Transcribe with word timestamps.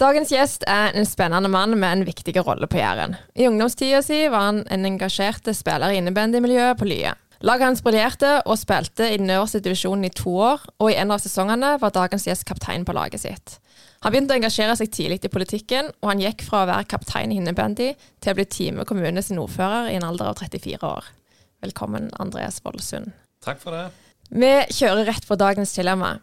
Dagens 0.00 0.30
gjest 0.32 0.62
er 0.64 0.94
en 0.96 1.04
spennende 1.04 1.50
mann 1.52 1.74
med 1.76 1.92
en 1.92 2.02
viktig 2.08 2.32
rolle 2.40 2.64
på 2.70 2.78
Jæren. 2.80 3.18
I 3.36 3.44
ungdomstida 3.50 3.98
si 4.00 4.22
var 4.32 4.46
han 4.46 4.60
en 4.72 4.86
engasjert 4.88 5.44
spiller 5.52 5.92
i 5.92 5.98
innebandymiljøet 6.00 6.78
på 6.80 6.88
Lye. 6.88 7.12
Laget 7.44 7.66
hans 7.66 7.82
briljerte 7.84 8.30
og 8.46 8.56
spilte 8.60 9.10
i 9.12 9.18
den 9.20 9.28
øverste 9.32 9.60
divisjonen 9.60 10.06
i 10.08 10.12
to 10.16 10.32
år, 10.40 10.64
og 10.80 10.88
i 10.88 10.96
en 10.96 11.12
av 11.12 11.20
sesongene 11.20 11.74
var 11.82 11.92
dagens 11.92 12.24
gjest 12.28 12.46
kaptein 12.48 12.86
på 12.88 12.94
laget 12.96 13.20
sitt. 13.20 13.58
Han 14.00 14.14
begynte 14.14 14.32
å 14.32 14.40
engasjere 14.40 14.78
seg 14.80 14.88
tidlig 14.96 15.20
i 15.28 15.32
politikken, 15.32 15.92
og 16.00 16.12
han 16.14 16.24
gikk 16.24 16.46
fra 16.48 16.62
å 16.64 16.70
være 16.72 16.88
kaptein 16.88 17.32
i 17.34 17.40
innebandy 17.40 17.90
til 18.24 18.32
å 18.32 18.38
bli 18.40 18.48
Time 18.48 18.88
kommune 18.88 19.24
sin 19.24 19.40
ordfører 19.40 19.92
i 19.92 19.98
en 20.00 20.08
alder 20.08 20.32
av 20.32 20.40
34 20.40 20.80
år. 20.80 21.12
Velkommen, 21.60 22.08
Andreas 22.16 22.62
Voldsund. 22.64 23.12
Takk 23.44 23.60
for 23.60 23.76
det. 23.76 23.90
Vi 24.32 24.52
kjører 24.80 25.12
rett 25.12 25.28
på 25.28 25.36
dagens 25.36 25.76
dilemma. 25.76 26.16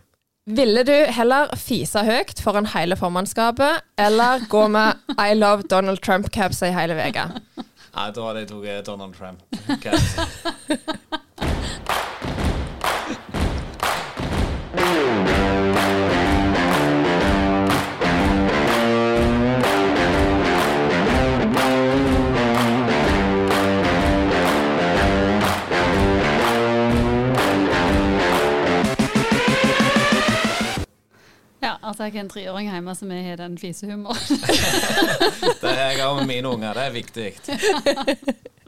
Ville 0.48 0.84
du 0.88 0.94
heller 1.12 1.50
fise 1.60 2.00
høyt 2.08 2.40
foran 2.40 2.70
hele 2.72 2.96
formannskapet, 2.96 3.82
eller 4.00 4.46
gå 4.48 4.62
med 4.72 4.96
I 5.20 5.34
love 5.36 5.68
Donald 5.68 6.00
Trump'-capsa 6.00 6.70
i 6.70 6.76
hele 6.76 6.96
uka? 6.96 7.26
Nei, 7.98 8.06
da 8.16 8.28
hadde 8.30 8.46
jeg 8.46 8.48
tatt 8.54 8.88
Donald 8.88 9.18
Trump. 9.18 9.44
altså 31.88 32.08
jeg 32.08 32.18
har 32.18 32.26
en 32.26 32.32
treåring 32.32 32.70
hjemme 32.72 32.96
som 32.96 33.12
har 33.16 33.40
den 33.40 33.58
fisehumoren. 33.62 34.44
det 35.64 35.72
er 35.72 35.96
jeg 35.96 36.04
òg 36.06 36.22
med 36.22 36.30
mine 36.30 36.54
unger. 36.54 36.78
Det 36.78 36.86
er 36.86 36.96
viktig. 36.96 37.32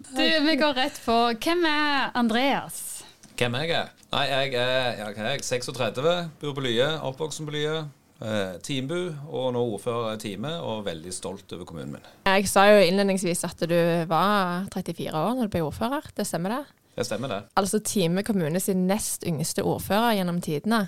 Du, 0.10 0.24
vi 0.26 0.56
går 0.58 0.74
rett 0.74 0.96
på 1.06 1.16
Hvem 1.38 1.60
er 1.70 2.08
Andreas? 2.18 3.04
Hvem 3.38 3.60
jeg 3.60 3.76
er? 3.78 3.92
Nei, 4.10 4.24
jeg 4.26 4.56
er, 4.58 4.96
jeg 4.98 5.36
er 5.36 5.44
36, 5.46 6.14
bor 6.42 6.56
på 6.58 6.64
Lye, 6.66 6.88
oppvokst 7.06 7.44
på 7.46 7.54
Lye. 7.54 7.84
Eh, 8.20 8.58
teambu, 8.66 9.14
og 9.30 9.54
nå 9.56 9.62
ordfører 9.76 10.18
i 10.18 10.20
Time, 10.20 10.50
og 10.66 10.82
veldig 10.90 11.14
stolt 11.16 11.54
over 11.56 11.68
kommunen 11.70 11.94
min. 11.94 12.10
Jeg 12.28 12.50
sa 12.52 12.66
jo 12.68 12.82
innledningsvis 12.84 13.46
at 13.48 13.62
du 13.70 13.78
var 14.10 14.66
34 14.74 15.14
år 15.14 15.38
når 15.38 15.48
du 15.48 15.54
ble 15.54 15.62
ordfører. 15.70 16.10
Det 16.18 16.26
stemmer 16.28 16.58
det? 16.58 16.64
Det 16.98 17.06
stemmer, 17.08 17.32
det. 17.32 17.40
Altså 17.56 17.80
Time 17.80 18.26
kommune 18.28 18.60
sin 18.60 18.88
nest 18.90 19.24
yngste 19.30 19.64
ordfører 19.64 20.18
gjennom 20.18 20.42
tidene. 20.44 20.82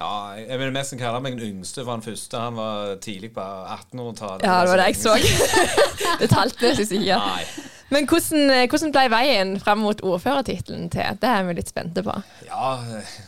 Ja, 0.00 0.12
jeg 0.40 0.56
vil 0.62 0.70
nesten 0.72 1.00
kalle 1.00 1.20
meg 1.20 1.34
den 1.36 1.58
yngste, 1.58 1.82
for 1.84 1.92
han 1.92 2.04
første 2.04 2.38
han 2.40 2.56
var 2.56 2.94
tidlig 3.04 3.34
på 3.36 3.44
1800-tallet. 3.44 4.46
Ja, 4.48 4.62
det 4.64 4.70
var 4.72 4.80
det 4.80 4.86
jeg 4.88 4.96
så. 4.96 5.16
det 6.22 6.30
talte 6.32 6.72
ikke. 6.72 7.18
Nei. 7.20 7.44
Men 7.90 8.06
hvordan, 8.06 8.52
hvordan, 8.70 8.92
ble 8.94 9.02
veien 9.10 9.56
fram 9.58 9.80
mot 9.82 10.02
ordførertittelen 10.06 10.86
til? 10.94 11.16
Det 11.18 11.26
er 11.26 11.46
vi 11.48 11.56
litt 11.58 11.72
spente 11.72 12.04
på. 12.06 12.14
Ja, 12.46 12.76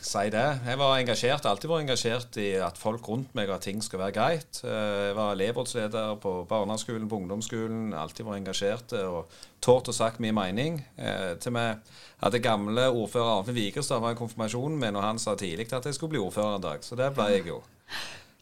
si 0.07 0.29
det. 0.31 0.45
Jeg 0.69 0.79
var 0.79 0.95
engasjert, 1.01 1.49
alltid 1.51 1.71
vært 1.73 1.87
engasjert 1.87 2.39
i 2.39 2.53
at 2.63 2.79
folk 2.79 3.09
rundt 3.11 3.35
meg 3.35 3.51
og 3.51 3.57
at 3.57 3.67
ting 3.67 3.83
skal 3.83 4.05
være 4.05 4.17
greit. 4.17 4.63
Jeg 4.63 5.17
var 5.19 5.35
elevrådsleder 5.35 6.15
på 6.23 6.37
barneskolen, 6.51 7.11
på 7.11 7.19
ungdomsskolen. 7.25 7.91
Alltid 7.99 8.29
vært 8.29 8.43
engasjert 8.45 8.97
og 9.03 9.35
tort 9.63 9.91
å 9.91 9.97
sagt 9.97 10.23
min 10.23 10.37
mening. 10.39 10.81
Eh, 10.95 11.35
til 11.43 11.55
meg 11.59 11.83
hadde 12.23 12.43
gamle 12.43 12.87
ordfører 12.91 13.41
Arnfinn 13.41 13.59
Vigerstad 13.59 14.03
var 14.03 14.15
i 14.15 14.19
konfirmasjonen 14.19 14.79
min, 14.79 14.99
og 14.99 15.07
han 15.07 15.19
sa 15.23 15.35
tidlig 15.39 15.73
at 15.75 15.91
jeg 15.91 15.99
skulle 15.99 16.15
bli 16.15 16.23
ordfører 16.23 16.61
en 16.61 16.67
dag. 16.71 16.87
Så 16.87 16.99
det 16.99 17.11
ble 17.17 17.33
jeg 17.35 17.49
jo. 17.51 17.63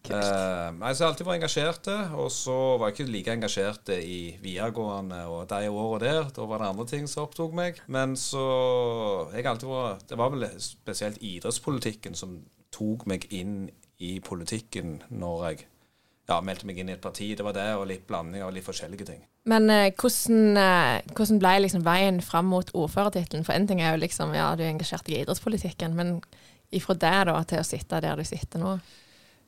Uh, 0.08 0.72
jeg 0.72 0.96
har 0.96 1.10
alltid 1.10 1.26
vært 1.26 1.38
engasjert, 1.38 1.88
og 2.18 2.30
så 2.32 2.56
var 2.80 2.90
jeg 2.90 2.96
ikke 2.96 3.12
like 3.12 3.34
engasjert 3.36 3.92
i 3.94 4.20
videregående 4.42 5.20
og 5.30 5.44
de 5.50 5.68
årene 5.68 6.04
der. 6.06 6.30
Da 6.34 6.46
var 6.48 6.62
det 6.62 6.70
andre 6.72 6.86
ting 6.88 7.10
som 7.10 7.26
opptok 7.26 7.52
meg. 7.56 7.82
Men 7.86 8.16
så 8.18 8.44
jeg 9.34 9.46
alltid 9.46 9.68
var, 9.68 9.98
Det 10.08 10.18
var 10.18 10.32
vel 10.34 10.48
spesielt 10.58 11.20
idrettspolitikken 11.20 12.16
som 12.18 12.40
tok 12.74 13.06
meg 13.10 13.26
inn 13.34 13.68
i 14.00 14.16
politikken 14.24 15.02
når 15.10 15.44
jeg 15.48 15.66
ja, 16.30 16.38
meldte 16.44 16.68
meg 16.68 16.78
inn 16.80 16.90
i 16.90 16.94
et 16.96 17.02
parti. 17.02 17.32
Det 17.36 17.44
var 17.44 17.56
det, 17.56 17.68
og 17.76 17.88
litt 17.90 18.06
blanding 18.08 18.44
av 18.46 18.54
litt 18.54 18.66
forskjellige 18.66 19.08
ting. 19.08 19.20
Men 19.50 19.68
uh, 19.72 19.88
hvordan, 19.98 20.56
uh, 20.56 21.12
hvordan, 21.16 21.42
ble 21.42 21.54
liksom 21.64 21.84
veien 21.86 22.20
fram 22.24 22.50
mot 22.52 22.72
ordførertittelen? 22.76 23.44
For 23.46 23.56
en 23.56 23.68
ting 23.68 23.82
er 23.82 23.94
jo 23.94 24.02
liksom, 24.04 24.34
ja, 24.36 24.52
du 24.56 24.64
er 24.64 24.72
engasjert 24.72 25.08
i 25.10 25.20
idrettspolitikken, 25.20 25.96
men 25.98 26.18
ifra 26.76 26.94
det 26.94 27.16
da 27.30 27.38
til 27.48 27.62
å 27.62 27.66
sitte 27.66 28.02
der 28.04 28.18
du 28.20 28.26
sitter 28.26 28.62
nå? 28.62 28.76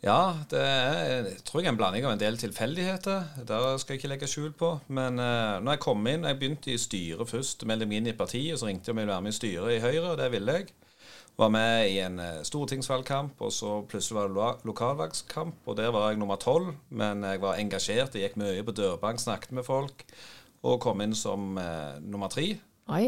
Ja, 0.03 0.35
det 0.51 0.59
er 0.59 0.97
jeg 1.31 1.43
tror 1.47 1.63
jeg 1.63 1.71
en 1.71 1.77
blanding 1.79 2.03
av 2.09 2.17
en 2.17 2.21
del 2.21 2.35
tilfeldigheter. 2.41 3.27
Det 3.47 3.59
skal 3.79 3.95
jeg 3.95 4.01
ikke 4.01 4.09
legge 4.11 4.29
skjul 4.31 4.51
på. 4.59 4.73
Men 4.91 5.21
uh, 5.23 5.61
når 5.63 5.77
jeg 5.77 5.83
kom 5.85 6.07
inn 6.11 6.27
Jeg 6.27 6.39
begynte 6.41 6.73
i 6.73 6.79
styret 6.81 7.31
først. 7.31 7.63
Meldte 7.71 7.87
meg 7.87 8.01
inn 8.01 8.09
i 8.11 8.17
partiet, 8.19 8.59
så 8.59 8.67
ringte 8.67 8.91
jeg 8.91 8.97
om 8.97 8.99
jeg 8.99 9.07
ville 9.07 9.15
være 9.15 9.27
med 9.29 9.35
i 9.35 9.37
styret 9.37 9.75
i 9.77 9.83
Høyre, 9.85 10.09
og 10.11 10.17
det 10.19 10.31
ville 10.33 10.57
jeg. 10.57 10.73
Var 11.39 11.53
med 11.55 11.91
i 11.93 12.01
en 12.03 12.19
uh, 12.19 12.43
stortingsvalgkamp, 12.43 13.39
og 13.47 13.53
så 13.55 13.77
plutselig 13.89 14.17
var 14.19 14.27
det 14.27 14.37
lo 14.41 14.49
lokalvalgskamp. 14.73 15.61
Og 15.71 15.77
der 15.79 15.93
var 15.95 16.09
jeg 16.11 16.19
nummer 16.19 16.41
tolv, 16.43 16.73
men 16.91 17.23
jeg 17.23 17.43
var 17.45 17.61
engasjert. 17.63 18.17
Jeg 18.19 18.33
gikk 18.33 18.41
mye 18.43 18.65
på 18.67 18.75
dørbank, 18.75 19.23
snakket 19.23 19.55
med 19.55 19.67
folk, 19.69 20.03
og 20.67 20.81
kom 20.83 21.05
inn 21.07 21.15
som 21.15 21.55
uh, 21.55 22.01
nummer 22.03 22.33
tre. 22.33 22.49
Oi. 22.91 23.07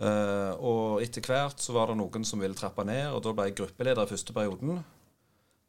Uh, 0.00 0.56
og 0.56 1.04
etter 1.04 1.20
hvert 1.20 1.60
så 1.60 1.76
var 1.76 1.92
det 1.92 1.98
noen 2.00 2.24
som 2.24 2.40
ville 2.40 2.56
trappe 2.56 2.88
ned, 2.88 3.10
og 3.12 3.20
da 3.28 3.36
ble 3.36 3.50
jeg 3.50 3.58
gruppeleder 3.60 4.08
i 4.08 4.12
første 4.14 4.32
perioden. 4.32 4.80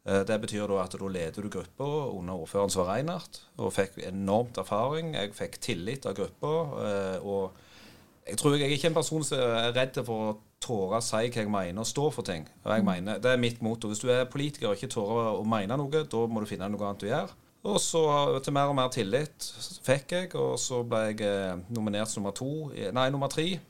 Uh, 0.02 0.22
det 0.26 0.38
betyr 0.42 0.66
da 0.66 0.80
at 0.82 0.94
da 0.98 1.08
leder 1.14 1.44
du 1.44 1.50
gruppa 1.52 1.88
under 2.10 2.40
ordføreren 2.42 2.72
som 2.74 2.82
var 2.82 2.96
Reinhardt, 2.96 3.42
og 3.58 3.74
fikk 3.76 4.00
enormt 4.02 4.58
erfaring. 4.58 5.14
Jeg 5.14 5.34
fikk 5.36 5.60
tillit 5.62 6.08
av 6.10 6.16
gruppa. 6.18 6.54
Uh, 6.74 7.26
og 7.26 8.26
jeg 8.26 8.38
tror 8.38 8.56
jeg 8.56 8.66
er 8.66 8.74
ikke 8.76 8.90
en 8.90 8.98
person 8.98 9.26
som 9.26 9.38
er 9.38 9.70
redd 9.76 10.00
for 10.06 10.32
å 10.32 10.34
tåre 10.62 10.98
å 10.98 11.04
si 11.04 11.22
hva 11.26 11.42
jeg 11.42 11.50
mener 11.50 11.82
og 11.82 11.90
stå 11.90 12.08
for 12.14 12.26
ting. 12.26 12.46
Jeg 12.64 12.84
mener, 12.86 13.18
Det 13.18 13.30
er 13.30 13.40
mitt 13.40 13.62
motto. 13.62 13.90
Hvis 13.90 14.02
du 14.02 14.10
er 14.10 14.30
politiker 14.30 14.70
og 14.70 14.78
ikke 14.78 14.94
tårer 14.94 15.38
å 15.38 15.46
mene 15.46 15.78
noe, 15.78 16.04
da 16.04 16.26
må 16.26 16.42
du 16.42 16.46
finne 16.46 16.70
noe 16.70 16.86
annet 16.86 17.06
å 17.06 17.10
gjøre. 17.10 17.38
Og 17.62 17.78
så 17.78 18.02
til 18.42 18.54
mer 18.54 18.70
og 18.70 18.74
mer 18.74 18.88
tillit 18.90 19.46
fikk 19.86 20.14
jeg, 20.16 20.30
og 20.34 20.58
så 20.58 20.82
ble 20.82 21.02
jeg 21.12 21.58
nominert 21.70 22.10
som 22.10 22.22
nummer 22.22 22.34
to, 22.34 22.72
nei, 22.74 23.10
nummer 23.14 23.30
tre 23.30 23.60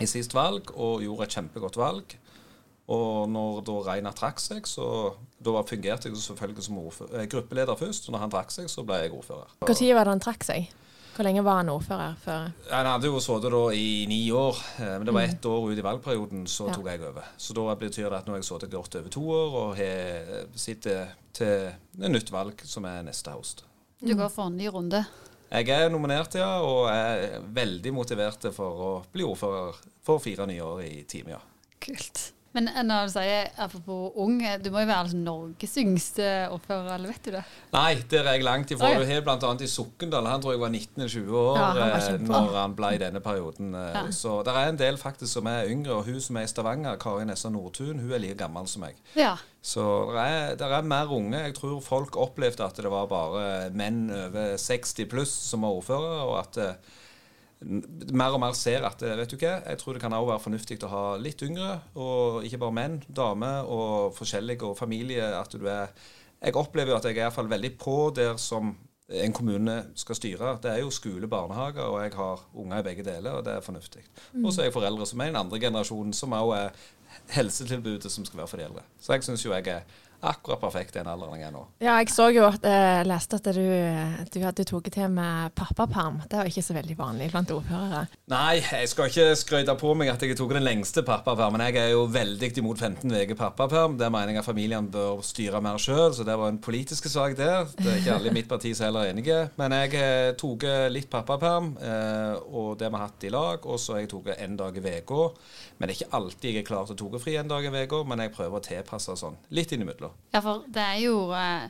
i 0.00 0.08
sist 0.08 0.34
valg 0.36 0.72
og 0.72 1.04
gjorde 1.04 1.28
et 1.28 1.36
kjempegodt 1.36 1.78
valg. 1.80 2.16
Og 2.92 3.30
når 3.32 3.62
da 3.66 3.78
Reinar 3.86 4.16
trakk 4.16 4.42
seg, 4.42 4.68
så 4.68 4.84
da 5.42 5.62
fungerte 5.66 6.10
jeg 6.10 6.20
selvfølgelig 6.20 6.66
som 6.66 6.78
ordfører, 6.82 7.26
gruppeleder 7.30 7.78
først. 7.78 8.06
Og 8.08 8.14
når 8.14 8.26
han 8.26 8.36
trakk 8.36 8.54
seg, 8.54 8.68
så 8.70 8.84
ble 8.86 9.02
jeg 9.04 9.14
ordfører. 9.16 9.58
Når 9.64 9.74
var 9.96 10.08
det 10.08 10.16
han 10.16 10.24
trakk 10.26 10.46
seg? 10.46 10.70
Hvor 11.12 11.26
lenge 11.26 11.42
var 11.44 11.58
han 11.60 11.68
ordfører 11.68 12.14
før? 12.16 12.46
Han 12.70 12.86
hadde 12.88 13.10
jo 13.10 13.18
sittet 13.20 13.52
da 13.52 13.62
i 13.76 13.88
ni 14.08 14.20
år, 14.32 14.60
men 14.80 15.04
det 15.04 15.12
var 15.12 15.26
ett 15.28 15.48
år 15.48 15.66
ut 15.68 15.80
i 15.80 15.84
valgperioden, 15.84 16.46
så 16.48 16.70
ja. 16.70 16.76
tok 16.76 16.88
jeg 16.88 17.02
over. 17.04 17.26
Så 17.36 17.56
da 17.56 17.74
betyr 17.76 18.08
det 18.08 18.20
at 18.22 18.28
nå 18.28 18.32
har 18.32 18.40
jeg 18.40 18.48
sittet 18.48 18.72
godt 18.72 18.96
over 19.00 19.12
to 19.12 19.24
år 19.36 19.58
og 19.60 19.74
har 19.76 20.46
sitter 20.56 21.12
til 21.36 21.68
et 21.68 22.08
nytt 22.14 22.32
valg 22.32 22.64
som 22.64 22.88
er 22.88 23.04
neste 23.04 23.34
høst. 23.34 23.66
Du 24.00 24.14
går 24.16 24.32
for 24.32 24.48
en 24.48 24.56
ny 24.56 24.72
runde? 24.72 25.04
Jeg 25.52 25.68
er 25.68 25.90
nominert, 25.92 26.32
ja, 26.40 26.48
og 26.64 26.86
er 26.88 27.42
veldig 27.44 27.92
motivert 27.92 28.48
for 28.56 28.84
å 28.86 28.92
bli 29.12 29.26
ordfører 29.28 29.82
for 30.00 30.22
fire 30.24 30.48
nye 30.48 30.64
år 30.64 30.80
i 30.86 30.94
teamet, 31.04 31.36
ja. 31.36 31.42
Kult. 31.82 32.30
Men 32.52 32.68
når 32.84 33.08
du 33.08 33.12
sier 33.14 33.48
apropos 33.64 34.16
ung, 34.20 34.40
du 34.60 34.68
må 34.72 34.82
jo 34.82 34.88
være 34.90 35.04
altså 35.06 35.16
Norges 35.16 35.76
yngste 35.80 36.26
ordfører, 36.52 36.90
eller 36.98 37.12
vet 37.12 37.24
du 37.24 37.30
det? 37.36 37.44
Nei, 37.72 37.92
der 38.12 38.26
er 38.26 38.36
jeg 38.36 38.44
langt 38.44 38.74
ifra. 38.74 38.90
Du 39.00 39.06
har 39.08 39.24
bl.a. 39.24 39.52
i 39.56 39.70
Sokndal, 39.70 40.28
han 40.28 40.44
tror 40.44 40.56
jeg 40.56 40.62
var 40.62 40.74
19 40.74 41.00
eller 41.00 41.14
20 41.14 41.38
år 41.40 41.60
ja, 41.62 41.86
han 41.96 42.26
når 42.28 42.58
han 42.58 42.76
ble 42.76 42.92
i 42.96 43.00
denne 43.00 43.22
perioden. 43.24 43.72
Ja. 43.72 44.04
Så 44.12 44.38
det 44.44 44.52
er 44.52 44.68
en 44.68 44.80
del 44.80 45.00
faktisk 45.00 45.32
som 45.38 45.48
er 45.48 45.70
yngre, 45.72 45.96
og 45.96 46.08
hun 46.10 46.20
som 46.20 46.36
er 46.36 46.44
i 46.44 46.52
Stavanger, 46.52 47.00
Kari 47.00 47.24
Nessa 47.28 47.52
Nordtun, 47.52 48.02
hun 48.02 48.12
er 48.12 48.22
like 48.22 48.38
gammel 48.42 48.68
som 48.68 48.84
meg. 48.84 49.00
Ja. 49.16 49.34
Så 49.62 49.84
det 50.12 50.22
er, 50.26 50.56
det 50.58 50.66
er, 50.68 50.88
mer 50.92 51.12
unge. 51.14 51.38
Jeg 51.46 51.54
tror 51.56 51.78
folk 51.80 52.16
opplevde 52.20 52.66
at 52.66 52.76
det 52.82 52.90
var 52.92 53.08
bare 53.08 53.70
menn 53.72 54.08
over 54.10 54.58
60 54.60 55.08
pluss 55.08 55.32
som 55.48 55.64
var 55.64 55.78
ordførere, 55.78 56.26
og 56.26 56.40
at 56.42 56.60
mer 57.62 58.34
og 58.34 58.40
mer 58.42 58.56
ser 58.58 58.84
at 58.86 59.02
vet 59.02 59.30
du 59.30 59.36
hva, 59.38 59.58
jeg 59.60 59.80
tror 59.80 59.96
det 59.96 60.02
kan 60.02 60.14
også 60.16 60.30
være 60.30 60.44
fornuftig 60.46 60.78
å 60.86 60.92
ha 60.92 61.02
litt 61.20 61.42
yngre, 61.46 61.74
og 61.94 62.46
ikke 62.46 62.60
bare 62.62 62.76
menn, 62.78 62.96
damer 63.08 63.68
og 63.70 64.16
forskjellige, 64.18 64.66
og 64.66 64.78
familie. 64.78 65.24
at 65.38 65.52
du 65.52 65.66
er 65.66 65.92
Jeg 66.42 66.56
opplever 66.58 66.90
jo 66.90 66.96
at 66.96 67.04
jeg 67.04 67.14
er 67.14 67.20
i 67.20 67.22
hvert 67.28 67.36
fall 67.36 67.50
veldig 67.50 67.76
på 67.78 68.12
der 68.16 68.36
som 68.36 68.74
en 69.12 69.32
kommune 69.32 69.76
skal 69.94 70.16
styre. 70.16 70.56
Det 70.62 70.70
er 70.70 70.80
jo 70.80 70.90
skole, 70.90 71.28
barnehager, 71.28 71.82
og 71.82 72.02
jeg 72.02 72.14
har 72.14 72.40
unger 72.54 72.78
i 72.78 72.82
begge 72.82 73.04
deler, 73.04 73.30
og 73.30 73.44
det 73.44 73.52
er 73.52 73.60
fornuftig. 73.60 74.02
Mm. 74.32 74.44
Og 74.44 74.52
så 74.52 74.62
er 74.62 74.70
jeg 74.70 74.74
foreldre 74.74 75.06
som 75.06 75.20
er 75.20 75.30
en 75.30 75.36
andre 75.44 75.60
generasjon, 75.60 76.12
som 76.12 76.32
også 76.32 76.56
er 76.56 76.70
helsetilbudet 77.36 78.12
som 78.12 78.24
skal 78.24 78.42
være 78.42 78.48
for 78.48 78.56
de 78.56 78.64
eldre. 78.64 78.84
Så 79.00 79.12
jeg 79.12 79.24
syns 79.24 79.44
jo 79.44 79.52
jeg 79.52 79.68
er 79.68 79.84
akkurat 80.22 80.60
perfekt 80.62 80.94
den 80.96 81.08
alderen 81.10 81.40
jeg 81.40 81.48
er 81.48 81.54
nå. 81.54 81.62
Ja, 81.82 81.96
jeg 81.98 82.12
så 82.14 82.28
jo 82.32 82.46
at 82.46 82.64
jeg 82.66 83.06
leste 83.08 83.38
at 83.40 83.48
du, 83.56 83.62
du 84.32 84.38
hadde 84.44 84.66
tatt 84.68 84.90
til 84.94 85.10
med 85.10 85.54
pappaperm. 85.58 86.20
Det 86.30 86.38
er 86.38 86.46
jo 86.46 86.52
ikke 86.54 86.64
så 86.68 86.76
veldig 86.76 86.96
vanlig 86.98 87.28
blant 87.32 87.50
ordførere. 87.54 88.04
Nei, 88.32 88.60
jeg 88.62 88.90
skal 88.92 89.10
ikke 89.10 89.26
skryte 89.38 89.76
på 89.80 89.94
meg 89.98 90.12
at 90.12 90.22
jeg 90.22 90.38
tok 90.38 90.54
den 90.56 90.66
lengste 90.66 91.04
pappapermen. 91.06 91.64
Jeg 91.66 91.80
er 91.82 91.94
jo 91.94 92.04
veldig 92.12 92.52
imot 92.62 92.82
15 92.82 93.10
uker 93.10 93.38
pappaperm. 93.38 93.98
Der 94.00 94.12
mener 94.14 94.34
jeg 94.34 94.42
at 94.42 94.48
familien 94.48 94.90
bør 94.92 95.24
styre 95.26 95.62
mer 95.64 95.80
sjøl, 95.82 96.12
så 96.14 96.26
det 96.26 96.38
var 96.38 96.52
en 96.52 96.62
politisk 96.62 97.10
sak 97.10 97.36
der. 97.38 97.66
Det 97.78 97.88
er 97.88 98.00
ikke 98.02 98.16
alle 98.16 98.30
i 98.30 98.36
mitt 98.38 98.50
parti 98.50 98.74
som 98.76 98.88
heller 98.88 99.08
er 99.08 99.16
enige. 99.16 99.40
Men 99.58 99.74
jeg 99.76 99.96
eh, 99.98 100.30
tok 100.38 100.68
litt 100.92 101.10
pappaperm, 101.12 101.74
eh, 101.82 102.38
og 102.52 102.78
det 102.80 102.90
vi 102.92 102.98
har 102.98 103.08
hatt 103.08 103.26
i 103.26 103.32
lag. 103.34 103.66
Og 103.66 103.80
så 103.80 103.96
har 103.96 104.04
jeg 104.04 104.12
tatt 104.14 104.34
en 104.38 104.58
dag 104.60 104.78
i 104.78 104.96
uka. 105.02 105.28
Men 105.78 105.88
det 105.88 105.94
er 105.94 106.00
ikke 106.00 106.18
alltid 106.20 106.50
jeg 106.52 106.62
er 106.62 106.68
klar 106.68 106.86
til 106.86 106.94
å 106.94 107.12
ta 107.16 107.22
fri 107.22 107.36
en 107.40 107.50
dag 107.50 107.66
i 107.66 107.72
uka, 107.72 108.02
men 108.06 108.22
jeg 108.22 108.34
prøver 108.36 108.60
å 108.60 108.66
tilpasse 108.66 109.16
sånn 109.18 109.38
litt 109.56 109.72
innimellom. 109.74 110.11
Ja, 110.32 110.40
for 110.40 110.64
det 110.72 110.82
er 110.82 110.98
jo 111.02 111.16
eh, 111.36 111.68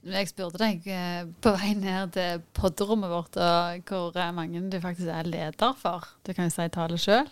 Jeg 0.00 0.30
spurte 0.30 0.58
deg 0.62 0.86
eh, 0.88 1.26
på 1.44 1.52
vei 1.54 1.74
ned 1.76 2.14
til 2.16 2.40
podderommet 2.56 3.10
vårt 3.12 3.36
og 3.36 3.90
hvor 3.90 4.16
eh, 4.16 4.30
mange 4.34 4.62
du 4.72 4.78
faktisk 4.80 5.10
er 5.12 5.28
leder 5.28 5.74
for. 5.76 6.08
Du 6.26 6.32
kan 6.32 6.48
jo 6.48 6.54
si 6.54 6.68
tallet 6.72 7.02
sjøl. 7.02 7.28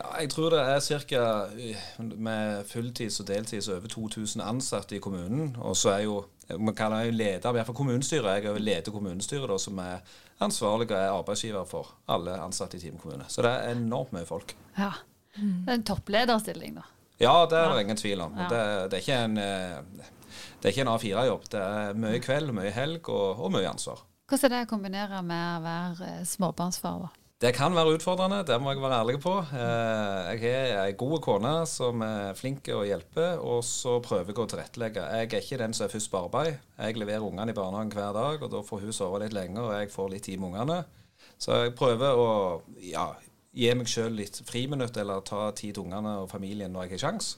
Ja, 0.00 0.10
jeg 0.20 0.30
tror 0.34 0.52
det 0.52 0.60
er 0.60 1.00
ca. 1.08 1.24
med 1.98 2.64
fulltids- 2.68 3.20
og 3.20 3.28
deltids 3.28 3.68
over 3.68 3.88
2000 3.88 4.42
ansatte 4.44 4.96
i 4.96 5.00
kommunen. 5.00 5.56
Og 5.58 5.76
så 5.76 5.96
er 5.96 6.04
jo 6.08 6.24
man 6.58 6.74
kaller 6.74 7.06
jo 7.06 7.14
leder, 7.14 7.48
i 7.48 7.52
hvert 7.52 7.66
fall 7.66 7.78
kommunestyret. 7.78 8.42
Jeg 8.42 8.50
er 8.50 8.58
leder 8.58 8.92
kommunestyret, 8.92 9.48
da, 9.48 9.58
som 9.58 9.78
er 9.78 10.00
ansvarlig 10.42 10.90
og 10.90 10.96
er 10.96 11.12
arbeidsgiver 11.12 11.66
for 11.68 11.92
alle 12.10 12.34
ansatte 12.42 12.76
i 12.76 12.80
Time 12.80 12.98
kommune. 12.98 13.24
Så 13.28 13.42
det 13.42 13.50
er 13.50 13.76
enormt 13.76 14.12
mye 14.12 14.26
folk. 14.26 14.56
Ja. 14.78 14.90
Det 15.36 15.68
er 15.68 15.78
en 15.78 15.86
topplederstilling, 15.86 16.80
da. 16.80 16.88
Ja, 17.20 17.34
det 17.44 17.58
er 17.60 17.74
det 17.74 17.84
ingen 17.84 18.00
tvil 18.00 18.24
om. 18.24 18.36
Det, 18.48 18.60
det, 18.90 18.98
er 18.98 19.04
ikke 19.04 19.18
en, 19.26 19.34
det 20.62 20.72
ikke 20.72 20.86
en 20.86 20.92
A4-jobb. 20.94 21.48
Det 21.52 21.60
er 21.60 21.98
mye 22.00 22.20
kveld, 22.24 22.52
mye 22.56 22.72
helg 22.72 23.12
og, 23.12 23.42
og, 23.44 23.50
mye 23.52 23.68
ansvar. 23.68 24.00
Hvordan 24.30 24.46
er 24.46 24.54
det 24.54 24.66
å 24.68 24.70
kombinere 24.70 25.24
med 25.26 25.46
å 25.58 25.64
være 25.64 26.12
småbarnsfar? 26.30 27.02
da? 27.04 27.10
Det 27.40 27.54
kan 27.56 27.72
være 27.72 27.94
utfordrende, 27.96 28.42
det 28.44 28.58
må 28.60 28.74
jeg 28.74 28.82
være 28.82 28.96
ærlig 29.00 29.14
på. 29.24 29.30
Jeg 29.48 30.40
har 30.42 30.74
ei 30.82 30.96
god 31.00 31.22
kone 31.24 31.52
som 31.64 32.02
er 32.04 32.34
flink 32.36 32.60
til 32.66 32.76
å 32.76 32.84
hjelpe, 32.84 33.30
og 33.40 33.62
så 33.64 33.94
prøver 34.04 34.28
jeg 34.28 34.42
å 34.42 34.44
tilrettelegge. 34.52 35.04
Jeg 35.16 35.30
er 35.30 35.38
ikke 35.38 35.60
den 35.62 35.72
som 35.76 35.86
er 35.86 35.94
først 35.94 36.10
på 36.12 36.20
arbeid. 36.20 36.58
Jeg 36.76 37.00
leverer 37.00 37.24
ungene 37.24 37.54
i 37.54 37.56
barnehagen 37.56 37.94
hver 37.96 38.12
dag, 38.12 38.44
og 38.44 38.52
da 38.52 38.60
får 38.66 38.84
hun 38.84 38.92
sove 38.92 39.22
litt 39.22 39.32
lenger, 39.32 39.62
og 39.62 39.72
jeg 39.72 39.88
får 39.94 40.12
litt 40.12 40.28
tid 40.28 40.42
med 40.42 40.52
ungene. 40.52 40.76
Så 41.40 41.56
jeg 41.62 41.72
prøver 41.80 42.20
å 42.20 42.28
ja, 42.84 43.06
gi 43.56 43.70
meg 43.74 43.90
sjøl 43.90 44.14
litt 44.18 44.40
friminutt, 44.46 44.96
eller 45.00 45.24
ta 45.26 45.48
tid 45.56 45.74
til 45.74 45.84
ungene 45.86 46.20
og 46.22 46.30
familien 46.30 46.72
når 46.72 46.86
jeg 46.86 46.98
har 46.98 47.04
sjans. 47.06 47.32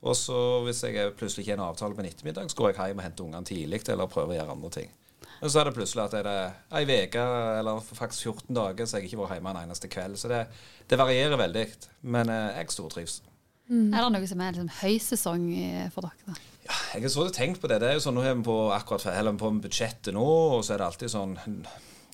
Og 0.00 0.16
så 0.16 0.36
hvis 0.64 0.80
jeg 0.86 1.12
plutselig 1.16 1.44
ikke 1.44 1.56
har 1.56 1.60
en 1.60 1.68
avtale 1.68 1.96
på 1.96 2.04
en 2.04 2.08
ettermiddag, 2.08 2.48
så 2.48 2.56
går 2.56 2.72
jeg 2.72 2.92
hjem 2.92 3.02
og 3.02 3.04
henter 3.04 3.26
ungene 3.26 3.48
tidlig, 3.48 3.82
eller 3.92 4.12
prøver 4.12 4.34
å 4.34 4.38
gjøre 4.38 4.56
andre 4.56 4.72
ting. 4.78 4.92
Men 5.40 5.52
så 5.52 5.60
er 5.60 5.68
det 5.68 5.76
plutselig 5.76 6.04
at 6.04 6.14
det 6.14 6.20
er 6.28 6.54
ei 6.76 6.84
uke 7.06 7.22
eller 7.60 7.80
faktisk 7.80 8.28
14 8.28 8.56
dager 8.56 8.88
så 8.88 8.98
jeg 8.98 9.08
ikke 9.08 9.22
var 9.22 9.34
hjemme 9.34 9.52
en 9.54 9.62
eneste 9.62 9.88
kveld. 9.88 10.18
Så 10.20 10.28
det, 10.28 10.42
det 10.88 10.98
varierer 11.00 11.40
veldig. 11.40 11.64
Men 12.12 12.28
eh, 12.28 12.58
jeg 12.58 12.72
stortrives. 12.74 13.20
Mm. 13.70 13.88
Er 13.94 14.02
det 14.04 14.10
noe 14.16 14.28
som 14.28 14.40
er 14.42 14.56
liksom 14.56 14.72
høysesong 14.82 15.46
for 15.94 16.08
dere? 16.08 16.26
da? 16.26 16.36
Ja, 16.66 16.76
jeg 16.94 17.06
har 17.06 17.12
så 17.14 17.28
tenkt 17.32 17.62
på 17.62 17.70
det. 17.70 17.80
Det 17.80 17.88
er 17.88 17.96
jo 17.96 18.02
sånn, 18.04 18.18
Nå 18.18 18.24
er 18.26 18.36
vi 18.36 18.44
på 18.50 18.56
akkurat 18.74 19.06
eller 19.14 19.38
på 19.40 19.52
budsjettet 19.64 20.12
nå, 20.16 20.26
og 20.56 20.64
så 20.66 20.74
er 20.74 20.82
det 20.82 20.90
alltid 20.90 21.12
sånn 21.14 21.36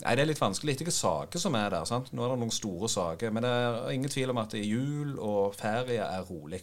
Nei, 0.03 0.15
Det 0.15 0.23
er 0.23 0.29
litt 0.29 0.41
vanskelig 0.41 0.75
Det 0.75 0.85
er 0.85 0.89
ikke 0.89 0.99
saker 0.99 1.41
som 1.41 1.55
er 1.55 1.71
der. 1.71 1.85
sant? 1.85 2.13
Nå 2.13 2.25
er 2.25 2.35
det 2.35 2.39
noen 2.43 2.55
store 2.55 2.89
saker. 2.89 3.33
Men 3.33 3.43
det 3.47 3.51
er 3.51 3.91
ingen 3.91 4.13
tvil 4.13 4.31
om 4.31 4.39
at 4.43 4.55
jul 4.55 5.19
og 5.19 5.55
ferie 5.55 6.05
er 6.05 6.23
rolig. 6.31 6.63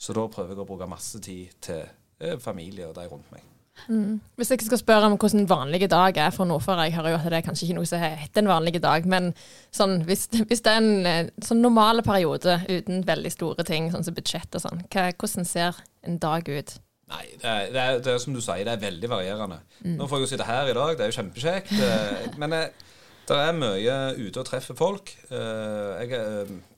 Så 0.00 0.16
da 0.16 0.26
prøver 0.32 0.54
jeg 0.54 0.62
å 0.62 0.68
bruke 0.68 0.88
masse 0.88 1.20
tid 1.20 1.52
til 1.60 1.84
eh, 2.20 2.38
familie 2.40 2.88
og 2.88 2.94
de 2.96 3.08
rundt 3.08 3.32
meg. 3.32 3.44
Mm. 3.88 4.20
Hvis 4.36 4.50
jeg 4.50 4.60
skal 4.60 4.78
spørre 4.78 5.06
om 5.08 5.16
hvordan 5.16 5.48
vanlige 5.48 5.88
vanlig 5.88 5.90
dag 5.90 6.16
er 6.26 6.30
for 6.30 6.44
nordfører, 6.44 6.82
jeg 6.84 6.94
hører 6.94 7.10
jo 7.10 7.16
at 7.16 7.24
det 7.30 7.38
er 7.38 7.46
kanskje 7.46 7.66
ikke 7.66 7.76
noe 7.78 7.88
som 7.88 8.02
heter 8.02 8.42
en 8.42 8.50
vanlig 8.50 8.82
dag, 8.82 9.06
men 9.08 9.30
sånn, 9.72 10.02
hvis, 10.08 10.26
hvis, 10.48 10.60
det 10.60 10.72
er 10.72 10.80
en 10.82 11.06
eh, 11.08 11.30
sånn 11.44 11.62
normal 11.64 12.02
periode 12.04 12.58
uten 12.68 13.04
veldig 13.06 13.32
store 13.32 13.64
ting, 13.64 13.90
sånn 13.92 14.04
som 14.04 14.16
budsjett 14.16 14.54
og 14.56 14.64
sånn, 14.66 14.84
hva, 14.92 15.10
hvordan 15.16 15.48
ser 15.48 15.80
en 16.06 16.18
dag 16.20 16.48
ut? 16.48 16.76
Nei, 17.10 17.24
det 17.34 17.48
er, 17.50 17.66
det, 17.74 17.80
er, 17.82 17.98
det 18.04 18.12
er, 18.14 18.22
som 18.22 18.36
du 18.36 18.40
sier, 18.44 18.62
det 18.66 18.76
er 18.76 18.84
veldig 18.84 19.10
varierende. 19.10 19.58
Mm. 19.82 19.96
Nå 19.98 20.06
får 20.06 20.20
jeg 20.20 20.26
jo 20.26 20.30
sitte 20.34 20.46
her 20.48 20.70
i 20.70 20.76
dag, 20.78 20.94
det 20.94 21.04
er 21.04 21.10
jo 21.10 21.18
kjempekjekt. 21.18 21.74
Eh, 21.74 22.30
men 22.42 22.56
eh, 22.56 22.88
det 23.30 23.38
er 23.38 23.58
mye 23.58 23.98
ute 24.18 24.42
og 24.42 24.46
treffer 24.48 24.74
folk. 24.78 25.12
Jeg 25.30 26.22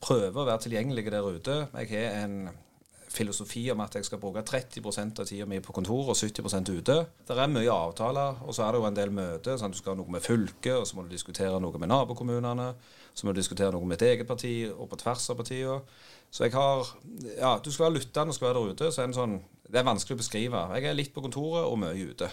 prøver 0.04 0.36
å 0.36 0.44
være 0.44 0.66
tilgjengelig 0.66 1.06
der 1.08 1.28
ute. 1.32 1.54
Jeg 1.80 1.88
har 1.94 2.26
en 2.26 2.50
filosofi 3.12 3.62
om 3.72 3.80
at 3.84 3.96
jeg 3.96 4.06
skal 4.06 4.20
bruke 4.20 4.42
30% 4.46 5.20
av 5.20 5.28
tida 5.28 5.46
mi 5.48 5.60
på 5.64 5.74
kontor 5.76 6.12
og 6.12 6.16
70% 6.18 6.72
ute. 6.72 6.96
Det 7.28 7.36
er 7.36 7.52
mye 7.52 7.72
avtaler, 7.72 8.40
og 8.46 8.56
så 8.56 8.66
er 8.66 8.72
det 8.72 8.80
jo 8.80 8.88
en 8.88 8.98
del 8.98 9.14
møter. 9.14 9.58
Sånn, 9.60 9.74
du 9.74 9.78
skal 9.78 9.94
ha 9.94 10.00
noe 10.00 10.12
med 10.12 10.24
fylket, 10.24 10.74
og 10.78 10.86
så 10.88 10.98
må 10.98 11.06
du 11.06 11.12
diskutere 11.12 11.60
noe 11.62 11.80
med 11.80 11.92
nabokommunene. 11.92 12.72
Så 13.12 13.26
må 13.26 13.34
du 13.34 13.40
diskutere 13.42 13.72
noe 13.74 13.88
med 13.88 14.00
et 14.00 14.14
eget 14.14 14.28
parti, 14.28 14.54
og 14.72 14.88
på 14.90 15.00
tvers 15.02 15.28
av 15.32 15.40
partiene. 15.40 15.80
Så 16.32 16.46
jeg 16.46 16.54
har 16.56 16.88
Ja, 17.36 17.58
du 17.60 17.70
skal 17.70 17.90
være 17.90 17.98
lyttende 18.00 18.32
og 18.32 18.38
skal 18.38 18.48
være 18.48 18.60
der 18.60 18.72
ute. 18.72 18.92
Så 18.92 19.02
er 19.02 19.12
det, 19.12 19.18
sånn, 19.18 19.36
det 19.68 19.80
er 19.80 19.88
vanskelig 19.88 20.16
å 20.16 20.22
beskrive. 20.22 20.64
Jeg 20.78 20.88
er 20.88 20.96
litt 20.96 21.12
på 21.14 21.24
kontoret 21.24 21.68
og 21.68 21.78
mye 21.82 22.08
ute. 22.12 22.30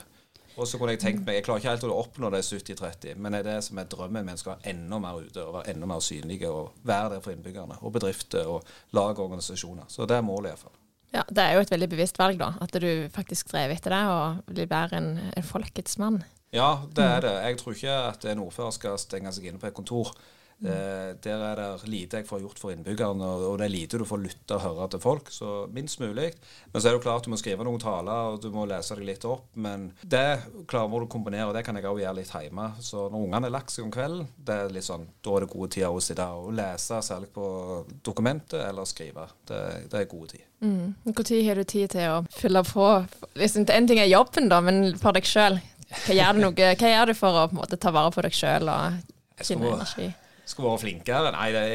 Og 0.59 0.67
så 0.67 0.79
kunne 0.79 0.91
Jeg 0.91 0.99
tenkt 0.99 1.25
meg, 1.25 1.37
jeg 1.37 1.45
klarer 1.45 1.61
ikke 1.61 1.71
helt 1.71 1.83
å 1.87 1.99
oppnå 2.01 2.29
det 2.33 2.41
70-30, 2.43 3.15
men 3.15 3.31
det 3.31 3.39
er 3.39 3.47
det 3.47 3.59
som 3.63 3.77
er 3.79 3.87
drømmen 3.87 4.25
min. 4.27 4.39
Skal 4.39 4.57
være 4.57 4.73
enda 4.73 4.99
mer 4.99 5.21
ute 5.21 5.45
og 5.45 5.53
være 5.55 5.73
enda 5.73 5.87
mer 5.87 6.03
synlige 6.03 6.49
og 6.51 6.73
være 6.83 7.13
der 7.13 7.23
for 7.23 7.31
innbyggerne. 7.35 7.77
Og 7.79 7.93
bedrifter 7.95 8.49
og 8.49 8.67
lag 8.91 9.13
og 9.13 9.29
organisasjoner. 9.29 9.87
Så 9.87 10.07
det 10.09 10.17
er 10.17 10.25
målet 10.25 10.51
iallfall. 10.51 10.75
Ja, 11.13 11.23
Det 11.29 11.43
er 11.43 11.53
jo 11.55 11.61
et 11.63 11.71
veldig 11.71 11.89
bevisst 11.89 12.19
valg, 12.19 12.37
da. 12.39 12.53
At 12.61 12.75
du 12.81 13.09
faktisk 13.13 13.49
strever 13.49 13.73
etter 13.75 13.95
det 13.95 14.01
og 14.13 14.43
blir 14.51 14.67
være 14.69 14.97
en, 14.97 15.09
en 15.37 15.43
folkets 15.47 15.97
mann. 15.97 16.21
Ja, 16.53 16.81
det 16.95 17.05
er 17.05 17.21
det. 17.21 17.33
Jeg 17.45 17.57
tror 17.57 17.73
ikke 17.73 17.95
at 18.09 18.25
en 18.25 18.43
ordfører 18.43 18.75
skal 18.75 18.99
stenge 19.01 19.31
seg 19.33 19.47
inne 19.49 19.61
på 19.61 19.69
et 19.69 19.77
kontor. 19.77 20.11
Eh, 20.59 21.15
der 21.23 21.43
er 21.45 21.55
det 21.55 21.87
lite 21.87 22.19
jeg 22.19 22.27
får 22.27 22.41
gjort 22.43 22.59
for 22.59 22.73
innbyggerne, 22.73 23.27
og 23.47 23.57
det 23.59 23.69
er 23.69 23.71
lite 23.71 23.99
du 24.01 24.05
får 24.07 24.19
lytte 24.23 24.57
og 24.57 24.65
høre 24.65 24.87
til 24.91 25.03
folk. 25.03 25.31
Så 25.31 25.69
minst 25.73 26.01
mulig. 26.03 26.33
Men 26.73 26.81
så 26.81 26.89
er 26.89 26.91
det 26.91 26.99
jo 26.99 27.05
klart 27.05 27.27
du 27.27 27.31
må 27.31 27.39
skrive 27.39 27.65
noen 27.67 27.79
taler, 27.81 28.33
og 28.33 28.41
du 28.43 28.49
må 28.53 28.65
lese 28.69 28.97
deg 28.99 29.07
litt 29.07 29.27
opp. 29.29 29.47
Men 29.55 29.89
det 30.01 30.25
klarer 30.69 30.91
du 30.91 31.07
å 31.07 31.11
kombinere, 31.11 31.47
og 31.49 31.55
det 31.55 31.63
kan 31.67 31.79
jeg 31.79 31.87
òg 31.87 32.01
gjøre 32.03 32.19
litt 32.19 32.33
hjemme. 32.35 32.67
Så 32.83 33.07
når 33.07 33.25
ungene 33.29 33.49
er 33.49 33.55
lagt 33.55 33.73
seg 33.73 33.87
om 33.87 33.93
kvelden, 33.95 34.27
det 34.35 34.59
er 34.65 34.75
litt 34.75 34.87
sånn, 34.87 35.07
da 35.23 35.37
er 35.37 35.45
det 35.45 35.51
gode 35.53 35.71
tider 35.77 35.95
å 35.95 36.03
sitte 36.03 36.27
og 36.35 36.51
lese, 36.59 37.01
særlig 37.05 37.31
på 37.35 37.47
dokumentet, 38.05 38.59
eller 38.67 38.89
skrive. 38.89 39.29
Det, 39.47 39.63
det 39.91 40.03
er 40.03 40.11
gode 40.11 40.33
tid. 40.35 40.45
Mm. 40.59 40.95
Når 41.05 41.35
har 41.47 41.55
du 41.55 41.63
tid 41.63 41.91
til 41.93 42.11
å 42.11 42.23
fylle 42.35 42.63
på? 42.67 42.87
Liksom, 43.39 43.67
en 43.71 43.87
ting 43.87 44.01
er 44.03 44.11
jobben, 44.11 44.49
da, 44.51 44.59
men 44.59 44.97
for 44.99 45.15
deg 45.15 45.27
sjøl. 45.27 45.61
Hva, 45.89 46.33
hva, 46.35 46.89
gjør 46.91 47.09
du 47.09 47.15
for 47.17 47.45
å 47.45 47.45
måte, 47.55 47.79
ta 47.79 47.93
vare 47.95 48.11
på 48.13 48.21
deg 48.25 48.35
sjøl 48.35 48.69
og 48.69 48.99
finne 49.39 49.71
energi? 49.71 50.09
Skulle 50.49 50.73
vært 50.73 50.85
flinkere. 50.87 51.33
Nei, 51.35 51.49
det, 51.53 51.65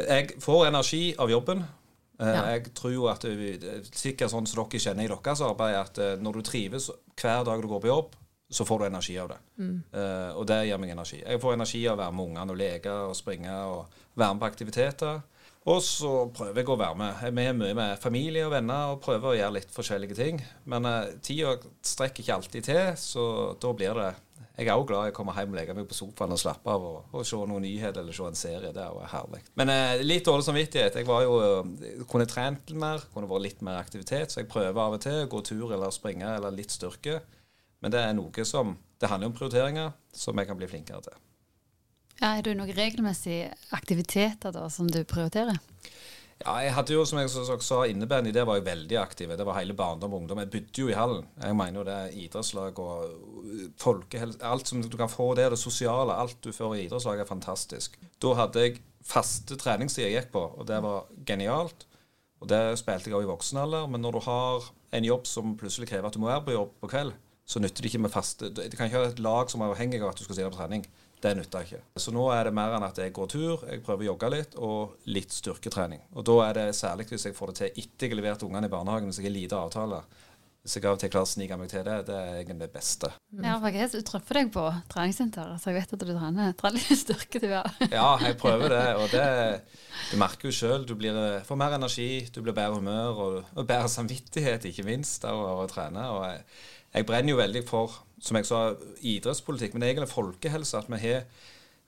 jeg 0.00 0.36
får 0.42 0.68
energi 0.70 1.04
av 1.20 1.30
jobben. 1.30 1.64
Eh, 2.20 2.30
ja. 2.30 2.42
Jeg 2.54 2.74
tror 2.78 3.12
at 3.12 3.26
sikkert 3.90 4.32
sånn 4.32 4.46
som 4.48 4.64
dere 4.64 4.82
kjenner 4.82 5.06
i 5.06 5.10
deres 5.10 5.42
arbeid, 5.44 5.78
at 5.78 6.00
eh, 6.02 6.14
når 6.22 6.38
du 6.38 6.46
trives 6.46 6.90
hver 7.20 7.46
dag 7.46 7.62
du 7.62 7.70
går 7.70 7.82
på 7.84 7.90
jobb, 7.90 8.14
så 8.54 8.64
får 8.68 8.80
du 8.80 8.86
energi 8.86 9.14
av 9.18 9.30
det. 9.32 9.38
Mm. 9.58 9.76
Uh, 9.90 10.30
og 10.38 10.44
det 10.46 10.58
gir 10.68 10.78
meg 10.78 10.92
energi. 10.94 11.16
Jeg 11.22 11.40
får 11.42 11.56
energi 11.56 11.80
av 11.88 11.96
å 11.96 12.02
være 12.02 12.14
med 12.14 12.28
ungene 12.28 12.54
og 12.54 12.58
leke 12.60 12.96
og 13.08 13.14
springe 13.18 13.54
og 13.70 13.96
være 14.14 14.34
med 14.34 14.42
på 14.42 14.50
aktiviteter. 14.50 15.22
Og 15.72 15.80
så 15.82 16.10
prøver 16.36 16.60
jeg 16.60 16.68
å 16.68 16.76
være 16.76 16.98
med. 17.00 17.22
Vi 17.24 17.46
er 17.48 17.56
mye 17.56 17.76
med 17.78 18.02
familie 18.02 18.44
og 18.46 18.52
venner 18.52 18.92
og 18.92 19.00
prøver 19.02 19.30
å 19.30 19.38
gjøre 19.38 19.56
litt 19.56 19.72
forskjellige 19.74 20.18
ting. 20.20 20.42
Men 20.70 20.86
uh, 20.86 21.16
tida 21.24 21.56
strekker 21.82 22.22
ikke 22.22 22.36
alltid 22.36 22.68
til, 22.68 22.82
så 23.00 23.26
da 23.58 23.72
blir 23.74 23.98
det 23.98 24.10
jeg 24.54 24.68
er 24.70 24.78
òg 24.78 24.86
glad 24.86 25.08
i 25.08 25.10
å 25.10 25.14
komme 25.16 25.32
hjem 25.34 25.50
og 25.50 25.56
legge 25.58 25.74
meg 25.74 25.86
på 25.90 25.96
sofaen 25.98 26.30
og 26.30 26.38
slappe 26.38 26.70
av 26.70 26.84
og, 26.86 26.98
og 27.10 27.24
se 27.26 27.38
noen 27.50 27.64
nyheter 27.66 28.04
eller 28.04 28.14
se 28.14 28.26
en 28.28 28.38
serie. 28.38 28.70
Det 28.74 28.84
er 28.84 29.08
herlig. 29.10 29.40
Men 29.58 29.72
eh, 29.72 30.02
litt 30.06 30.28
dårlig 30.28 30.46
samvittighet. 30.46 30.98
Jeg 31.00 31.08
var 31.08 31.24
jo, 31.26 31.40
eh, 31.42 32.04
kunne 32.10 32.28
trent 32.30 32.70
mer, 32.78 33.02
kunne 33.10 33.30
vært 33.30 33.46
litt 33.48 33.64
mer 33.66 33.80
aktivitet. 33.80 34.30
Så 34.30 34.44
jeg 34.44 34.50
prøver 34.52 34.78
av 34.78 34.94
og 34.94 35.02
til 35.02 35.24
å 35.24 35.30
gå 35.32 35.42
tur 35.50 35.74
eller 35.74 35.90
springe 35.94 36.36
eller 36.36 36.54
litt 36.54 36.70
styrke. 36.70 37.18
Men 37.82 37.94
det 37.94 38.04
er 38.04 38.14
noe 38.16 38.48
som 38.48 38.76
Det 38.94 39.10
handler 39.10 39.28
om 39.28 39.34
prioriteringer 39.36 39.88
som 40.16 40.38
jeg 40.38 40.46
kan 40.48 40.56
bli 40.56 40.68
flinkere 40.70 41.02
til. 41.04 41.16
Ja, 42.22 42.30
er 42.38 42.44
det 42.46 42.54
noen 42.56 42.70
regelmessige 42.72 43.50
aktiviteter 43.74 44.54
da 44.54 44.68
som 44.72 44.86
du 44.88 45.02
prioriterer? 45.04 45.58
Ja, 46.42 46.56
jeg 46.60 46.74
hadde 46.74 46.94
jo, 46.96 47.04
som 47.06 47.20
jeg 47.20 47.30
sa, 47.62 47.78
innebandy. 47.88 48.32
Der 48.34 48.46
var 48.48 48.58
jeg 48.58 48.66
veldig 48.66 48.96
aktiv. 49.00 49.30
Det 49.38 49.46
var 49.46 49.58
hele 49.60 49.76
barndom 49.78 50.12
og 50.12 50.24
ungdom. 50.24 50.40
Jeg 50.42 50.50
bodde 50.50 50.82
jo 50.82 50.90
i 50.90 50.96
hallen. 50.98 51.28
Jeg 51.40 51.56
mener 51.56 51.80
jo 51.80 51.86
det 51.86 51.94
er 51.94 52.16
idrettslag 52.24 52.80
og 52.82 53.70
folkehelse 53.80 54.42
Alt 54.44 54.68
som 54.68 54.82
du 54.82 54.96
kan 54.98 55.12
få 55.12 55.30
der, 55.38 55.54
det 55.54 55.60
sosiale, 55.60 56.16
alt 56.18 56.36
du 56.44 56.50
får 56.52 56.74
i 56.74 56.84
idrettslag, 56.84 57.22
er 57.22 57.30
fantastisk. 57.30 57.96
Da 58.22 58.34
hadde 58.40 58.66
jeg 58.66 58.82
faste 59.04 59.56
treningstider 59.60 60.08
jeg 60.10 60.24
gikk 60.24 60.32
på, 60.34 60.42
og 60.58 60.66
det 60.68 60.80
var 60.82 61.06
genialt. 61.28 61.86
Og 62.42 62.50
det 62.50 62.62
spilte 62.80 63.08
jeg 63.08 63.16
òg 63.16 63.28
i 63.28 63.30
voksen 63.30 63.62
alder. 63.62 63.86
Men 63.88 64.04
når 64.04 64.18
du 64.18 64.24
har 64.26 64.72
en 64.98 65.06
jobb 65.06 65.30
som 65.30 65.54
plutselig 65.60 65.88
krever 65.88 66.10
at 66.10 66.16
du 66.16 66.20
må 66.20 66.32
være 66.32 66.44
på 66.48 66.58
jobb 66.58 66.74
på 66.82 66.90
kveld, 66.92 67.14
så 67.46 67.60
nytter 67.60 67.84
det 67.84 67.90
ikke 67.90 68.00
med 68.00 68.12
faste 68.12 68.48
Du 68.48 68.76
kan 68.76 68.88
ikke 68.88 68.96
ha 68.96 69.08
et 69.10 69.18
lag 69.20 69.50
som 69.52 69.60
er 69.60 69.72
avhengig 69.72 70.00
av 70.00 70.14
at 70.14 70.20
du 70.20 70.24
skal 70.24 70.38
stille 70.38 70.52
på 70.52 70.58
trening. 70.58 70.84
Det 71.24 71.32
nytter 71.38 71.64
ikke. 71.64 71.80
Så 71.96 72.12
nå 72.12 72.26
er 72.34 72.44
det 72.48 72.52
mer 72.56 72.74
enn 72.76 72.84
at 72.84 72.98
jeg 73.00 73.14
går 73.16 73.30
tur, 73.32 73.62
jeg 73.64 73.80
prøver 73.86 74.04
å 74.04 74.10
jogge 74.10 74.30
litt, 74.34 74.58
og 74.60 75.08
litt 75.08 75.32
styrketrening. 75.32 76.02
Og 76.12 76.26
da 76.28 76.36
er 76.50 76.58
det 76.58 76.66
særlig 76.76 77.08
hvis 77.08 77.24
jeg 77.30 77.36
får 77.38 77.52
det 77.52 77.56
til 77.62 77.80
etter 77.84 78.06
jeg 78.06 78.12
har 78.12 78.20
levert 78.20 78.44
ungene 78.44 78.68
i 78.68 78.74
barnehagen, 78.74 79.08
hvis 79.08 79.22
jeg 79.22 79.30
har 79.30 79.36
lite 79.38 79.56
avtale. 79.56 80.02
hvis 80.64 80.76
jeg 80.76 80.84
av 80.88 80.94
og 80.96 81.00
til 81.00 81.10
klarer 81.12 81.28
å 81.28 81.28
snike 81.28 81.56
meg 81.60 81.68
til 81.68 81.82
det, 81.84 81.96
det 82.08 82.18
er 82.18 82.36
egentlig 82.40 82.66
det 82.66 82.70
beste. 82.72 83.10
Ja, 83.36 83.56
for 83.60 83.76
jeg 83.76 84.04
treffer 84.08 84.38
deg 84.38 84.52
på 84.52 84.62
treningssenteret, 84.92 85.60
så 85.60 85.72
jeg 85.72 85.76
vet 85.80 85.96
at 85.96 86.04
du 86.04 86.12
trener, 86.12 86.54
trener 86.60 86.86
litt 86.88 87.00
styrke. 87.02 87.40
Du, 87.40 87.48
ja. 87.50 87.64
ja, 87.88 88.06
jeg 88.24 88.38
prøver 88.40 88.72
det, 88.72 88.86
og 89.00 89.12
det 89.12 89.26
du 90.10 90.14
merker 90.20 90.48
jo 90.48 90.56
sjøl. 90.56 90.86
Du 90.88 90.94
blir, 90.96 91.16
får 91.44 91.60
mer 91.60 91.76
energi, 91.76 92.08
du 92.32 92.40
blir 92.40 92.56
bedre 92.56 92.80
humør 92.80 93.20
og, 93.26 93.36
og 93.52 93.68
bedre 93.68 93.92
samvittighet, 93.92 94.64
ikke 94.68 94.88
minst, 94.88 95.24
av 95.28 95.40
å 95.40 95.68
trene. 95.68 96.08
og 96.16 96.24
jeg, 96.30 96.44
jeg 96.94 97.06
brenner 97.06 97.34
jo 97.34 97.40
veldig 97.40 97.64
for, 97.66 97.98
som 98.22 98.38
jeg 98.38 98.46
sa, 98.48 98.60
idrettspolitikk, 99.02 99.74
men 99.74 99.88
egentlig 99.88 100.12
folkehelse. 100.12 100.78
At 100.78 100.90
vi 100.92 101.02
har 101.08 101.26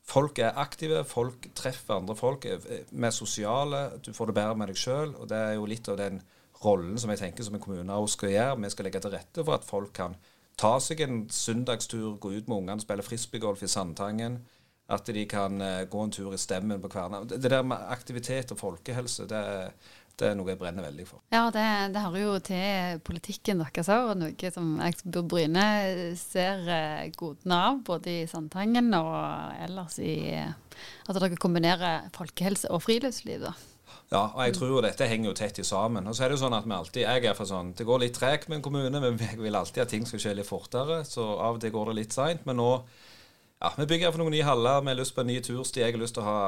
Folk 0.06 0.38
er 0.38 0.54
aktive, 0.54 1.00
folk 1.02 1.48
treffer 1.58 1.96
andre 1.96 2.14
folk. 2.14 2.44
Vi 2.46 3.06
er 3.06 3.10
sosiale, 3.10 3.88
du 4.06 4.12
får 4.14 4.30
det 4.30 4.36
bedre 4.36 4.54
med 4.54 4.70
deg 4.70 4.78
sjøl. 4.78 5.16
Og 5.18 5.26
det 5.26 5.40
er 5.48 5.56
jo 5.56 5.66
litt 5.66 5.88
av 5.90 5.98
den 5.98 6.20
rollen 6.62 6.94
som 6.98 7.10
jeg 7.10 7.18
tenker 7.24 7.42
som 7.42 7.56
en 7.58 7.62
kommune 7.62 7.92
også 7.92 8.20
skal 8.20 8.30
gjøre. 8.30 8.60
Vi 8.62 8.70
skal 8.70 8.86
legge 8.86 9.02
til 9.02 9.14
rette 9.16 9.42
for 9.42 9.58
at 9.58 9.66
folk 9.66 9.90
kan 9.98 10.14
ta 10.56 10.76
seg 10.80 11.02
en 11.04 11.24
søndagstur, 11.26 12.20
gå 12.22 12.36
ut 12.36 12.46
med 12.46 12.56
ungene, 12.56 12.84
spille 12.84 13.04
frisbeegolf 13.04 13.66
i 13.66 13.72
Sandtangen. 13.72 14.38
At 14.86 15.08
de 15.10 15.26
kan 15.26 15.58
uh, 15.58 15.84
gå 15.90 16.02
en 16.02 16.12
tur 16.14 16.34
i 16.34 16.38
Stemmen 16.38 16.82
på 16.82 16.90
Kverna. 16.92 17.24
Det, 17.26 17.42
der 17.42 17.62
med 17.66 17.88
aktivitet 17.90 18.52
og 18.54 18.60
folkehelse, 18.60 19.26
det, 19.26 19.40
det, 20.14 20.28
er 20.28 20.36
noe 20.38 20.52
jeg 20.52 20.60
brenner 20.60 20.86
veldig 20.86 21.06
for. 21.08 21.24
Ja, 21.34 21.48
det, 21.50 21.64
det 21.94 22.04
hører 22.04 22.22
jo 22.22 22.36
til 22.46 23.00
politikken 23.06 23.64
deres 23.64 23.90
òg, 23.90 24.12
og 24.12 24.20
noe 24.20 24.52
som 24.54 24.76
jeg 24.78 25.24
Bryne 25.26 25.66
ser 26.20 26.62
uh, 26.70 27.06
godene 27.18 27.62
av. 27.68 27.80
Både 27.88 28.20
i 28.22 28.26
Sandtangen 28.30 28.94
og 28.94 29.64
ellers 29.66 29.98
i 29.98 30.36
At 30.38 31.18
dere 31.18 31.40
kombinerer 31.40 32.06
folkehelse 32.14 32.70
og 32.70 32.84
friluftsliv. 32.86 33.48
da. 33.48 33.56
Ja, 34.12 34.28
og 34.28 34.38
jeg 34.44 34.54
tror 34.54 34.70
jo 34.70 34.82
dette 34.84 35.06
henger 35.10 35.32
jo 35.32 35.34
tett 35.34 35.58
i 35.58 35.64
sammen. 35.66 36.06
Og 36.06 36.14
så 36.14 36.24
er 36.24 36.30
det 36.30 36.36
jo 36.36 36.44
sånn 36.44 36.54
at 36.54 36.66
vi 36.66 36.74
alltid, 36.76 37.02
jeg 37.02 37.26
er 37.26 37.34
for 37.34 37.48
sånn, 37.50 37.72
Det 37.74 37.86
går 37.86 38.04
litt 38.04 38.14
tregt 38.14 38.48
med 38.48 38.60
en 38.60 38.62
kommune, 38.62 39.00
men 39.02 39.18
jeg 39.24 39.40
vil 39.40 39.58
alltid 39.58 39.82
at 39.82 39.90
ting 39.90 40.06
skal 40.06 40.22
skje 40.22 40.36
litt 40.38 40.46
fortere. 40.46 41.02
Så 41.04 41.26
av 41.26 41.58
og 41.58 41.60
til 41.62 41.74
går 41.74 41.90
det 41.90 41.98
litt 42.00 42.14
seint. 42.14 42.46
Men 42.46 42.60
nå 42.62 42.70
ja, 43.60 43.72
vi 43.76 43.86
bygger 43.86 44.12
for 44.12 44.22
noen 44.22 44.34
nye 44.36 44.46
haller. 44.46 44.82
Vi 44.84 44.92
har 44.92 44.98
lyst 44.98 45.14
på 45.16 45.22
en 45.24 45.30
ny 45.32 45.38
tursti. 45.40 45.80
Jeg 45.80 45.94
har 45.94 46.02
lyst 46.02 46.16
til 46.18 46.24
å 46.24 46.30
ha 46.30 46.40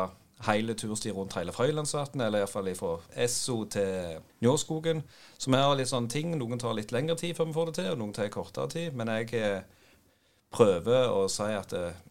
hele 0.47 0.75
tursti 0.79 1.11
rundt 1.15 1.35
hele 1.39 1.55
Frøylandsvatnet, 1.55 2.27
eller 2.27 2.45
iallfall 2.45 2.69
fra 2.79 2.93
Esso 3.25 3.63
til 3.73 4.21
Njåskogen. 4.45 5.03
Så 5.39 5.51
vi 5.51 5.63
har 5.63 5.75
litt 5.79 5.91
sånne 5.91 6.13
ting. 6.13 6.37
Noen 6.39 6.61
tar 6.61 6.77
litt 6.79 6.93
lengre 6.95 7.17
tid 7.19 7.35
før 7.39 7.49
vi 7.51 7.57
får 7.57 7.71
det 7.71 7.77
til, 7.81 7.91
og 7.95 8.03
noen 8.03 8.15
tar 8.17 8.31
kortere 8.35 8.73
tid. 8.75 8.99
Men 8.99 9.11
jeg 9.17 9.33
eh, 9.41 9.65
prøver 10.55 11.11
å 11.15 11.25
si 11.33 11.49
at 11.55 11.75
eh, 11.77 12.05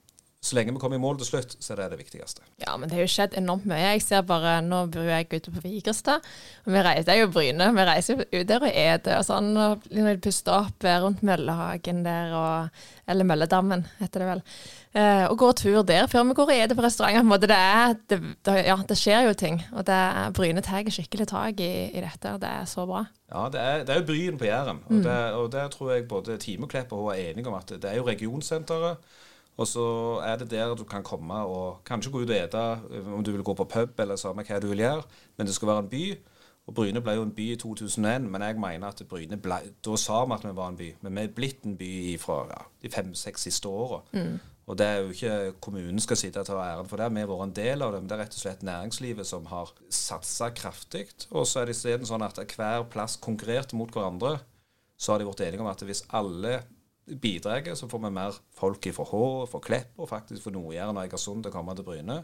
så 0.48 0.56
lenge 0.56 0.74
vi 0.74 0.80
kommer 0.82 0.98
i 0.98 1.02
mål 1.04 1.20
til 1.20 1.28
slutt, 1.28 1.56
så 1.60 1.74
er 1.74 1.82
det 1.82 1.88
det 1.94 2.00
viktigste. 2.06 2.46
Ja, 2.64 2.76
men 2.80 2.90
det 2.90 2.98
har 2.98 3.04
jo 3.06 3.12
skjedd 3.12 3.36
enormt 3.40 3.68
mye. 3.70 3.82
Jeg 3.84 4.04
ser 4.06 4.24
bare, 4.28 4.58
Nå 4.64 4.86
bor 4.94 5.08
jeg 5.08 5.28
ute 5.30 5.52
på 5.54 5.64
Vigrestad, 5.64 6.26
og 6.66 6.74
vi 6.74 6.84
reiser, 6.86 7.06
det 7.08 7.16
er 7.16 7.22
jo 7.22 7.30
Bryne. 7.34 7.70
Vi 7.76 7.86
reiser 7.90 8.16
jo 8.16 8.26
ut 8.26 8.50
der 8.50 8.64
og 8.64 8.80
eter 8.84 9.20
og 9.20 9.28
sånn. 9.28 9.52
og 9.60 9.88
de 9.92 10.16
puster 10.24 10.56
opp 10.56 10.88
eh, 10.88 11.00
rundt 11.04 11.24
Møllehagen 11.28 12.04
der, 12.06 12.34
og, 12.38 12.84
eller 13.12 13.28
Mølledammen, 13.28 13.86
heter 14.00 14.24
det 14.24 14.30
vel. 14.32 14.44
Eh, 14.98 15.26
og 15.28 15.38
går 15.38 15.58
tur 15.60 15.82
der 15.86 16.08
før 16.10 16.26
vi 16.30 16.38
går 16.40 16.50
og 16.54 16.56
eter 16.56 16.78
på 16.78 16.86
restauranter. 16.86 17.44
Det, 17.44 17.60
er, 17.60 17.96
det, 18.10 18.20
det, 18.48 18.58
ja, 18.70 18.80
det 18.90 18.98
skjer 18.98 19.28
jo 19.28 19.38
ting. 19.38 19.62
Og 19.76 19.86
det, 19.88 20.00
Bryne 20.38 20.64
tar 20.66 20.88
skikkelig 20.94 21.30
tak 21.30 21.62
i, 21.62 21.72
i, 21.92 22.02
dette, 22.02 22.34
og 22.34 22.42
det 22.42 22.50
er 22.62 22.66
så 22.70 22.88
bra. 22.90 23.04
Ja, 23.28 23.46
det 23.52 23.62
er, 23.62 23.86
det 23.86 23.94
er 23.94 24.02
jo 24.02 24.08
Bryn 24.08 24.40
på 24.40 24.48
Jæren. 24.48 24.82
Og, 24.88 25.00
mm. 25.04 25.08
og 25.42 25.52
der 25.54 25.70
tror 25.74 25.94
jeg 25.94 26.08
både 26.08 26.40
Timeklepp 26.42 26.94
og 26.96 27.04
hun 27.04 27.14
er 27.14 27.32
enige 27.32 27.52
om 27.52 27.58
at 27.60 27.76
det 27.76 27.92
er 27.92 28.00
jo 28.00 28.08
regionsenteret. 28.08 29.04
Og 29.58 29.68
så 29.68 29.84
er 30.22 30.38
det 30.38 30.52
der 30.52 30.76
du 30.78 30.84
kan 30.86 31.04
komme 31.04 31.34
og 31.50 31.80
kanskje 31.86 32.12
gå 32.14 32.22
ut 32.22 32.30
og 32.30 32.38
ete, 32.38 32.66
om 33.14 33.24
du 33.26 33.32
vil 33.34 33.44
gå 33.44 33.56
på 33.58 33.66
pub 33.66 34.00
eller 34.00 34.20
samme 34.22 34.46
hva 34.46 34.60
du 34.62 34.68
vil 34.70 34.84
gjøre. 34.86 35.06
Men 35.38 35.50
det 35.50 35.56
skal 35.58 35.72
være 35.72 35.86
en 35.86 35.94
by. 35.94 36.04
Og 36.68 36.76
Bryne 36.76 37.02
ble 37.02 37.16
jo 37.16 37.24
en 37.24 37.32
by 37.32 37.46
i 37.54 37.56
2001, 37.56 38.28
men 38.28 38.44
jeg 38.44 38.60
mener 38.60 38.92
at 38.92 39.02
Bryne 39.08 39.40
ble 39.40 39.62
Da 39.86 39.96
sa 39.96 40.26
vi 40.26 40.36
at 40.36 40.44
vi 40.44 40.52
var 40.56 40.74
en 40.74 40.78
by, 40.78 40.90
men 41.02 41.16
vi 41.16 41.24
er 41.24 41.34
blitt 41.34 41.64
en 41.66 41.78
by 41.80 41.92
fra 42.20 42.42
ja, 42.50 42.60
de 42.84 42.92
fem-seks 42.92 43.48
siste 43.48 43.72
åra. 43.72 44.02
Mm. 44.12 44.36
Og 44.68 44.76
det 44.76 44.86
er 44.86 44.98
jo 45.00 45.14
ikke 45.14 45.36
kommunen 45.64 46.02
skal 46.04 46.20
sitte 46.20 46.44
og 46.44 46.50
ta 46.50 46.58
æren 46.60 46.90
for 46.90 47.00
det, 47.00 47.08
vi 47.16 47.24
har 47.24 47.30
vært 47.32 47.46
en 47.46 47.56
del 47.56 47.86
av 47.86 47.94
det. 47.94 48.02
Men 48.02 48.10
det 48.12 48.18
er 48.18 48.22
rett 48.26 48.36
og 48.36 48.42
slett 48.42 48.66
næringslivet 48.68 49.30
som 49.30 49.48
har 49.48 49.72
satsa 49.88 50.50
kraftig. 50.52 51.06
Og 51.32 51.48
så 51.48 51.62
er 51.62 51.70
det 51.70 51.78
isteden 51.78 52.10
sånn 52.10 52.26
at 52.26 52.42
hver 52.44 52.84
plass 52.92 53.16
konkurrerte 53.24 53.80
mot 53.80 53.94
hverandre. 53.96 54.42
Så 55.00 55.14
har 55.14 55.22
de 55.22 55.30
vært 55.30 55.46
enige 55.46 55.64
om 55.64 55.72
at 55.72 55.86
hvis 55.88 56.04
alle 56.20 56.58
bidrar, 57.08 57.76
så 57.76 57.88
får 57.88 58.04
vi 58.04 58.12
mer 58.12 58.36
folk 58.56 58.90
fra 58.94 59.06
Hå, 59.08 59.24
fra 59.48 59.62
Klepp 59.64 60.00
og 60.00 60.10
faktisk 60.12 60.44
fra 60.44 60.54
Nord-Jæren 60.56 60.98
og 60.98 61.06
Egersund 61.06 61.46
til 61.46 61.54
å 61.54 61.56
komme 61.56 61.76
til 61.78 61.88
Bryne. 61.88 62.22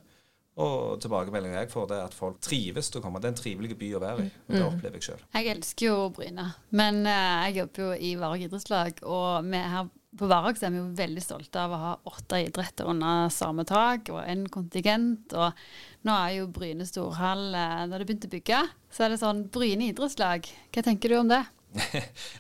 Og 0.54 1.00
tilbakemeldingen 1.02 1.58
jeg 1.58 1.72
får, 1.72 1.88
det 1.90 1.98
er 1.98 2.12
at 2.12 2.14
folk 2.14 2.38
trives 2.46 2.92
til 2.94 3.00
å 3.00 3.04
komme. 3.06 3.22
Det 3.22 3.32
er 3.32 3.34
en 3.34 3.40
trivelig 3.40 3.78
by 3.80 3.90
å 3.98 4.02
være 4.04 4.28
i. 4.28 4.30
og 4.30 4.54
Det 4.54 4.60
mm. 4.60 4.68
opplever 4.68 5.00
jeg 5.00 5.08
sjøl. 5.08 5.24
Jeg 5.34 5.50
elsker 5.56 5.88
jo 5.88 5.96
Bryne, 6.14 6.46
men 6.78 7.02
uh, 7.08 7.42
jeg 7.48 7.58
jobber 7.64 7.86
jo 7.88 7.96
i 7.98 8.12
Varg 8.22 8.46
idrettslag. 8.46 9.02
Og 9.08 9.50
vi 9.50 9.64
her 9.74 9.90
på 10.14 10.30
Varg 10.30 10.60
er 10.62 10.70
vi 10.76 10.78
jo 10.78 10.92
veldig 10.94 11.24
stolte 11.26 11.64
av 11.64 11.74
å 11.74 11.82
ha 11.82 11.94
åtte 12.12 12.44
idretter 12.44 12.86
under 12.92 13.34
samme 13.34 13.66
tak 13.66 14.12
og 14.14 14.22
en 14.22 14.46
kontingent. 14.54 15.34
Og 15.34 16.06
nå 16.06 16.20
er 16.20 16.38
jo 16.38 16.52
Bryne 16.54 16.86
storhall 16.86 17.48
Da 17.56 17.90
det 17.90 18.06
begynte 18.06 18.30
å 18.30 18.36
bygge, 18.36 18.62
så 18.94 19.08
er 19.08 19.14
det 19.16 19.22
sånn 19.24 19.48
Bryne 19.50 19.90
idrettslag. 19.90 20.46
Hva 20.70 20.86
tenker 20.86 21.10
du 21.10 21.18
om 21.24 21.34
det? 21.34 21.42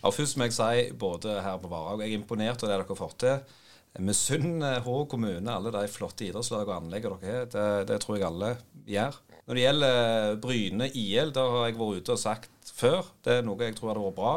Ja, 0.04 0.12
først 0.13 0.38
må 0.38 0.48
jeg 0.48 0.56
si, 0.56 0.88
både 1.00 1.40
her 1.44 1.60
på 1.62 1.72
Varhaug, 1.72 2.04
jeg 2.04 2.13
er 2.13 2.22
imponert 2.22 2.63
av 2.63 2.70
det 2.70 2.78
dere 2.78 2.90
har 2.90 3.00
fått 3.00 3.20
til. 3.25 3.60
Misunner 4.02 4.80
Hå 4.82 5.04
kommune 5.06 5.54
alle 5.54 5.70
de 5.74 5.84
flotte 5.92 6.25
idrettslag 6.25 6.66
og 6.66 6.80
anlegg 6.80 7.06
dere 7.06 7.20
har. 7.22 7.44
Det, 7.54 7.68
det, 7.92 8.00
tror 8.02 8.18
jeg 8.18 8.25
alle 8.25 8.56
gjør. 8.90 9.20
Når 9.44 9.58
det 9.58 9.66
gjelder 9.66 10.40
Bryne 10.42 10.88
IL, 10.98 11.34
der 11.36 11.54
har 11.56 11.68
jeg 11.68 11.78
vært 11.78 12.02
ute 12.02 12.16
og 12.16 12.22
sagt 12.22 12.74
før. 12.74 13.12
Det 13.22 13.38
er 13.38 13.46
noe 13.46 13.62
jeg 13.62 13.78
tror 13.78 13.92
hadde 13.92 14.06
vært 14.08 14.18
bra. 14.18 14.34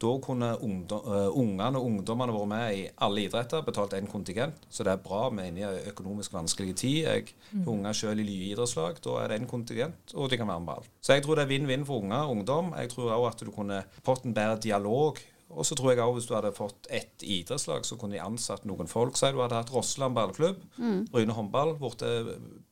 Da 0.00 0.10
kunne 0.24 0.54
uh, 0.56 1.26
ungene 1.36 1.76
og 1.76 1.86
ungdommene 1.90 2.32
vært 2.32 2.48
med 2.48 2.76
i 2.78 2.84
alle 3.04 3.26
idretter, 3.26 3.64
betalt 3.66 3.92
én 3.98 4.08
kontingent. 4.08 4.62
Så 4.72 4.86
det 4.86 4.94
er 4.94 5.02
bra. 5.04 5.26
Vi 5.28 5.42
er 5.42 5.50
inne 5.50 5.60
i 5.60 5.66
en 5.68 5.90
økonomisk 5.90 6.32
vanskelig 6.32 6.76
tid. 6.80 7.02
Jeg 7.04 7.26
mm. 7.52 7.66
unger 7.68 7.98
selv 7.98 8.22
i 8.22 8.24
Lye 8.24 8.54
idrettslag. 8.54 9.02
Da 9.04 9.18
er 9.20 9.28
det 9.28 9.42
én 9.42 9.50
kontingent, 9.50 10.14
og 10.14 10.30
de 10.32 10.40
kan 10.40 10.48
være 10.48 10.64
med 10.64 10.72
på 10.72 10.78
alt. 10.80 10.94
Så 11.04 11.18
jeg 11.18 11.26
tror 11.26 11.36
det 11.36 11.44
er 11.44 11.52
vinn-vinn 11.52 11.84
for 11.88 12.00
unger 12.00 12.24
og 12.24 12.38
ungdom. 12.38 12.72
Jeg 12.80 12.94
tror 12.94 13.12
òg 13.18 13.28
at 13.28 13.44
du 13.44 13.52
kunne 13.52 13.82
fått 14.06 14.24
en 14.24 14.36
bedre 14.40 14.56
dialog. 14.64 15.20
Og 15.50 15.66
så 15.66 15.74
tror 15.74 15.90
jeg 15.90 16.00
også 16.00 16.16
hvis 16.16 16.28
du 16.30 16.34
hadde 16.36 16.56
fått 16.56 16.90
ett 16.94 17.24
idrettslag, 17.26 17.84
så 17.84 17.96
kunne 18.00 18.16
de 18.16 18.24
ansatt 18.24 18.64
noen 18.70 18.88
folk. 18.88 19.18
Si 19.18 19.28
du 19.34 19.40
hadde 19.42 19.58
hatt 19.58 19.72
Rosseland 19.74 20.16
ballklubb, 20.16 20.60
mm. 20.78 21.00
Bryne 21.12 21.36
håndball, 21.36 21.74
blitt 21.80 22.04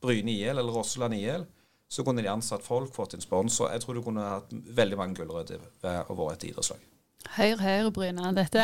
Bryne 0.01 0.33
IL 0.33 0.55
eller 0.55 0.73
Rosseland 0.73 1.17
IL. 1.19 1.45
Så 1.89 2.05
kunne 2.05 2.23
de 2.23 2.29
ansatt 2.31 2.63
folk, 2.65 2.93
fått 2.95 3.17
en 3.17 3.25
sponsor. 3.25 3.69
Jeg 3.73 3.83
tror 3.83 3.97
du 3.97 4.05
kunne 4.05 4.31
hatt 4.37 4.53
veldig 4.53 4.97
mange 4.97 5.19
gulrøtter 5.19 5.61
ved 5.83 6.09
å 6.09 6.17
være 6.17 6.37
et 6.37 6.49
idrettslag. 6.51 6.89
Høyre, 7.27 7.59
høyr, 7.61 7.89
Bryne. 7.93 8.31
Dette 8.35 8.63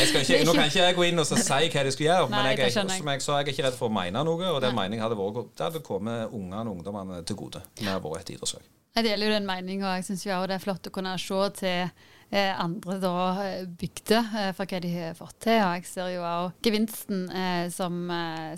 ikke, 0.00 0.40
Nå 0.44 0.54
kan 0.56 0.64
ikke 0.66 0.80
jeg 0.80 0.96
gå 0.96 1.06
inn 1.06 1.22
og 1.22 1.28
si 1.28 1.36
hva 1.36 1.84
de 1.86 1.92
skal 1.92 2.06
gjøre, 2.06 2.28
men 2.32 2.48
jeg, 2.50 2.58
jeg, 2.64 2.72
som 2.74 3.10
jeg 3.12 3.22
sa, 3.22 3.36
jeg 3.38 3.46
er 3.46 3.52
ikke 3.52 3.66
redd 3.68 3.76
for 3.78 3.90
å 3.90 3.94
mene 3.94 4.24
noe. 4.26 4.52
Og 4.54 4.60
den 4.64 4.76
meningen 4.76 5.04
hadde 5.04 5.18
vært 5.18 5.52
det 5.58 5.66
hadde 5.68 5.82
kommet 5.86 6.32
ungene 6.32 6.64
og 6.64 6.78
ungdommene 6.78 7.20
til 7.28 7.38
gode 7.38 7.62
med 7.84 7.92
å 7.94 8.12
være 8.14 8.24
et 8.24 8.32
idrettslag. 8.36 8.64
Jeg 8.96 9.06
deler 9.06 9.28
jo 9.28 9.34
den 9.36 9.46
meninga, 9.46 9.92
og 9.92 10.00
jeg 10.00 10.08
syns 10.08 10.24
det 10.26 10.56
er 10.56 10.62
flott 10.64 10.88
å 10.88 10.94
kunne 10.94 11.12
se 11.20 11.42
til 11.60 12.08
andre 12.30 12.96
da 13.02 13.12
eh, 13.42 13.64
bygde 13.66 14.18
eh, 14.38 14.50
for 14.54 14.70
hva 14.70 14.78
de 14.82 14.90
har 14.94 15.16
fått 15.18 15.36
til. 15.46 15.58
Og 15.58 15.74
jeg 15.78 15.88
ser 15.88 16.10
jo 16.12 16.22
òg 16.26 16.60
gevinsten 16.64 17.24
som, 17.74 17.96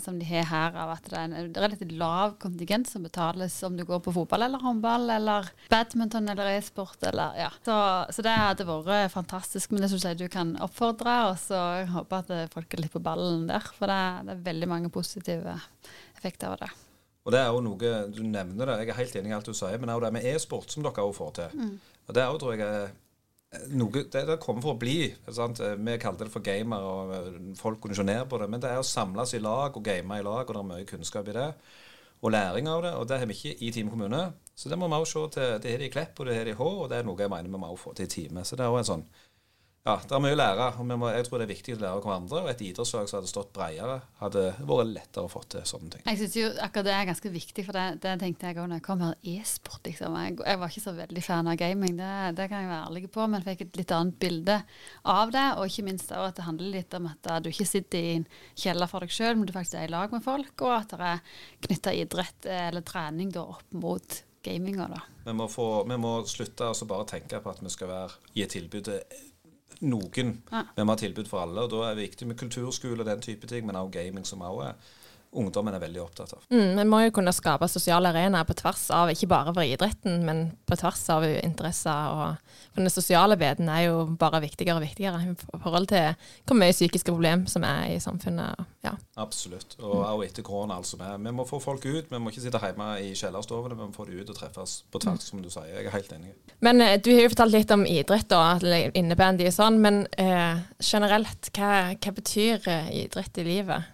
som, 0.03 0.19
de 0.19 0.27
har 0.29 0.45
her 0.49 0.77
av 0.77 0.93
at 0.93 1.09
det 1.09 1.17
er 1.17 1.25
en 1.25 1.55
relativt 1.57 1.95
lav 1.97 2.35
kontingent 2.41 2.89
som 2.89 3.05
betales 3.05 3.55
om 3.65 3.77
du 3.77 3.85
går 3.87 4.03
på 4.05 4.13
fotball 4.13 4.45
eller 4.45 4.61
håndball 4.61 5.09
eller 5.15 5.49
badminton 5.71 6.29
eller 6.33 6.53
e-sport 6.53 7.01
eller 7.09 7.39
ja. 7.39 7.49
Så, 7.65 7.77
så, 8.13 8.25
det 8.25 8.37
hadde 8.37 8.67
vært 8.69 9.13
fantastisk. 9.13 9.73
Men 9.73 9.85
det 9.85 9.91
syns 9.93 10.07
jeg 10.09 10.21
du 10.21 10.27
kan 10.31 10.55
oppfordre, 10.63 11.17
og 11.31 11.37
så 11.41 11.59
håper 11.93 12.23
at 12.23 12.53
folk 12.53 12.73
er 12.73 12.85
litt 12.85 12.93
på 12.93 13.03
ballen 13.03 13.47
der. 13.49 13.73
For 13.77 13.89
det, 13.89 14.01
det 14.27 14.37
er 14.37 14.47
veldig 14.51 14.69
mange 14.69 14.93
positive 14.93 15.57
effekter 16.17 16.53
av 16.53 16.61
det. 16.61 16.73
Og 17.23 17.31
det 17.31 17.39
er 17.39 17.49
jo 17.55 17.63
noe, 17.63 17.93
Du 18.11 18.21
nevner 18.27 18.67
det, 18.67 18.81
jeg 18.83 18.91
er 18.91 18.99
helt 18.99 19.15
enig 19.19 19.31
i 19.31 19.35
alt 19.37 19.47
du 19.47 19.55
sier, 19.55 19.79
men 19.79 19.87
det 19.87 19.93
er 19.93 19.99
jo 19.99 20.05
det 20.05 20.13
med 20.17 20.27
e-sport 20.33 20.73
som 20.73 20.83
dere 20.83 21.05
òg 21.07 21.13
får 21.15 21.31
til. 21.39 21.55
Mm. 21.55 21.73
Og 22.03 22.15
Det 22.15 22.23
er 22.23 22.31
jo, 22.31 22.39
tror 22.41 22.57
jeg, 22.59 22.91
noe, 23.73 24.03
det, 24.11 24.23
det 24.27 24.39
kommer 24.41 24.63
for 24.63 24.75
å 24.75 24.81
bli. 24.81 24.97
Sant? 25.33 25.61
Vi 25.61 25.95
kalte 26.01 26.27
det 26.27 26.33
for 26.33 26.45
gamer, 26.45 26.83
og 26.83 27.15
eh, 27.17 27.39
folk 27.59 27.81
kunne 27.83 27.97
se 27.97 28.05
ned 28.07 28.25
på 28.29 28.39
det. 28.41 28.49
Men 28.51 28.63
det 28.63 28.71
er 28.71 28.81
å 28.81 28.87
samles 28.87 29.35
i 29.37 29.41
lag 29.43 29.75
og 29.75 29.85
game 29.85 30.19
i 30.19 30.25
lag, 30.25 30.43
og 30.43 30.53
det 30.53 30.61
er 30.61 30.69
mye 30.69 30.87
kunnskap 30.89 31.29
i 31.29 31.35
det. 31.37 31.49
Og 32.23 32.31
læring 32.31 32.69
av 32.71 32.83
det. 32.85 32.93
Og 32.99 33.07
det 33.09 33.19
har 33.19 33.29
vi 33.29 33.37
ikke 33.37 33.67
i 33.67 33.71
Time 33.75 33.93
kommune. 33.93 34.23
Så 34.55 34.71
det 34.71 34.79
må 34.79 34.87
vi 34.87 34.99
også 34.99 35.25
se 35.27 35.35
til. 35.37 35.59
Det 35.63 35.75
har 35.75 35.83
de 35.83 35.89
i 35.89 35.93
Klepp, 35.93 36.19
og 36.19 36.29
det 36.29 36.37
har 36.37 36.47
de 36.47 36.55
i 36.55 36.59
Hå, 36.59 36.69
og 36.85 36.89
det 36.91 37.01
er 37.01 37.07
noe 37.07 37.19
jeg 37.19 37.33
mener 37.33 37.51
vi 37.51 37.61
må 37.65 37.73
få 37.79 37.95
til 37.97 38.07
i 38.07 38.13
Time. 38.13 38.45
Så 38.47 38.59
det 38.59 38.65
er 38.65 38.73
også 38.73 38.83
en 38.83 38.91
sånn 38.93 39.07
ja, 39.83 39.97
det 39.99 40.15
er 40.15 40.21
mye 40.23 40.31
å 40.31 40.37
lære. 40.39 40.65
og 40.79 40.85
må, 40.87 41.09
Jeg 41.11 41.25
tror 41.27 41.41
det 41.41 41.43
er 41.43 41.49
viktig 41.49 41.73
å 41.75 41.79
lære 41.81 41.97
av 41.97 42.05
hverandre. 42.05 42.41
Og 42.45 42.49
et 42.53 42.61
idrettslag 42.63 43.09
som 43.09 43.17
hadde 43.17 43.27
stått 43.27 43.49
bredere, 43.51 43.97
hadde 44.21 44.43
vært 44.63 44.93
lettere 44.93 45.27
å 45.27 45.31
få 45.31 45.41
til 45.51 45.65
sånne 45.67 45.91
ting. 45.91 46.05
Jeg 46.07 46.21
syns 46.21 46.37
jo 46.39 46.51
akkurat 46.63 46.87
det 46.87 46.93
er 46.95 47.09
ganske 47.09 47.31
viktig, 47.33 47.65
for 47.67 47.75
det, 47.75 47.99
det 48.05 48.13
tenkte 48.21 48.47
jeg 48.47 48.61
òg 48.63 48.69
når 48.71 48.79
jeg 48.79 48.85
kom 48.85 49.03
her. 49.03 49.17
E-sport, 49.33 49.81
liksom. 49.89 50.15
Jeg, 50.23 50.37
jeg, 50.39 50.61
var 50.61 50.71
ikke 50.71 50.85
så 50.85 50.95
veldig 51.01 51.25
fan 51.27 51.51
av 51.51 51.59
gaming, 51.59 51.97
det, 51.99 52.13
det, 52.39 52.47
kan 52.47 52.63
jeg 52.63 52.71
være 52.71 52.87
ærlig 52.87 53.11
på, 53.17 53.27
men 53.33 53.43
fikk 53.43 53.65
et 53.65 53.81
litt 53.81 53.91
annet 53.97 54.19
bilde 54.23 54.57
av 55.17 55.35
det. 55.35 55.45
Og 55.57 55.67
ikke 55.67 55.85
minst 55.89 56.15
òg 56.15 56.29
at 56.29 56.39
det 56.39 56.47
handler 56.47 56.75
litt 56.77 56.97
om 57.01 57.11
at 57.11 57.31
du 57.43 57.51
ikke 57.51 57.67
sitter 57.73 57.99
i 57.99 58.15
en 58.21 58.27
kjeller 58.55 58.91
for 58.93 59.03
deg 59.03 59.17
sjøl, 59.17 59.35
men 59.35 59.51
du 59.51 59.55
faktisk 59.57 59.81
er 59.81 59.89
i 59.89 59.91
lag 59.91 60.15
med 60.15 60.23
folk, 60.23 60.55
og 60.63 60.77
at 60.77 60.95
det 60.95 61.11
er 61.11 61.43
knytta 61.67 61.97
idrett 61.99 62.49
eller 62.55 62.87
trening 62.87 63.35
da 63.35 63.43
opp 63.57 63.75
mot 63.75 64.23
gaminga, 64.43 64.87
da. 64.95 65.03
Vi 65.27 65.35
må, 65.35 65.51
få, 65.51 65.67
vi 65.91 65.99
må 65.99 66.15
slutte 66.27 66.71
å 66.71 66.87
bare 66.87 67.11
tenke 67.17 67.43
på 67.43 67.51
at 67.51 67.61
vi 67.63 67.71
skal 67.71 67.91
være, 67.91 68.17
gi 68.35 68.47
tilbudet 68.55 69.03
til 69.11 69.29
noen. 69.83 70.35
Ja. 70.51 70.65
Vi 70.75 70.85
må 70.85 70.95
ha 70.95 71.01
tilbud 71.01 71.29
for 71.29 71.43
alle, 71.43 71.63
og 71.63 71.71
da 71.71 71.85
er 71.87 71.95
det 71.95 72.07
viktig 72.07 72.27
med 72.29 72.39
kulturskole 72.39 73.03
og 73.03 73.09
den 73.09 73.23
type 73.23 73.47
ting, 73.47 73.65
men 73.67 73.79
også 73.79 73.97
gaming, 73.99 74.27
som 74.27 74.43
også 74.45 74.69
er 74.69 74.91
ungdommen 75.39 75.75
er 75.75 75.81
veldig 75.83 76.01
opptatt 76.03 76.35
av. 76.35 76.43
Mm, 76.53 76.77
vi 76.79 76.85
må 76.89 77.01
jo 77.05 77.13
kunne 77.15 77.33
skape 77.35 77.67
sosiale 77.71 78.11
arenaer 78.13 78.47
på 78.47 78.55
tvers 78.59 78.85
av, 78.93 79.11
ikke 79.13 79.29
bare 79.31 79.53
for 79.53 79.65
idretten, 79.65 80.21
men 80.27 80.43
på 80.69 80.77
tvers 80.79 81.03
av 81.13 81.25
interesser. 81.25 82.13
og 82.13 82.53
for 82.73 82.81
Den 82.81 82.93
sosiale 82.93 83.37
biten 83.37 83.69
er 83.69 83.87
jo 83.87 84.05
bare 84.19 84.41
viktigere 84.43 84.79
og 84.79 84.85
viktigere 84.85 85.21
i 85.21 85.61
forhold 85.63 85.87
til 85.91 86.13
hvor 86.47 86.57
mye 86.59 86.75
psykiske 86.75 87.11
problem 87.11 87.45
som 87.47 87.65
er 87.67 87.93
i 87.93 87.99
samfunnet. 88.03 88.65
Ja. 88.83 88.95
Absolutt. 89.17 89.77
Og 89.79 89.95
også 90.01 90.27
etter 90.27 90.45
korona, 90.45 90.77
altså. 90.81 90.97
Vi, 90.99 91.31
må 91.31 91.45
få 91.47 91.59
folk 91.63 91.85
ut. 91.85 92.11
Vi 92.11 92.19
må 92.19 92.33
ikke 92.33 92.43
sitte 92.43 92.61
hjemme 92.63 92.89
i 93.03 93.13
kjellerstovene, 93.17 93.77
vi 93.77 93.87
må 93.87 93.95
få 93.95 94.07
dem 94.09 94.19
ut 94.21 94.33
og 94.33 94.37
treffes 94.37 94.81
på 94.91 95.01
tvers, 95.03 95.29
som 95.29 95.41
du 95.43 95.49
sier. 95.53 95.69
Jeg 95.71 95.87
er 95.87 95.95
helt 95.95 96.13
enig. 96.15 96.33
Men 96.65 96.81
eh, 96.81 96.97
du 97.01 97.13
har 97.13 97.25
jo 97.25 97.33
fortalt 97.33 97.55
litt 97.55 97.73
om 97.73 97.85
idrett 97.87 98.35
og 98.37 98.67
innebandy 98.97 99.47
og 99.49 99.55
sånn, 99.55 99.79
men 99.83 100.03
eh, 100.19 100.61
generelt, 100.83 101.51
hva, 101.55 101.73
hva 101.93 102.15
betyr 102.15 102.69
eh, 102.71 102.93
idrett 103.03 103.41
i 103.41 103.47
livet? 103.47 103.92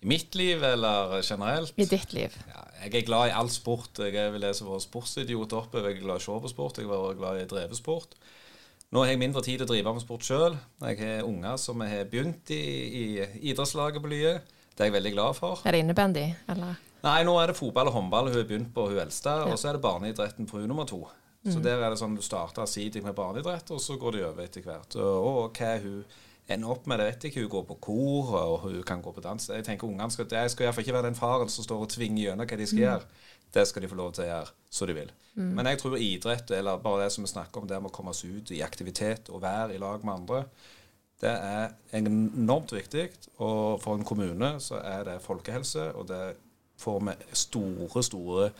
I 0.00 0.08
mitt 0.08 0.34
liv 0.34 0.62
eller 0.64 1.18
generelt? 1.20 1.74
I 1.76 1.84
ditt 1.84 2.12
liv. 2.16 2.36
Ja, 2.48 2.62
jeg 2.84 3.02
er 3.02 3.06
glad 3.06 3.28
i 3.28 3.34
all 3.36 3.50
sport. 3.52 4.00
Jeg 4.00 4.16
er 4.16 4.30
vel 4.32 4.46
det 4.46 4.54
som 4.56 4.70
var 4.72 4.80
sportsidiot 4.80 5.52
oppe. 5.58 5.82
Jeg 5.84 5.98
er 5.98 6.04
glad 6.04 6.20
i 6.20 6.22
å 6.22 6.26
se 6.26 6.42
på 6.44 6.52
sport. 6.52 6.80
Jeg 6.80 6.88
var 6.88 7.18
glad 7.18 7.42
i 7.42 7.48
drevesport. 7.50 8.14
sport. 8.16 8.38
Nå 8.90 9.04
har 9.04 9.12
jeg 9.12 9.20
mindre 9.22 9.42
tid 9.46 9.60
til 9.60 9.68
å 9.68 9.70
drive 9.70 9.90
med 9.94 10.02
sport 10.02 10.24
sjøl. 10.26 10.56
Jeg 10.82 10.96
har 10.98 11.20
unger 11.22 11.58
som 11.62 11.82
har 11.86 12.08
begynt 12.10 12.50
i, 12.50 12.62
i 12.90 13.04
idrettslaget 13.52 14.02
på 14.02 14.10
Lye. 14.10 14.32
Det 14.74 14.82
er 14.82 14.88
jeg 14.88 14.96
veldig 14.96 15.12
glad 15.14 15.36
for. 15.38 15.60
Er 15.62 15.76
det 15.76 15.82
innebandy, 15.84 16.24
eller? 16.50 16.80
Nei, 17.04 17.20
nå 17.24 17.36
er 17.38 17.52
det 17.52 17.56
fotball 17.56 17.86
og 17.86 17.94
håndball 17.94 18.32
hun 18.32 18.40
har 18.40 18.48
begynt 18.48 18.72
på, 18.74 18.88
hun 18.90 18.98
eldste. 18.98 19.36
Ja. 19.44 19.46
Og 19.46 19.60
så 19.62 19.70
er 19.70 19.78
det 19.78 19.84
barneidretten 19.84 20.48
på 20.50 20.58
hun 20.58 20.66
nummer 20.72 20.88
to. 20.90 21.04
Mm. 21.44 21.52
Så 21.54 21.62
der 21.62 21.78
er 21.78 21.94
det 21.94 22.00
sånn 22.00 22.18
du 22.18 22.24
starter 22.24 22.66
sidig 22.68 23.04
med 23.04 23.14
barneidrett, 23.14 23.70
og 23.70 23.78
så 23.80 23.94
går 24.00 24.16
det 24.16 24.24
over 24.26 24.48
etter 24.48 24.66
hvert. 24.66 24.98
Og, 24.98 25.30
og 25.30 25.60
hva 25.60 25.70
hun 25.84 26.02
ender 26.54 26.72
opp 26.72 26.86
med 26.90 27.00
det, 27.00 27.06
vet 27.10 27.26
ikke. 27.28 27.44
Hun 27.44 27.52
går 27.54 27.66
på 27.68 27.76
kor, 27.86 28.32
og 28.38 28.56
hun 28.64 28.80
kan 28.86 29.02
gå 29.02 29.12
på 29.14 29.24
dans. 29.24 29.48
Jeg 29.50 29.66
tenker 29.66 29.88
ungene 29.88 30.10
skal, 30.10 30.26
Jeg 30.30 30.50
skal 30.50 30.66
iallfall 30.66 30.86
ikke 30.86 30.96
være 30.96 31.08
den 31.10 31.18
faren 31.18 31.52
som 31.52 31.66
står 31.66 31.84
og 31.84 31.92
tvinger 31.92 32.24
gjennom 32.24 32.48
hva 32.48 32.58
de 32.58 32.66
skal 32.66 32.80
mm. 32.80 32.86
gjøre. 32.86 33.28
Det 33.54 33.66
skal 33.66 33.82
de 33.82 33.90
få 33.90 33.98
lov 33.98 34.12
til 34.14 34.24
å 34.24 34.28
gjøre 34.30 34.52
så 34.70 34.86
de 34.86 34.94
vil. 34.94 35.14
Mm. 35.34 35.48
Men 35.58 35.70
jeg 35.70 35.80
tror 35.80 35.96
idrett, 35.98 36.50
eller 36.54 36.82
bare 36.82 37.04
det 37.04 37.14
som 37.14 37.26
vi 37.26 37.32
snakker 37.32 37.62
om, 37.62 37.70
det 37.70 37.80
med 37.80 37.90
å 37.90 37.94
komme 37.94 38.14
seg 38.14 38.36
ut 38.36 38.52
i 38.54 38.62
aktivitet 38.62 39.30
og 39.30 39.42
være 39.42 39.74
i 39.74 39.80
lag 39.82 40.04
med 40.06 40.14
andre, 40.14 40.44
det 41.20 41.32
er 41.32 41.72
enormt 41.98 42.72
viktig. 42.72 43.08
Og 43.42 43.80
for 43.82 43.98
en 43.98 44.06
kommune 44.06 44.54
så 44.62 44.80
er 44.80 45.06
det 45.08 45.22
folkehelse, 45.24 45.90
og 45.98 46.08
det 46.08 46.22
får 46.80 47.00
vi 47.06 47.16
store, 47.36 48.04
store 48.06 48.50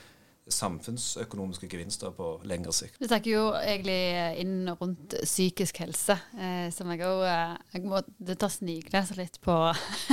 samfunnsøkonomiske 0.54 1.69
gevinster 1.71 2.12
på 2.16 2.33
lengre 2.49 2.73
sikt. 2.75 2.99
Du 3.00 3.07
snakker 3.09 3.30
jo 3.30 3.45
egentlig 3.59 3.99
inn 4.42 4.71
rundt 4.80 5.16
psykisk 5.25 5.83
helse, 5.85 6.16
eh, 6.38 6.69
som 6.75 6.90
jeg 6.92 7.04
òg 7.07 7.25
eh, 7.28 7.57
Jeg 7.75 7.87
må 7.87 8.02
ta 8.35 8.50
sniklese 8.50 9.19
litt 9.19 9.40
på 9.45 9.57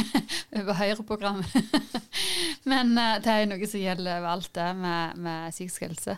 over 0.60 0.78
Høyre-programmet. 0.80 1.52
Men 2.68 2.98
eh, 3.00 3.16
det 3.24 3.32
er 3.32 3.42
jo 3.44 3.50
noe 3.54 3.68
som 3.70 3.82
gjelder 3.82 4.20
over 4.20 4.30
alt 4.34 4.50
det 4.58 4.68
med, 4.76 5.20
med, 5.24 5.56
psykisk 5.56 5.86
helse. 5.88 6.18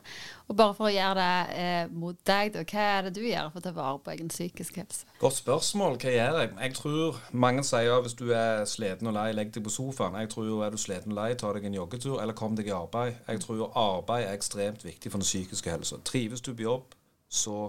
Og 0.50 0.58
bare 0.58 0.75
for 0.77 0.89
å 0.89 0.94
gjøre 0.94 1.15
det 1.20 1.58
eh, 1.62 1.91
mot 1.94 2.18
deg, 2.25 2.53
da, 2.56 2.63
hva 2.72 2.86
er 2.96 3.08
det 3.08 3.13
du 3.20 3.22
gjør 3.27 3.51
for 3.53 3.62
å 3.62 3.65
ta 3.68 3.74
vare 3.75 4.01
på 4.06 4.13
egen 4.15 4.32
psykisk 4.34 4.79
helse? 4.82 5.06
Godt 5.22 5.38
spørsmål. 5.38 6.00
Hva 6.01 6.13
gjør 6.15 6.39
jeg? 6.41 6.53
Jeg 6.65 6.75
tror 6.79 7.20
mange 7.46 7.65
sier 7.68 7.94
at 7.94 8.08
hvis 8.08 8.18
du 8.18 8.25
er 8.34 8.63
sliten 8.70 9.12
og 9.12 9.18
lei, 9.20 9.27
legg 9.38 9.53
deg 9.53 9.65
på 9.65 9.74
sofaen. 9.74 10.18
Jeg 10.24 10.32
tror 10.34 10.65
er 10.65 10.74
du 10.74 10.82
sliten 10.82 11.13
og 11.13 11.20
lei, 11.22 11.29
ta 11.38 11.53
deg 11.53 11.68
en 11.70 11.77
joggetur 11.77 12.18
eller 12.18 12.38
kom 12.38 12.58
deg 12.58 12.72
i 12.72 12.75
arbeid. 12.75 13.20
Jeg 13.27 13.44
tror 13.46 13.68
arbeid 13.77 14.25
er 14.25 14.38
ekstremt 14.39 14.86
viktig 14.88 15.12
for 15.12 15.22
den 15.22 15.29
psykiske 15.29 15.75
helsa. 15.75 16.01
Trives 16.08 16.41
du 16.46 16.56
på 16.56 16.65
jobb, 16.65 16.98
så 17.29 17.68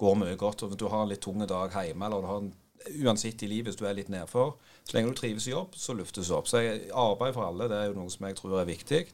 går 0.00 0.20
mye 0.20 0.36
godt. 0.40 0.64
Og 0.64 0.72
hvis 0.72 0.82
du 0.82 0.90
har 0.92 1.06
en 1.06 1.12
litt 1.12 1.24
tung 1.24 1.40
dag 1.40 1.72
hjemme, 1.72 2.04
eller 2.04 2.20
du 2.20 2.28
har 2.28 2.44
en, 2.44 2.52
uansett 3.00 3.42
i 3.44 3.48
livet 3.48 3.72
hvis 3.72 3.80
du 3.80 3.86
er 3.88 3.96
litt 3.96 4.12
nedfor, 4.12 4.58
så 4.84 4.96
lenge 4.96 5.12
du 5.12 5.18
trives 5.20 5.46
i 5.46 5.54
jobb, 5.54 5.76
så 5.78 5.94
luftes 5.94 6.30
det 6.30 6.36
opp. 6.36 6.48
Så 6.50 6.62
arbeid 6.92 7.34
for 7.36 7.46
alle 7.46 7.68
det 7.70 7.78
er 7.78 7.90
jo 7.90 7.98
noe 7.98 8.12
som 8.12 8.26
jeg 8.26 8.38
tror 8.38 8.60
er 8.60 8.70
viktig. 8.70 9.04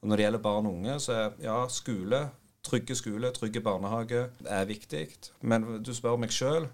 Og 0.00 0.08
når 0.08 0.16
det 0.16 0.26
gjelder 0.26 0.44
barn 0.44 0.68
og 0.68 0.76
unge, 0.78 0.98
så 1.02 1.16
er 1.16 1.40
ja, 1.44 1.56
skole, 1.72 2.20
trygge 2.64 2.96
skole, 2.96 3.32
trygge 3.36 3.62
barnehage 3.64 4.26
er 4.46 4.68
viktig. 4.68 5.06
Men 5.42 5.66
du 5.84 5.92
spør 5.96 6.20
meg 6.20 6.32
sjøl, 6.34 6.68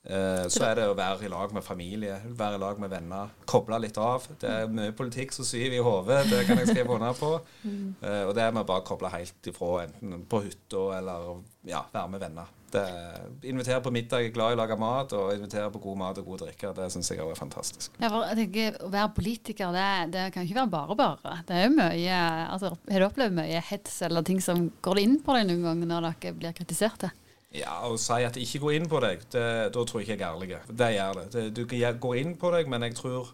Eh, 0.00 0.46
så 0.48 0.64
er 0.64 0.78
det 0.78 0.86
å 0.88 0.94
være 0.96 1.26
i 1.26 1.30
lag 1.30 1.52
med 1.52 1.64
familie, 1.64 2.14
være 2.36 2.56
i 2.56 2.62
lag 2.62 2.78
med 2.80 2.92
venner. 2.92 3.34
Koble 3.48 3.82
litt 3.84 3.98
av. 4.00 4.24
Det 4.40 4.48
er 4.48 4.72
mye 4.72 4.94
politikk 4.96 5.34
som 5.36 5.44
syver 5.44 5.76
i 5.76 5.82
hodet, 5.84 6.22
det 6.30 6.46
kan 6.48 6.60
jeg 6.62 6.72
skrive 6.72 6.96
under 6.96 7.16
på. 7.16 7.34
Mm. 7.60 7.92
Eh, 8.00 8.22
og 8.24 8.32
det 8.34 8.42
er 8.42 8.54
med 8.54 8.62
å 8.62 8.68
bare 8.68 8.82
koble 8.86 9.10
helt 9.12 9.46
ifra, 9.46 9.82
enten 9.84 10.22
på 10.30 10.38
hytta 10.46 10.80
eller 10.96 11.42
ja, 11.68 11.82
være 11.92 12.12
med 12.14 12.22
venner. 12.22 12.48
Det, 12.72 12.84
invitere 13.50 13.82
på 13.84 13.92
middag, 13.92 14.24
er 14.24 14.32
glad 14.32 14.54
i 14.54 14.56
å 14.56 14.60
lage 14.62 14.78
mat, 14.80 15.12
og 15.18 15.34
invitere 15.34 15.68
på 15.74 15.82
god 15.82 15.98
mat 16.00 16.20
og 16.22 16.30
god 16.30 16.44
drikke. 16.46 16.70
Det 16.78 16.86
syns 16.94 17.10
jeg 17.12 17.20
er 17.20 17.38
fantastisk. 17.38 17.98
Ja, 18.00 18.08
for 18.08 18.24
jeg 18.30 18.38
tenker, 18.40 18.78
Å 18.86 18.90
være 18.94 19.12
politiker, 19.16 19.74
det, 19.76 19.86
det, 20.14 20.26
kan 20.32 20.46
ikke 20.46 20.60
være 20.62 20.72
bare 20.72 20.98
bare. 21.02 21.34
Det 21.48 21.58
er 21.58 21.66
jo 21.66 21.74
mye, 21.76 22.20
altså, 22.46 22.72
Har 22.88 23.04
du 23.04 23.08
opplevd 23.10 23.36
mye 23.42 23.64
hets 23.70 24.00
eller 24.08 24.24
ting 24.26 24.40
som 24.44 24.70
går 24.86 25.02
inn 25.04 25.18
på 25.24 25.36
deg 25.36 25.50
noen 25.50 25.66
ganger 25.68 25.92
når 25.92 26.08
dere 26.08 26.38
blir 26.38 26.56
kritiserte? 26.56 27.12
Ja, 27.50 27.80
Å 27.82 27.96
si 27.98 28.22
at 28.22 28.36
det 28.36 28.44
ikke 28.46 28.62
går 28.62 28.76
inn 28.78 28.88
på 28.90 29.00
deg, 29.02 29.24
det, 29.34 29.44
da 29.74 29.82
tror 29.82 30.00
jeg 30.00 30.06
ikke 30.06 30.16
jeg 30.16 30.22
er 30.22 30.34
ærlig. 30.36 30.58
Det 30.70 30.90
gjør 30.94 31.18
det. 31.18 31.26
det. 31.34 31.44
Du 31.56 31.62
går 32.04 32.18
inn 32.20 32.36
på 32.38 32.52
deg, 32.54 32.70
men 32.70 32.86
jeg 32.86 32.94
tror 32.98 33.32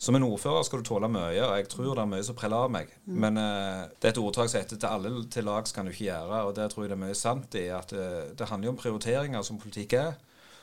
som 0.00 0.16
en 0.16 0.24
ordfører 0.24 0.64
skal 0.64 0.80
du 0.80 0.88
tåle 0.88 1.10
mye, 1.12 1.42
og 1.44 1.58
jeg 1.58 1.66
tror 1.68 1.90
det 1.92 2.00
er 2.00 2.08
mye 2.08 2.24
som 2.24 2.36
preller 2.36 2.64
av 2.64 2.72
meg. 2.72 2.92
Mm. 3.04 3.16
Men 3.20 3.36
uh, 3.36 3.82
det 4.00 4.08
er 4.08 4.14
et 4.14 4.20
ordtak 4.22 4.48
som 4.48 4.62
heter 4.62 4.80
'til 4.80 4.88
alle 4.88 5.26
til 5.28 5.44
lags 5.44 5.72
kan 5.76 5.84
du 5.84 5.92
ikke 5.92 6.08
gjøre', 6.08 6.40
og 6.48 6.54
det 6.56 6.70
tror 6.70 6.84
jeg 6.84 6.90
det 6.90 6.96
er 6.96 7.04
mye 7.04 7.18
sant 7.18 7.54
i. 7.54 7.66
at 7.68 7.92
uh, 7.92 8.32
Det 8.32 8.48
handler 8.48 8.66
jo 8.66 8.72
om 8.72 8.80
prioriteringer, 8.80 9.42
som 9.42 9.60
politikk 9.60 9.92
er. 9.92 10.14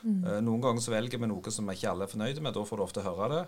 Mm. 0.02 0.24
Uh, 0.24 0.40
noen 0.42 0.62
ganger 0.62 0.82
så 0.82 0.90
velger 0.90 1.22
vi 1.22 1.30
noe 1.30 1.54
som 1.54 1.70
ikke 1.70 1.90
alle 1.90 2.06
er 2.06 2.10
fornøyde 2.10 2.42
med. 2.42 2.54
Da 2.54 2.64
får 2.66 2.76
du 2.76 2.82
ofte 2.82 3.06
høre 3.06 3.30
det. 3.34 3.44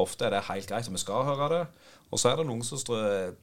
Ofte 0.00 0.26
er 0.26 0.34
det 0.34 0.46
helt 0.48 0.68
greit, 0.70 0.88
og 0.88 0.96
vi 0.96 1.02
skal 1.02 1.26
høre 1.28 1.48
det. 1.52 1.62
Og 2.10 2.18
så 2.18 2.32
er 2.32 2.40
det 2.40 2.46
noen 2.48 2.62
som 2.66 2.80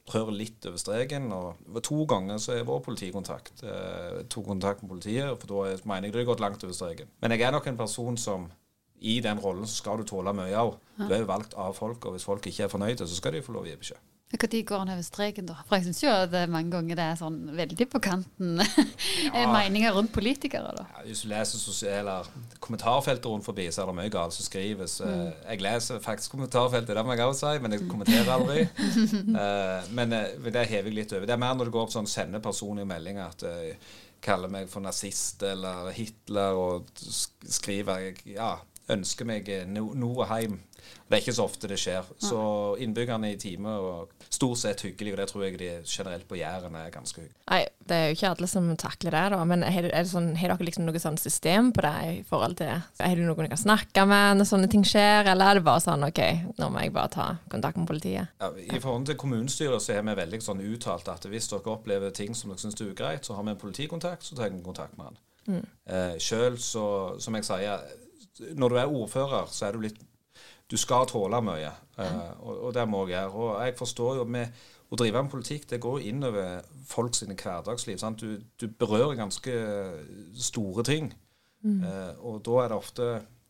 prøver 0.08 0.34
litt 0.34 0.66
over 0.68 0.80
streken. 0.80 1.30
og 1.32 1.80
To 1.86 2.02
ganger 2.10 2.40
så 2.42 2.56
er 2.56 2.66
vår 2.68 2.82
politikontakt 2.84 3.62
eh, 3.64 4.24
tok 4.28 4.50
kontakt 4.50 4.82
med 4.82 4.92
politiet, 4.92 5.30
for 5.40 5.52
da 5.52 5.76
mener 5.88 6.08
jeg 6.08 6.16
det 6.16 6.24
har 6.24 6.32
gått 6.34 6.44
langt 6.44 6.64
over 6.66 6.76
streken. 6.76 7.08
Men 7.22 7.36
jeg 7.36 7.46
er 7.46 7.54
nok 7.54 7.70
en 7.70 7.80
person 7.80 8.20
som 8.20 8.50
i 8.98 9.20
den 9.24 9.38
rollen 9.38 9.66
så 9.66 9.78
skal 9.78 10.00
du 10.00 10.08
tåle 10.08 10.34
mye 10.34 10.58
av. 10.58 10.74
Du 10.98 11.08
er 11.08 11.22
jo 11.22 11.30
valgt 11.30 11.54
av 11.54 11.76
folk, 11.78 12.04
og 12.04 12.16
hvis 12.16 12.26
folk 12.26 12.46
ikke 12.50 12.66
er 12.66 12.72
fornøyde, 12.72 13.06
så 13.06 13.18
skal 13.18 13.36
de 13.36 13.44
få 13.46 13.54
lov 13.54 13.68
å 13.68 13.70
gi 13.70 13.78
beskjed. 13.78 14.02
Når 14.28 14.64
går 14.68 14.82
han 14.82 14.90
over 14.92 15.04
streken, 15.06 15.46
da? 15.48 15.54
For 15.64 15.78
jeg 15.78 15.86
syns 15.86 16.02
jo 16.02 16.10
at 16.12 16.34
mange 16.52 16.70
ganger 16.74 16.98
det 16.98 17.04
er 17.04 17.14
sånn 17.16 17.38
veldig 17.56 17.86
på 17.88 18.00
kanten 18.04 18.60
ja. 19.32 19.46
meninger 19.48 19.94
rundt 19.96 20.12
politikere, 20.12 20.74
da. 20.76 20.84
Ja, 20.98 21.04
hvis 21.06 21.22
du 21.24 21.30
leser 21.30 21.62
sosiale 21.62 22.18
kommentarfeltet 22.60 23.24
rundt 23.30 23.46
forbi, 23.48 23.70
så 23.72 23.82
er 23.82 23.88
det 23.88 23.96
mye 24.02 24.12
galt 24.12 24.36
som 24.36 24.44
skrives. 24.44 24.98
Mm. 25.00 25.30
Jeg 25.46 25.64
leser 25.64 26.02
faktisk 26.04 26.36
kommentarfeltet, 26.36 26.92
det 26.92 27.06
må 27.08 27.16
jeg 27.16 27.24
også 27.24 27.54
si, 27.54 27.62
men 27.64 27.76
jeg 27.76 27.88
kommenterer 27.88 28.34
aldri. 28.36 28.66
uh, 29.40 29.88
men 29.96 30.12
det 30.12 30.68
hever 30.74 30.92
jeg 30.92 30.98
litt 31.00 31.16
over. 31.16 31.24
Det 31.24 31.36
er 31.38 31.42
mer 31.46 31.56
når 31.56 31.70
du 31.70 31.76
går 31.78 31.88
opp 31.88 31.96
sånn 31.96 32.10
sender 32.10 32.44
personlige 32.44 32.90
meldinger 32.92 33.32
at 33.32 33.48
uh, 33.48 33.96
kaller 34.24 34.50
meg 34.52 34.68
for 34.70 34.84
nazist 34.84 35.42
eller 35.46 35.92
Hitler 35.94 36.58
og 36.58 36.88
skriver 36.98 38.10
ja, 38.28 38.56
ønsker 38.92 39.28
meg 39.28 39.48
noe 39.68 40.26
hjem. 40.28 40.58
Det 41.08 41.16
er 41.16 41.22
ikke 41.22 41.34
så 41.36 41.44
ofte 41.48 41.68
det 41.70 41.78
skjer. 41.80 42.06
Så 42.20 42.38
innbyggerne 42.84 43.32
i 43.32 43.38
time 43.40 43.72
er 43.72 44.28
stort 44.32 44.60
sett 44.60 44.82
hyggelige, 44.84 45.14
og 45.14 45.20
det 45.20 45.26
tror 45.30 45.44
jeg 45.44 45.58
de 45.60 45.68
generelt 45.88 46.26
på 46.28 46.36
Jæren 46.38 46.76
er 46.76 46.92
ganske 46.92 47.20
hyggelige. 47.20 47.36
Nei, 47.48 47.60
det 47.88 47.96
er 47.96 48.06
jo 48.06 48.16
ikke 48.16 48.30
alle 48.34 48.48
som 48.50 48.68
takler 48.80 49.16
det, 49.16 49.22
da. 49.34 49.40
Men 49.48 49.64
har 49.64 49.88
sånn, 50.08 50.30
dere 50.36 50.56
liksom 50.64 50.86
noe 50.88 51.02
sånn 51.02 51.20
system 51.20 51.70
på 51.76 51.84
det 51.84 51.94
i 52.12 52.18
forhold 52.28 52.58
til 52.60 52.74
Har 53.00 53.16
du 53.16 53.24
noen 53.24 53.48
du 53.48 53.52
kan 53.52 53.60
snakke 53.60 54.04
med 54.08 54.40
når 54.40 54.50
sånne 54.50 54.70
ting 54.72 54.84
skjer, 54.86 55.30
eller 55.32 55.52
er 55.52 55.60
det 55.60 55.66
bare 55.68 55.84
sånn 55.84 56.08
OK, 56.08 56.20
nå 56.60 56.68
må 56.72 56.84
jeg 56.84 56.94
bare 56.96 57.12
ta 57.14 57.28
kontakt 57.52 57.80
med 57.80 57.88
politiet? 57.88 58.34
Ja, 58.40 58.50
I 58.52 58.82
forhold 58.82 59.08
til 59.08 59.20
kommunestyret 59.20 59.84
så 59.84 59.96
er 59.96 60.04
vi 60.04 60.18
veldig 60.18 60.42
sånn 60.44 60.64
uttalt 60.64 61.08
at 61.12 61.24
hvis 61.28 61.48
dere 61.52 61.72
opplever 61.72 62.12
ting 62.14 62.36
som 62.36 62.52
dere 62.52 62.64
syns 62.64 62.80
er 62.80 62.92
ugreit, 62.92 63.24
så 63.24 63.38
har 63.38 63.48
vi 63.48 63.54
en 63.54 63.64
politikontakt, 63.64 64.28
så 64.28 64.36
tar 64.36 64.50
jeg 64.50 64.60
kontakt 64.64 64.96
med 65.00 65.10
han. 65.10 65.24
Mm. 65.48 65.64
Eh, 65.88 66.14
Sjøl 66.20 66.58
så, 66.60 66.84
som 67.22 67.36
jeg 67.38 67.48
sier, 67.48 67.88
når 68.54 68.68
du 68.68 68.78
er 68.78 68.94
ordfører, 69.00 69.50
så 69.52 69.68
er 69.68 69.76
du 69.76 69.84
litt 69.84 70.00
du 70.68 70.76
skal 70.76 71.06
tåle 71.08 71.38
mye, 71.40 71.70
uh, 71.96 72.32
og, 72.44 72.50
og, 72.66 72.72
det 72.76 72.82
må 72.88 73.06
jeg 73.06 73.14
gjøre. 73.14 73.30
Og 73.40 73.62
jeg 73.64 73.76
forstår 73.78 74.18
jo 74.18 74.26
med 74.28 74.58
å 74.92 74.98
drive 75.00 75.22
med 75.24 75.32
politikk, 75.32 75.64
det 75.70 75.80
går 75.80 76.04
inn 76.10 76.24
over 76.28 76.66
folk 76.88 77.16
sine 77.16 77.36
hverdagsliv. 77.36 78.02
Du, 78.20 78.28
du, 78.60 78.66
berører 78.68 79.16
ganske 79.16 79.54
store 80.36 80.84
ting. 80.84 81.08
Mm. 81.64 81.80
Uh, 81.82 82.12
og 82.20 82.42
da 82.44 82.60
er 82.62 82.68
det 82.68 82.78
ofte 82.78 83.08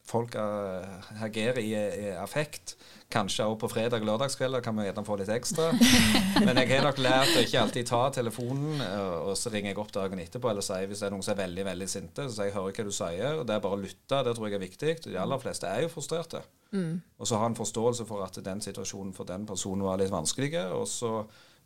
folk 0.09 0.37
agerer 0.39 1.61
i, 1.61 1.73
i 1.77 2.13
affekt. 2.17 2.77
Kanskje 3.13 3.45
også 3.45 3.61
på 3.63 3.71
fredag- 3.73 4.03
og 4.03 4.09
lørdagskvelder 4.09 4.63
kan 4.65 4.77
vi 4.77 4.87
gjerne 4.87 5.05
få 5.05 5.17
litt 5.21 5.33
ekstra. 5.33 5.71
Men 6.47 6.61
jeg 6.61 6.71
har 6.75 6.87
nok 6.87 7.01
lært 7.01 7.35
å 7.37 7.45
ikke 7.45 7.63
alltid 7.63 7.89
ta 7.89 8.03
telefonen, 8.13 8.83
og 9.25 9.35
så 9.39 9.53
ringer 9.53 9.73
jeg 9.73 9.81
opp 9.81 9.93
dagen 9.97 10.21
etterpå 10.21 10.51
eller 10.51 10.65
sier 10.65 10.89
hvis 10.89 11.03
det 11.03 11.09
er 11.09 11.15
noen 11.15 11.25
som 11.25 11.35
er 11.35 11.43
veldig 11.43 11.67
veldig 11.71 11.89
sinte, 11.89 12.27
så 12.29 12.37
sier 12.37 12.51
jeg 12.51 12.57
hører 12.59 12.77
hva 12.77 12.87
du 12.89 12.95
sier. 13.01 13.29
og 13.41 13.45
Det 13.49 13.57
er 13.57 13.65
bare 13.65 13.79
å 13.79 13.83
lytte. 13.83 14.23
Det 14.25 14.35
tror 14.37 14.49
jeg 14.49 14.59
er 14.59 14.65
viktig. 14.65 14.95
De 15.09 15.21
aller 15.25 15.45
fleste 15.45 15.71
er 15.73 15.85
jo 15.85 15.93
frustrerte. 15.93 16.43
Mm. 16.73 17.01
Og 17.17 17.29
så 17.29 17.41
ha 17.41 17.49
en 17.49 17.57
forståelse 17.57 18.09
for 18.09 18.25
at 18.25 18.41
den 18.45 18.61
situasjonen 18.65 19.15
for 19.17 19.29
den 19.29 19.47
personen 19.49 19.87
var 19.89 20.01
litt 20.01 20.13
vanskelig, 20.13 20.53
og 20.77 20.85
så 20.89 21.13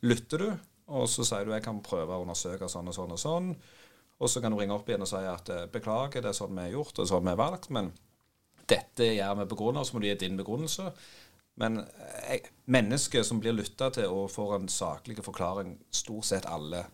lytter 0.07 0.47
du. 0.47 0.51
og 0.93 1.07
så 1.09 1.25
sier 1.25 1.47
du 1.47 1.55
jeg 1.55 1.65
kan 1.65 1.79
prøve 1.83 2.15
å 2.15 2.25
undersøke 2.25 2.69
sånn 2.69 2.91
og 2.91 2.95
sånn 2.95 3.15
og 3.15 3.21
sånn. 3.21 3.53
Og 4.23 4.31
så 4.31 4.43
kan 4.43 4.53
du 4.55 4.59
ringe 4.61 4.75
opp 4.75 4.89
igjen 4.89 5.03
og 5.03 5.11
si 5.11 5.19
at 5.27 5.49
eh, 5.51 5.69
beklager, 5.73 6.23
det 6.23 6.31
er 6.31 6.37
sånn 6.37 6.55
vi 6.55 6.67
har 6.67 6.75
gjort, 6.77 6.99
og 7.03 7.09
sånn 7.11 7.25
vi 7.25 7.33
har 7.33 7.41
valgt, 7.41 7.71
men 7.75 7.91
dette 8.71 9.13
gjør 9.17 9.41
vi 9.41 9.51
begrunnet, 9.51 9.83
og 9.83 9.89
så 9.89 9.97
må 9.97 10.03
du 10.03 10.09
gi 10.09 10.17
din 10.23 10.39
begrunnelse. 10.39 10.91
Men 11.61 11.83
eh, 11.83 12.49
mennesker 12.73 13.25
som 13.27 13.41
blir 13.43 13.57
lytta 13.57 13.91
til 13.93 14.09
og 14.13 14.31
får 14.33 14.57
en 14.57 14.69
saklig 14.73 15.19
forklaring, 15.25 15.77
stort 15.93 16.31
sett 16.31 16.49
alle 16.49 16.87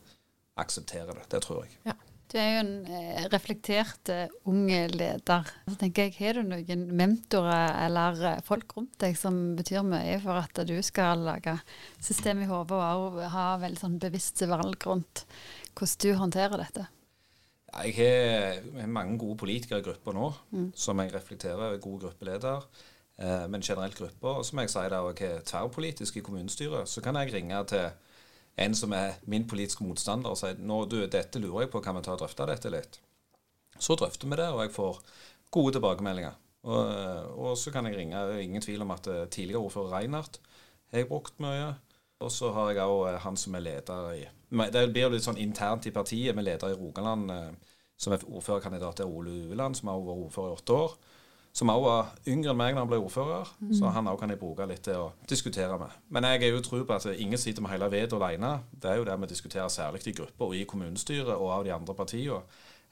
aksepterer 0.59 1.15
det. 1.15 1.29
Det 1.31 1.43
tror 1.47 1.65
jeg. 1.67 1.79
Ja. 1.93 1.99
Du 2.29 2.35
er 2.37 2.49
jo 2.51 2.57
en 2.61 2.73
eh, 2.93 3.23
reflektert 3.33 4.11
eh, 4.13 4.27
ung 4.51 4.67
leder. 4.69 5.49
Så 5.65 5.79
tenker 5.81 6.09
jeg, 6.09 6.17
Har 6.19 6.37
du 6.37 6.51
noen 6.51 6.83
mentorer 6.99 7.73
eller 7.87 8.43
folk 8.45 8.75
rundt 8.77 8.99
deg 9.01 9.17
som 9.17 9.39
betyr 9.57 9.87
mye 9.87 10.19
for 10.21 10.37
at 10.43 10.61
du 10.69 10.77
skal 10.85 11.25
lage 11.25 11.57
system 11.97 12.43
i 12.45 12.51
hodet 12.51 12.77
og 12.77 13.23
ha 13.33 13.47
veldig 13.63 13.81
sånn 13.81 13.97
bevisste 14.03 14.51
valg 14.51 14.85
rundt 14.91 15.25
hvordan 15.79 16.03
du 16.05 16.21
håndterer 16.21 16.61
dette? 16.61 16.89
Jeg 17.69 17.95
har, 17.99 18.87
mange 18.87 19.19
gode 19.19 19.37
politikere 19.37 19.83
i 19.83 19.85
gruppa 19.85 20.13
nå, 20.17 20.31
som 20.75 21.01
jeg 21.01 21.13
reflekterer 21.15 21.75
er 21.75 21.83
God 21.83 22.01
gruppeleder. 22.07 22.65
Eh, 23.19 23.49
men 23.51 23.63
generelt 23.63 23.97
grupper. 23.99 24.39
Og 24.41 24.47
som 24.47 24.61
jeg 24.63 24.71
sier, 24.71 24.95
jeg 24.95 25.31
er 25.31 25.41
tverrpolitisk 25.47 26.17
i 26.17 26.23
kommunestyret, 26.23 26.89
så 26.89 27.03
kan 27.03 27.19
jeg 27.19 27.33
ringe 27.35 27.65
til 27.67 27.89
en 28.59 28.75
som 28.75 28.93
er 28.95 29.19
min 29.27 29.47
politiske 29.47 29.85
motstander 29.85 30.31
og 30.31 30.39
si 30.39 30.53
nå 30.59 30.85
du, 30.91 31.01
dette 31.07 31.43
lurer 31.43 31.67
jeg 31.67 31.73
på, 31.73 31.83
kan 31.83 31.97
vi 31.99 32.03
ta 32.07 32.15
og 32.15 32.23
drøfte 32.23 32.47
dette 32.51 32.71
litt? 32.75 33.01
Så 33.79 33.95
drøfter 33.99 34.31
vi 34.31 34.39
det, 34.39 34.47
og 34.51 34.63
jeg 34.65 34.75
får 34.75 35.03
gode 35.55 35.75
tilbakemeldinger. 35.77 36.39
Og, 36.69 36.87
og 37.39 37.59
så 37.59 37.71
kan 37.75 37.87
jeg 37.87 37.99
ringe. 37.99 38.23
Det 38.31 38.43
ingen 38.43 38.63
tvil 38.63 38.83
om 38.87 38.95
at 38.95 39.07
eh, 39.11 39.27
tidligere 39.35 39.67
ordfører 39.67 39.99
Reinhardt 39.99 40.41
har 40.93 41.03
jeg 41.03 41.11
brukt 41.11 41.43
mye. 41.43 41.75
Og 42.21 42.33
så 42.35 42.51
har 42.51 42.73
jeg 42.75 42.83
òg 42.83 43.19
han 43.23 43.37
som 43.39 43.55
er 43.55 43.63
leder 43.63 44.09
i 44.17 44.25
Det 44.73 44.87
blir 44.93 45.05
jo 45.07 45.13
litt 45.13 45.27
sånn 45.27 45.39
internt 45.39 45.87
i 45.87 45.95
partiet 45.95 46.35
med 46.35 46.47
leder 46.49 46.73
i 46.73 46.79
Rogaland, 46.79 47.31
eh, 47.31 47.77
som 47.99 48.13
er 48.13 48.25
ordførerkandidat 48.25 48.97
til 48.97 49.07
Ole 49.07 49.35
Ueland, 49.51 49.77
som 49.77 49.89
har 49.89 50.01
vært 50.01 50.25
ordfører 50.25 50.51
i 50.51 50.57
åtte 50.57 50.73
år. 50.73 50.97
Som 51.53 51.71
òg 51.73 51.83
var 51.83 52.11
yngre 52.27 52.53
enn 52.53 52.59
meg 52.59 52.75
da 52.75 52.83
han 52.83 52.91
ble 52.91 52.99
ordfører, 53.03 53.49
så 53.75 53.91
han 53.91 54.07
òg 54.07 54.19
kan 54.21 54.31
jeg 54.31 54.39
bruke 54.39 54.67
litt 54.69 54.85
til 54.87 55.01
å 55.01 55.07
diskutere 55.29 55.79
med. 55.81 55.95
Men 56.09 56.25
jeg 56.25 56.43
er 56.43 56.53
jo 56.55 56.61
tro 56.63 56.83
på 56.85 56.95
at 56.95 57.07
ingen 57.19 57.39
sitter 57.39 57.63
med 57.63 57.73
hele 57.73 57.89
vedet 57.91 58.13
alene. 58.13 58.61
Det 58.71 58.91
er 58.91 59.01
jo 59.01 59.07
det 59.09 59.17
vi 59.21 59.31
diskuterer 59.33 59.69
særlig 59.69 60.07
i 60.07 60.13
grupper 60.13 60.47
og 60.47 60.55
i 60.55 60.65
kommunestyret 60.65 61.35
og 61.35 61.51
av 61.51 61.65
de 61.65 61.73
andre 61.75 61.95
partiene. 61.95 62.43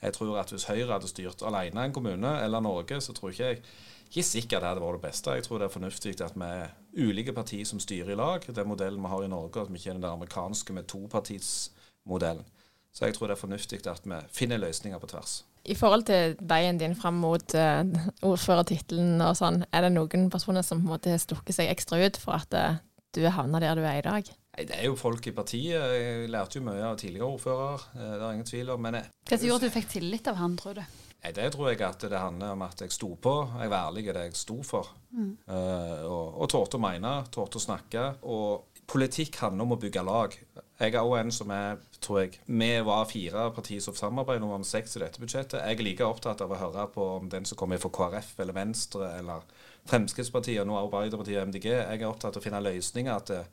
Jeg 0.03 0.13
tror 0.13 0.39
at 0.41 0.51
hvis 0.51 0.65
Høyre 0.65 0.93
hadde 0.93 1.09
styrt 1.09 1.43
alene 1.47 1.85
en 1.85 1.93
kommune, 1.93 2.33
eller 2.43 2.61
Norge, 2.61 3.01
så 3.01 3.13
tror 3.13 3.31
ikke 3.31 3.45
jeg 3.45 3.63
ikke 4.07 4.25
sikkert 4.25 4.63
det 4.63 4.71
hadde 4.71 4.83
vært 4.83 4.99
det 5.01 5.09
beste. 5.09 5.37
Jeg 5.37 5.47
tror 5.47 5.61
det 5.61 5.67
er 5.67 5.75
fornuftig 5.75 6.15
at 6.25 6.37
vi 6.39 6.47
er 6.49 6.75
ulike 6.97 7.35
partier 7.37 7.67
som 7.69 7.81
styrer 7.83 8.15
i 8.15 8.19
lag. 8.19 8.47
Den 8.47 8.69
modellen 8.71 9.03
vi 9.03 9.13
har 9.13 9.25
i 9.25 9.33
Norge, 9.33 9.61
at 9.61 9.73
vi 9.73 9.81
ikke 9.81 9.91
er 9.91 9.99
den 9.99 10.09
amerikanske 10.09 10.77
med 10.77 10.89
topartismodellen. 10.93 12.47
Så 12.97 13.05
jeg 13.05 13.15
tror 13.15 13.29
det 13.29 13.37
er 13.37 13.43
fornuftig 13.43 13.83
at 13.87 14.07
vi 14.09 14.23
finner 14.33 14.63
løsninger 14.63 14.99
på 14.99 15.11
tvers. 15.11 15.43
I 15.67 15.75
forhold 15.75 16.07
til 16.09 16.37
veien 16.41 16.79
din 16.79 16.95
fram 16.97 17.19
mot 17.21 17.55
uh, 17.59 17.83
ordførertittelen 18.25 19.21
og 19.21 19.35
sånn, 19.37 19.65
er 19.75 19.85
det 19.85 19.93
noen 19.93 20.31
personer 20.33 20.65
som 20.65 20.81
på 20.81 20.87
en 20.87 20.95
måte 20.95 21.13
har 21.13 21.21
stukket 21.21 21.59
seg 21.59 21.73
ekstra 21.73 21.99
ut 22.07 22.17
for 22.23 22.39
at 22.39 22.55
uh, 22.55 22.79
du 23.13 23.25
er 23.25 23.35
havna 23.35 23.61
der 23.61 23.77
du 23.77 23.85
er 23.85 23.99
i 23.99 24.07
dag? 24.07 24.31
Nei, 24.57 24.65
Det 24.65 24.79
er 24.79 24.87
jo 24.89 24.97
folk 24.97 25.27
i 25.27 25.35
partiet. 25.37 25.77
Jeg 25.77 26.31
lærte 26.33 26.61
jo 26.61 26.65
mye 26.65 26.85
av 26.85 26.97
tidligere 27.01 27.29
ordfører, 27.29 27.83
eh, 27.97 28.13
det 28.15 28.23
er 28.23 28.31
ingen 28.33 28.49
tvil 28.49 28.71
om. 28.73 28.81
Men 28.87 29.01
jeg, 29.01 29.11
Hva 29.29 29.39
gjorde 29.43 29.67
at 29.67 29.69
du 29.69 29.75
fikk 29.75 29.91
tillit 29.93 30.31
av 30.33 30.39
han, 30.41 30.57
tror 30.57 30.79
du? 30.79 30.85
Nei, 31.25 31.33
Det 31.33 31.53
tror 31.53 31.71
jeg 31.71 31.83
at 31.83 32.01
det 32.01 32.19
handler 32.19 32.55
om 32.55 32.63
at 32.63 32.81
jeg 32.81 32.93
sto 32.95 33.15
på. 33.17 33.35
Jeg 33.61 33.71
var 33.71 33.89
ærlig 33.89 34.07
i 34.07 34.13
det 34.13 34.25
jeg 34.29 34.37
sto 34.37 34.63
for. 34.63 34.93
Eh, 35.49 36.03
og 36.07 36.41
og 36.43 36.49
torde 36.53 36.79
å 36.79 36.83
mene, 36.83 37.25
torde 37.33 37.59
å 37.59 37.63
snakke. 37.63 38.05
Og 38.23 38.83
politikk 38.87 39.41
handler 39.43 39.67
om 39.67 39.75
å 39.75 39.81
bygge 39.81 40.05
lag. 40.07 40.37
Jeg 40.79 40.95
er 40.95 41.01
også 41.01 41.19
en 41.19 41.33
som 41.33 41.51
er, 41.51 41.79
tror 42.01 42.21
jeg 42.21 42.41
Vi 42.47 42.71
var 42.85 43.09
fire 43.11 43.51
partier 43.51 43.81
som 43.81 43.95
samarbeidet, 43.95 44.43
om 44.45 44.51
var 44.51 44.63
seks 44.63 44.97
i 44.97 45.01
dette 45.01 45.21
budsjettet. 45.21 45.61
Jeg 45.61 45.79
er 45.79 45.83
like 45.83 46.05
opptatt 46.05 46.41
av 46.41 46.53
å 46.53 46.61
høre 46.61 46.87
på 46.93 47.07
om 47.17 47.29
den 47.29 47.45
som 47.45 47.59
kommer 47.59 47.79
fra 47.79 47.91
KrF 47.91 48.39
eller 48.41 48.53
Venstre 48.53 49.11
eller 49.19 49.43
Fremskrittspartiet, 49.87 50.61
og 50.61 50.69
nå 50.69 50.79
Arbeiderpartiet 50.79 51.41
og 51.41 51.49
MDG. 51.49 51.71
Jeg 51.73 52.01
er 52.01 52.07
opptatt 52.07 52.37
av 52.37 52.43
å 52.43 52.45
finne 52.45 52.61
løsninger. 52.61 53.15
at 53.15 53.27
det, 53.27 53.47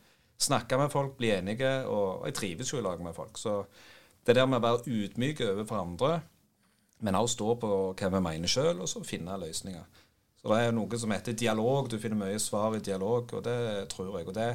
Snakke 0.43 0.77
med 0.77 0.91
folk, 0.91 1.15
bli 1.17 1.29
enige. 1.31 1.85
Og, 1.85 2.21
og 2.21 2.25
jeg 2.27 2.35
trives 2.35 2.73
jo 2.73 2.79
i 2.79 2.83
lag 2.83 3.01
med 3.01 3.15
folk. 3.15 3.37
Så 3.37 3.63
det 4.25 4.35
der 4.35 4.45
med 4.45 4.59
å 4.59 4.65
være 4.65 4.89
ydmyk 4.89 5.41
overfor 5.45 5.79
andre 5.79 6.21
men 7.03 7.19
også 7.19 7.37
stå 7.37 7.55
på 7.61 7.73
hva 7.99 8.09
vi 8.15 8.23
mener 8.23 8.51
sjøl, 8.51 8.79
og 8.81 8.89
så 8.89 9.03
finne 9.05 9.37
løsninger. 9.41 9.83
Så 10.43 10.51
Det 10.51 10.63
er 10.63 10.73
noe 10.75 10.99
som 10.99 11.11
heter 11.15 11.35
dialog. 11.39 11.89
Du 11.89 11.99
finner 11.99 12.19
mye 12.19 12.39
svar 12.39 12.75
i 12.75 12.83
dialog, 12.83 13.29
og 13.33 13.43
det 13.45 13.89
tror 13.91 14.17
jeg. 14.17 14.27
Og 14.27 14.35
det 14.35 14.49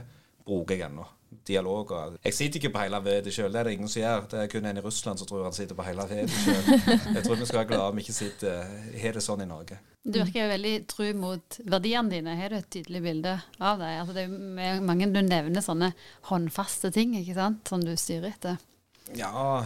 bruker 0.45 0.77
jeg 0.77 0.89
ennå. 0.89 1.07
Dialog. 1.49 1.91
Og 1.93 2.19
jeg 2.25 2.35
sitter 2.35 2.61
ikke 2.61 2.73
på 2.75 2.83
hele 2.83 3.01
vedet 3.05 3.33
sjøl, 3.33 3.53
det 3.53 3.61
er 3.61 3.69
det 3.69 3.73
ingen 3.77 3.89
som 3.89 4.01
gjør. 4.03 4.27
Det 4.33 4.39
er 4.43 4.51
kun 4.53 4.69
en 4.69 4.81
i 4.81 4.85
Russland 4.85 5.21
som 5.21 5.29
tror 5.29 5.45
han 5.45 5.57
sitter 5.57 5.77
på 5.77 5.85
hele 5.85 6.05
vedet 6.09 6.33
sjøl. 6.33 6.71
Jeg 7.17 7.25
tror 7.25 7.41
vi 7.41 7.49
skal 7.49 7.61
være 7.61 7.71
glade 7.73 7.89
om 7.89 8.01
vi 8.01 8.05
ikke 8.05 8.17
sitter 8.17 8.71
har 9.03 9.17
det 9.17 9.25
sånn 9.25 9.45
i 9.45 9.49
Norge. 9.49 9.81
Du 10.05 10.21
virker 10.23 10.47
jo 10.47 10.53
veldig 10.55 10.77
tru 10.89 11.05
mot 11.21 11.59
verdiene 11.69 12.15
dine. 12.15 12.37
Har 12.37 12.53
du 12.53 12.61
et 12.61 12.71
tydelig 12.73 13.05
bilde 13.05 13.35
av 13.61 13.81
deg? 13.81 13.99
Altså 14.01 14.17
det 14.17 14.25
er 14.29 14.81
mange 14.89 15.11
du 15.13 15.21
nevner 15.25 15.65
sånne 15.65 15.93
håndfaste 16.31 16.93
ting 16.97 17.17
ikke 17.21 17.37
sant? 17.37 17.61
som 17.69 17.85
du 17.85 17.93
styrer 17.97 18.33
etter. 18.33 18.65
Ja 19.17 19.65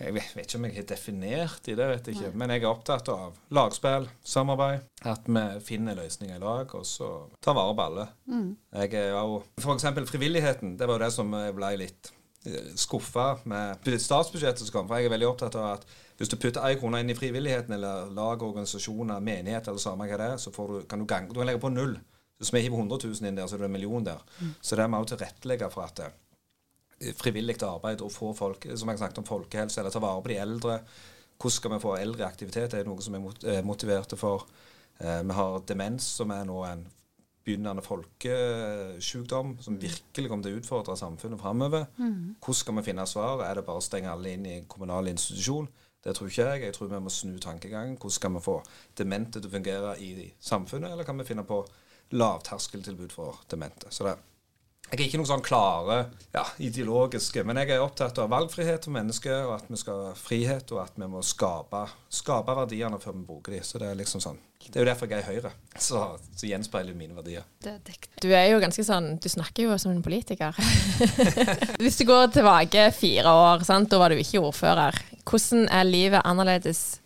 Jeg 0.00 0.14
vet, 0.16 0.30
vet 0.36 0.46
ikke 0.46 0.58
om 0.58 0.64
jeg 0.68 0.76
har 0.78 0.86
definert 0.88 1.66
i 1.68 1.74
det, 1.76 1.88
vet 1.90 2.06
jeg 2.08 2.16
ikke. 2.16 2.30
Men 2.40 2.54
jeg 2.54 2.62
er 2.62 2.70
opptatt 2.70 3.10
av 3.12 3.36
lagspill, 3.52 4.08
samarbeid. 4.24 4.86
At 5.10 5.28
vi 5.28 5.42
finner 5.66 5.98
løsninger 5.98 6.38
i 6.38 6.40
lag, 6.40 6.72
og 6.78 6.86
så 6.88 7.10
tar 7.44 7.58
vare 7.58 7.76
på 7.76 7.88
alle. 7.90 8.06
Jeg 8.80 8.96
er 9.02 9.12
jo 9.18 9.42
eksempel 9.74 10.08
frivilligheten. 10.08 10.78
Det 10.80 10.88
var 10.88 10.96
jo 10.96 11.04
det 11.04 11.12
som 11.18 11.36
jeg 11.36 11.56
ble 11.58 11.74
litt 11.82 12.14
skuffa 12.80 13.34
med 13.44 13.90
statsbudsjettet 14.00 14.64
som 14.64 14.72
kom. 14.72 14.88
For 14.88 14.96
jeg 14.96 15.10
er 15.10 15.12
veldig 15.12 15.28
opptatt 15.28 15.58
av 15.60 15.74
at 15.74 15.84
hvis 16.20 16.30
du 16.32 16.36
putter 16.40 16.64
ei 16.64 16.76
krone 16.80 17.00
inn 17.00 17.12
i 17.12 17.16
frivilligheten, 17.16 17.74
eller 17.76 18.10
lag, 18.16 18.42
organisasjoner, 18.42 19.20
menighet 19.24 19.68
eller 19.68 19.80
samme 19.80 20.08
hva 20.08 20.18
det 20.20 20.30
er, 20.34 20.40
så 20.40 20.52
får 20.52 20.72
du, 20.72 20.80
kan 20.88 21.00
du, 21.00 21.06
gange 21.08 21.32
du 21.32 21.40
kan 21.40 21.48
legge 21.48 21.62
på 21.62 21.72
null. 21.72 21.98
Hvis 22.40 22.52
vi 22.54 22.62
hiver 22.64 22.80
100 22.80 22.98
000 23.04 23.28
inn 23.28 23.36
der, 23.36 23.46
så 23.48 23.56
er 23.56 23.64
det 23.64 23.68
en 23.68 23.76
million 23.76 24.04
der. 24.04 24.20
Så 24.60 24.76
det 24.76 24.84
er 24.84 24.88
vi 24.92 25.00
òg 25.00 25.08
tilrettelegge 25.12 25.68
for 25.72 25.84
at 25.84 26.00
eh, 26.04 26.12
frivillig 27.16 27.56
arbeid 27.64 28.02
og 28.04 28.12
få 28.12 28.32
folk, 28.36 28.66
som 28.76 28.88
jeg 28.92 29.00
snakket 29.00 29.18
om 29.22 29.28
folkehelse, 29.28 29.80
eller 29.80 29.90
ta 29.94 30.02
vare 30.02 30.22
på 30.22 30.28
de 30.32 30.38
eldre. 30.42 30.78
Hvordan 31.40 31.56
skal 31.56 31.72
vi 31.72 31.80
få 31.80 31.96
eldre 31.96 32.24
i 32.24 32.28
aktivitet? 32.28 32.70
Det 32.72 32.80
er 32.80 32.88
noe 32.88 33.00
som 33.00 33.16
vi 33.16 33.20
er 33.20 33.58
eh, 33.58 33.64
motiverte 33.64 34.16
for. 34.20 34.46
Eh, 35.00 35.22
Vi 35.24 35.36
har 35.38 35.60
demens, 35.68 36.04
som 36.20 36.30
er 36.30 36.44
nå 36.44 36.62
en 36.68 36.86
begynnende 37.44 37.82
folkesykdom 37.82 39.54
som 39.64 39.78
virkelig 39.80 40.28
kommer 40.28 40.44
til 40.44 40.58
å 40.58 40.60
utfordre 40.60 40.96
samfunnet 41.00 41.40
framover. 41.40 41.86
Hvordan 41.96 42.58
skal 42.58 42.76
vi 42.76 42.82
finne 42.90 43.06
svar? 43.08 43.40
Er 43.46 43.54
det 43.56 43.64
bare 43.64 43.80
å 43.80 43.84
stenge 43.84 44.12
alle 44.12 44.34
inn 44.36 44.44
i 44.46 44.58
en 44.58 44.66
kommunal 44.68 45.08
institusjon? 45.08 45.68
Det 46.04 46.14
tror 46.16 46.28
ikke 46.28 46.46
jeg. 46.50 46.62
Jeg 46.68 46.74
tror 46.76 46.88
vi 46.92 47.00
må 47.00 47.10
snu 47.12 47.38
tankegangen. 47.40 47.96
Hvordan 47.96 48.16
skal 48.18 48.34
vi 48.36 48.40
få 48.44 48.58
demente 48.96 49.40
til 49.40 49.48
å 49.50 49.54
fungere 49.56 49.96
i 50.00 50.30
samfunnet, 50.40 50.92
eller 50.92 51.04
kan 51.04 51.18
vi 51.18 51.24
finne 51.28 51.44
på 51.48 51.62
lavterskeltilbud 52.12 53.12
for 53.12 53.40
demente? 53.50 53.88
Så 53.90 54.04
det, 54.04 54.16
jeg 54.90 54.98
er 54.98 55.06
ikke 55.06 55.18
noen 55.20 55.28
sånn 55.28 55.42
klare 55.46 55.96
ja, 56.34 56.42
ideologiske, 56.58 57.44
men 57.46 57.60
jeg 57.60 57.76
er 57.76 57.82
opptatt 57.84 58.16
av 58.18 58.30
valgfrihet 58.32 58.88
for 58.88 58.94
mennesker, 58.96 59.44
og 59.46 59.52
at 59.60 59.68
vi 59.70 59.78
skal 59.78 60.00
ha 60.08 60.14
frihet, 60.18 60.72
og 60.74 60.80
at 60.82 60.96
vi 60.98 61.06
må 61.06 61.22
skape, 61.22 61.84
skape 62.10 62.56
verdiene 62.58 62.98
før 62.98 63.14
vi 63.14 63.22
bruker 63.28 63.54
dem. 63.54 63.66
Så 63.66 63.78
det 63.78 63.86
er 63.86 64.00
liksom 64.00 64.22
sånn. 64.24 64.40
Det 64.66 64.74
er 64.74 64.82
jo 64.82 64.88
derfor 64.90 65.10
jeg 65.10 65.22
er 65.22 65.22
i 65.22 65.36
Høyre. 65.36 65.52
Så, 65.86 66.00
så 66.36 66.48
gjenspeiler 66.50 66.96
mine 66.98 67.14
verdier. 67.16 67.46
Det 67.62 67.76
er. 67.78 68.08
Du 68.20 68.26
er 68.28 68.50
jo 68.50 68.58
ganske 68.60 68.82
sånn 68.84 69.14
Du 69.22 69.30
snakker 69.32 69.64
jo 69.64 69.78
som 69.80 69.94
en 69.94 70.02
politiker. 70.04 70.56
Hvis 71.82 71.96
du 72.00 72.04
går 72.10 72.34
tilbake 72.34 72.90
fire 72.92 73.30
år, 73.32 73.64
sant? 73.66 73.88
da 73.90 74.02
var 74.02 74.12
du 74.12 74.20
ikke 74.20 74.42
ordfører. 74.42 74.98
Hvordan 75.24 75.64
er 75.70 75.88
livet 75.88 76.26
annerledes 76.26 77.00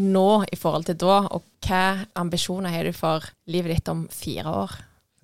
nå 0.00 0.44
i 0.52 0.60
forhold 0.60 0.86
til 0.88 1.00
da, 1.00 1.18
og 1.32 1.42
hva 1.66 2.06
ambisjoner 2.20 2.72
har 2.72 2.86
du 2.86 2.94
for 2.96 3.26
livet 3.50 3.74
ditt 3.74 3.90
om 3.92 4.06
fire 4.12 4.54
år? 4.62 4.78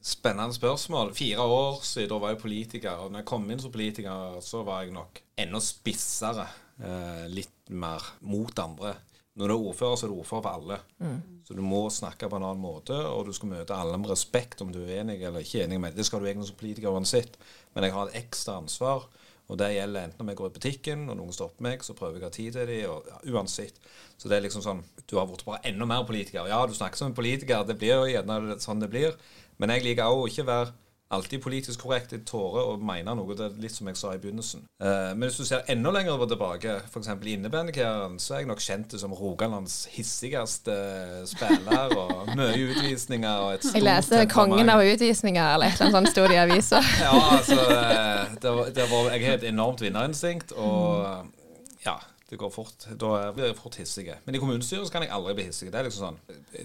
Spennende 0.07 0.55
spørsmål. 0.55 1.14
Fire 1.14 1.42
år 1.42 1.81
siden 1.83 2.12
da 2.12 2.21
var 2.23 2.31
jeg 2.31 2.38
politiker. 2.38 3.01
Og 3.03 3.11
når 3.11 3.25
jeg 3.25 3.27
kom 3.27 3.49
inn 3.51 3.59
som 3.59 3.73
politiker, 3.75 4.38
så 4.45 4.62
var 4.62 4.85
jeg 4.85 4.95
nok 4.95 5.19
enda 5.42 5.59
spissere. 5.64 6.47
Eh, 6.79 7.25
litt 7.33 7.73
mer 7.75 8.05
mot 8.23 8.59
andre. 8.62 8.92
Når 9.37 9.51
du 9.51 9.55
er 9.55 9.64
ordfører, 9.73 9.97
så 9.99 10.07
er 10.07 10.12
du 10.12 10.21
ordfører 10.21 10.45
for 10.45 10.53
alle. 10.53 10.79
Så 11.49 11.57
du 11.59 11.62
må 11.64 11.83
snakke 11.90 12.29
på 12.31 12.38
en 12.38 12.47
annen 12.47 12.62
måte, 12.62 12.95
og 12.95 13.27
du 13.27 13.35
skal 13.35 13.51
møte 13.51 13.75
alle 13.75 13.99
med 13.99 14.12
respekt 14.12 14.62
om 14.62 14.71
du 14.73 14.79
er 14.85 15.01
enig 15.01 15.19
eller 15.21 15.42
ikke 15.42 15.64
enig 15.64 15.81
med 15.83 15.99
Det 15.99 16.07
skal 16.07 16.23
du 16.23 16.27
egentlig 16.27 16.49
som 16.53 16.61
politiker 16.61 16.95
uansett. 16.95 17.37
Men 17.75 17.85
jeg 17.85 17.97
har 17.97 18.07
et 18.07 18.21
ekstra 18.23 18.61
ansvar. 18.62 19.09
Og 19.47 19.59
det 19.59 19.75
gjelder 19.77 20.07
enten 20.09 20.23
om 20.23 20.31
jeg 20.31 20.38
går 20.38 20.49
i 20.49 20.55
butikken 20.57 21.03
og 21.11 21.19
noen 21.19 21.35
stopper 21.35 21.62
meg, 21.62 21.83
så 21.87 21.95
prøver 21.95 22.16
jeg 22.19 22.25
å 22.25 22.27
ha 22.27 22.35
tid 22.35 22.57
til 22.57 22.71
dem, 22.71 22.90
og 22.90 23.11
ja, 23.11 23.19
uansett. 23.37 23.79
Så 24.19 24.31
det 24.31 24.38
er 24.38 24.47
liksom 24.47 24.62
sånn 24.64 24.83
Du 25.07 25.19
har 25.21 25.29
blitt 25.29 25.45
bare 25.47 25.62
enda 25.71 25.87
mer 25.87 26.07
politiker. 26.07 26.49
Ja, 26.51 26.64
du 26.66 26.75
snakker 26.75 26.99
som 26.99 27.12
en 27.12 27.19
politiker, 27.19 27.62
det 27.66 27.77
blir 27.79 27.95
jo 27.95 28.09
gjerne 28.11 28.59
sånn 28.62 28.83
det 28.83 28.90
blir. 28.90 29.14
Men 29.59 29.73
jeg 29.75 29.87
liker 29.87 30.11
òg 30.11 30.25
å 30.25 30.29
ikke 30.31 30.47
være 30.49 30.75
alltid 31.11 31.42
politisk 31.42 31.81
korrekt. 31.81 32.12
i 32.12 32.19
tårer 32.19 32.73
og 32.73 32.83
mene 32.83 33.14
noe. 33.14 33.35
Det 33.37 33.45
er 33.47 33.61
litt 33.62 33.75
som 33.75 33.87
jeg 33.87 33.99
sa 33.99 34.12
i 34.14 34.19
begynnelsen. 34.23 34.64
Eh, 34.83 35.12
men 35.14 35.29
hvis 35.29 35.38
du 35.38 35.45
ser 35.47 35.66
enda 35.71 35.90
lenger 35.95 36.27
tilbake, 36.27 36.81
f.eks. 36.90 37.09
i 37.23 37.35
innebandykarrieren, 37.37 38.19
så 38.19 38.35
er 38.35 38.42
jeg 38.42 38.51
nok 38.51 38.62
kjent 38.62 38.97
som 39.01 39.14
Rogalands 39.14 39.77
hissigste 39.95 40.77
spiller. 41.31 41.95
Og 41.95 42.35
mye 42.37 42.57
utvisninger 42.71 43.31
og 43.45 43.55
et 43.55 43.64
stort 43.64 43.79
Jeg 43.79 43.87
leser 43.87 44.27
'Kongen 44.27 44.69
av 44.69 44.83
utvisninger' 44.83 45.55
eller 45.55 45.66
et 45.66 45.81
eller 45.81 45.87
annet 45.87 45.99
sånt 45.99 46.11
sto 46.11 46.27
det 46.27 46.35
i 46.35 46.42
avisa. 46.42 46.83
ja, 47.07 47.14
altså 47.38 47.61
eh, 47.61 48.37
det 48.42 48.51
var, 48.59 48.64
det 48.75 48.90
var, 48.90 49.11
Jeg 49.12 49.27
har 49.27 49.35
et 49.35 49.49
enormt 49.49 49.81
vinnerinstinkt, 49.81 50.53
og 50.53 51.27
ja. 51.87 51.97
Det 52.26 52.36
går 52.36 52.50
fort. 52.50 52.88
Da 52.98 53.30
blir 53.34 53.52
jeg 53.52 53.56
fort 53.58 53.76
hissig. 53.78 54.08
Men 54.24 54.34
i 54.34 54.38
kommunestyret 54.42 54.90
kan 54.90 55.04
jeg 55.04 55.12
aldri 55.14 55.36
bli 55.38 55.44
hissig. 55.46 55.68
Det 55.70 55.78
er 55.78 55.86
liksom 55.86 56.08
sånn 56.08 56.16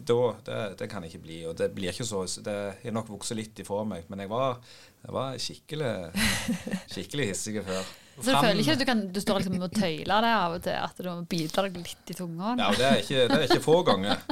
da, 0.09 0.21
det, 0.47 0.61
det, 0.79 0.87
kan 0.89 1.05
jeg 1.05 1.13
ikke 1.13 1.25
bli. 1.27 1.41
Og 1.45 1.57
det 1.59 1.67
blir 1.75 1.93
ikke 1.93 2.07
så 2.07 2.23
Det 2.41 2.55
har 2.81 2.95
nok 2.95 3.11
vokst 3.13 3.35
litt 3.37 3.61
ifra 3.61 3.83
meg. 3.85 4.07
Men 4.09 4.23
jeg 4.23 4.31
var, 4.31 4.57
jeg 5.03 5.13
var 5.17 5.35
skikkelig, 5.45 5.91
skikkelig 6.95 7.27
hissig 7.29 7.61
før. 7.67 7.91
Så 8.21 8.33
du 8.33 8.37
føler 8.37 8.59
ikke 8.61 8.73
at 8.73 8.81
du, 8.81 8.85
kan, 8.85 9.03
du 9.13 9.19
står 9.21 9.39
liksom 9.39 9.61
og 9.65 9.75
tøyler 9.75 10.25
det 10.25 10.31
av 10.37 10.55
og 10.55 10.65
til? 10.65 10.79
At 10.81 10.97
du 10.97 11.11
biter 11.29 11.67
deg 11.67 11.77
litt 11.79 12.11
i 12.11 12.17
tunga? 12.17 12.55
Ja, 12.59 12.71
det 12.77 12.87
er 12.87 12.97
ikke, 13.03 13.21
det 13.29 13.37
er 13.37 13.45
ikke 13.47 13.63
få 13.63 13.77
ganger. 13.87 14.25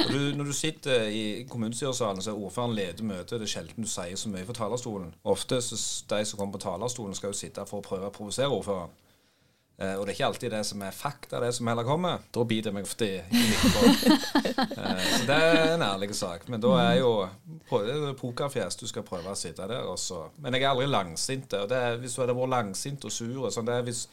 Når 0.00 0.16
du, 0.16 0.24
når 0.40 0.50
du 0.50 0.56
sitter 0.56 1.06
i 1.12 1.22
kommunestyresalen, 1.50 2.24
så 2.24 2.32
er 2.32 2.40
ordføreren 2.40 2.74
leder 2.76 3.04
møtet. 3.06 3.36
Det 3.36 3.46
er 3.46 3.52
sjelden 3.52 3.84
du 3.84 3.90
sier 3.90 4.16
så 4.16 4.32
mye 4.32 4.48
fra 4.48 4.56
talerstolen. 4.62 5.12
Ofte 5.28 5.60
så 5.64 5.78
de 6.10 6.24
som 6.24 6.40
kommer 6.40 6.56
på 6.56 6.64
talerstolen, 6.64 7.16
skal 7.16 7.34
jo 7.34 7.40
sitte 7.44 7.68
for 7.68 7.80
å 7.80 7.86
prøve 7.86 8.08
å 8.08 8.16
provosere 8.16 8.48
ordføreren. 8.48 8.96
Uh, 9.80 9.94
og 9.96 10.04
det 10.04 10.12
er 10.12 10.16
ikke 10.18 10.26
alltid 10.26 10.52
det 10.52 10.60
som 10.68 10.82
er 10.84 10.92
fakta, 10.92 11.38
det 11.40 11.54
som 11.56 11.68
heller 11.70 11.86
kommer. 11.88 12.24
Da 12.34 12.42
biter 12.44 12.68
jeg 12.68 12.76
meg 12.76 12.84
ofte 12.84 13.06
i 13.08 13.14
uh, 13.16 13.84
Så 15.16 15.22
det 15.24 15.36
er 15.36 15.74
en 15.74 15.84
ærlig 15.86 16.10
sak. 16.18 16.44
Men 16.52 16.60
da 16.60 16.74
er 16.82 16.98
jo 16.98 17.12
er 17.24 18.12
pokerfjes. 18.20 18.76
Du 18.76 18.84
skal 18.90 19.06
prøve 19.06 19.32
å 19.32 19.38
sitte 19.38 19.64
der. 19.70 19.86
Også. 19.88 20.26
Men 20.44 20.58
jeg 20.58 20.66
er 20.66 20.74
aldri 20.74 20.90
langsint. 20.90 21.56
Og 21.56 21.70
det 21.70 21.78
er, 21.80 21.96
hvis 22.02 22.16
du 22.16 22.20
hadde 22.24 22.36
vært 22.36 22.52
langsint 22.58 23.08
og 23.08 23.14
sur 23.14 23.48
sånn, 23.48 23.70
det 23.70 23.78
er 23.78 23.88
hvis 23.88 24.04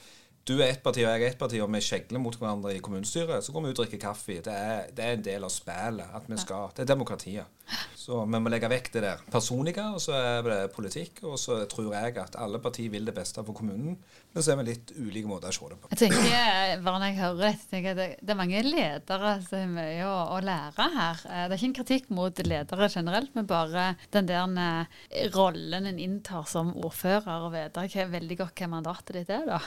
du 0.47 0.55
er 0.61 0.69
ett 0.69 0.83
parti 0.83 1.03
og 1.03 1.11
jeg 1.11 1.23
er 1.23 1.33
ett 1.33 1.39
parti, 1.39 1.59
og 1.63 1.71
vi 1.73 1.83
kjegler 1.83 2.23
mot 2.23 2.35
hverandre 2.39 2.75
i 2.77 2.81
kommunestyret, 2.83 3.43
så 3.43 3.53
går 3.53 3.65
vi 3.65 3.73
ut 3.73 3.75
og 3.75 3.83
drikker 3.83 4.03
kaffe. 4.05 4.39
Det 4.45 4.53
er, 4.53 4.87
det 4.95 5.03
er 5.03 5.17
en 5.17 5.25
del 5.25 5.43
av 5.43 5.51
spillet. 5.51 6.07
at 6.15 6.29
vi 6.29 6.39
skal, 6.39 6.71
Det 6.75 6.85
er 6.85 6.93
demokratiet. 6.93 7.53
Så 7.99 8.21
vi 8.23 8.39
må 8.39 8.47
legge 8.47 8.69
vekk 8.71 8.85
det 8.93 9.01
der 9.03 9.23
personlige, 9.31 9.83
og 9.91 9.99
så 9.99 10.13
er 10.15 10.45
det 10.45 10.59
politikk. 10.71 11.19
Og 11.27 11.35
så 11.41 11.59
tror 11.67 11.89
jeg 11.91 12.15
at 12.21 12.37
alle 12.39 12.61
partier 12.63 12.93
vil 12.93 13.09
det 13.09 13.15
beste 13.17 13.43
for 13.43 13.57
kommunen, 13.57 13.97
men 14.33 14.45
så 14.45 14.53
er 14.53 14.61
vi 14.61 14.67
litt 14.69 14.93
ulike 14.95 15.27
måter 15.27 15.51
å 15.51 15.57
se 15.57 15.67
det 15.73 15.79
på. 15.81 15.91
Jeg 15.91 15.99
tenker, 16.05 16.85
bare 16.85 17.01
når 17.01 17.11
jeg 17.11 17.19
hører 17.19 17.41
dette, 17.43 17.67
tenker 17.73 17.89
jeg 17.91 17.99
det, 17.99 18.07
det 18.21 18.33
er 18.33 18.39
mange 18.39 18.63
ledere 18.63 19.33
som 19.49 19.59
har 19.59 19.73
mye 19.75 20.07
å, 20.07 20.15
å, 20.37 20.39
lære 20.47 20.87
her. 20.95 21.25
Eh, 21.27 21.43
det 21.43 21.57
er 21.57 21.59
ikke 21.59 21.69
en 21.71 21.77
kritikk 21.81 22.09
mot 22.21 22.41
ledere 22.47 22.89
generelt, 22.93 23.35
men 23.35 23.49
bare 23.51 23.89
den 24.15 24.31
der 24.31 24.57
eh, 24.63 25.27
rollen 25.35 25.91
en 25.91 26.01
inntar 26.07 26.47
som 26.47 26.71
ordfører, 26.77 27.49
og 27.49 27.55
vet 27.57 27.83
veldig 28.07 28.39
godt 28.39 28.63
hva 28.63 28.71
mandatet 28.77 29.19
ditt 29.19 29.35
er, 29.35 29.43
da. 29.51 29.59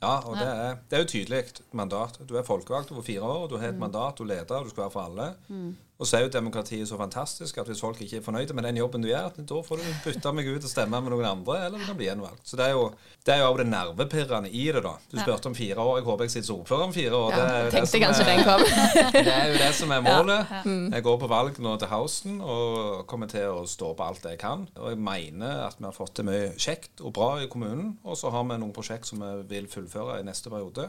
Ja, 0.00 0.14
og 0.24 0.36
det 0.38 0.48
er, 0.48 0.78
det 0.88 0.96
er 0.96 1.02
jo 1.04 1.08
tydelig 1.12 1.42
mandat. 1.76 2.16
Du 2.28 2.36
er 2.40 2.46
folkevalgt 2.46 2.92
over 2.94 3.04
fire 3.04 3.20
år, 3.22 3.46
du 3.50 3.58
har 3.60 3.68
et 3.68 3.76
mm. 3.76 3.82
mandat, 3.84 4.18
du 4.18 4.24
leder, 4.24 4.64
du 4.64 4.70
skal 4.72 4.86
være 4.86 4.94
for 4.94 5.08
alle. 5.10 5.26
Mm. 5.48 5.74
Og 6.00 6.08
så 6.08 6.16
er 6.16 6.24
jo 6.24 6.32
demokratiet 6.32 6.88
så 6.88 6.96
fantastisk 6.96 7.58
at 7.60 7.68
hvis 7.68 7.82
folk 7.84 8.00
ikke 8.00 8.20
er 8.20 8.24
fornøyde 8.24 8.54
med 8.56 8.64
den 8.64 8.78
jobben 8.80 9.02
du 9.04 9.10
gjør, 9.10 9.34
da 9.36 9.58
får 9.66 9.82
du 9.82 9.88
bytte 10.06 10.32
meg 10.32 10.48
ut 10.48 10.64
og 10.64 10.72
stemme 10.72 11.00
med 11.04 11.12
noen 11.12 11.28
andre, 11.28 11.58
eller 11.66 11.82
du 11.82 11.84
kan 11.84 11.98
bli 11.98 12.08
gjenvalgt. 12.08 12.40
Så 12.48 12.56
det 12.56 12.70
er 12.70 12.76
jo 12.78 12.86
det 13.26 13.34
er 13.34 13.42
jo 13.42 13.56
det 13.60 13.66
nervepirrende 13.68 14.48
i 14.48 14.62
det, 14.72 14.80
da. 14.86 14.94
Du 15.12 15.18
spurte 15.20 15.50
om 15.50 15.54
fire 15.54 15.76
år. 15.76 15.98
Jeg 15.98 16.06
håper 16.06 16.24
jeg 16.24 16.32
sitter 16.32 16.46
som 16.48 16.62
ordfører 16.62 16.86
om 16.86 16.94
fire 16.96 17.18
år. 17.18 17.34
Ja, 17.36 17.42
det 17.66 17.74
tenkte 17.74 18.00
kanskje 18.00 18.26
den 18.30 18.40
kom. 18.48 18.64
det 19.18 19.34
er 19.34 19.50
jo 19.50 19.58
det 19.60 19.70
som 19.76 19.92
er 19.92 20.04
målet. 20.06 20.40
Ja, 20.40 20.62
mm. 20.64 20.86
Jeg 20.94 21.04
går 21.04 21.20
på 21.20 21.30
valg 21.30 21.60
nå 21.60 21.76
til 21.82 21.92
høsten 21.92 22.40
og 22.40 23.04
kommer 23.10 23.28
til 23.28 23.52
å 23.52 23.66
stå 23.68 23.92
på 23.98 24.06
alt 24.08 24.24
jeg 24.24 24.40
kan. 24.40 24.64
Og 24.80 24.94
jeg 24.94 25.02
mener 25.04 25.66
at 25.66 25.76
vi 25.76 25.84
har 25.90 25.96
fått 25.96 26.16
til 26.16 26.30
mye 26.30 26.54
kjekt 26.56 27.04
og 27.04 27.12
bra 27.20 27.34
i 27.44 27.50
kommunen. 27.52 27.98
Og 28.08 28.16
så 28.16 28.32
har 28.32 28.48
vi 28.48 28.56
noen 28.56 28.72
prosjekt 28.76 29.12
som 29.12 29.20
vi 29.20 29.34
vil 29.52 29.68
fullføre 29.68 30.22
i 30.22 30.24
neste 30.24 30.48
periode. 30.48 30.88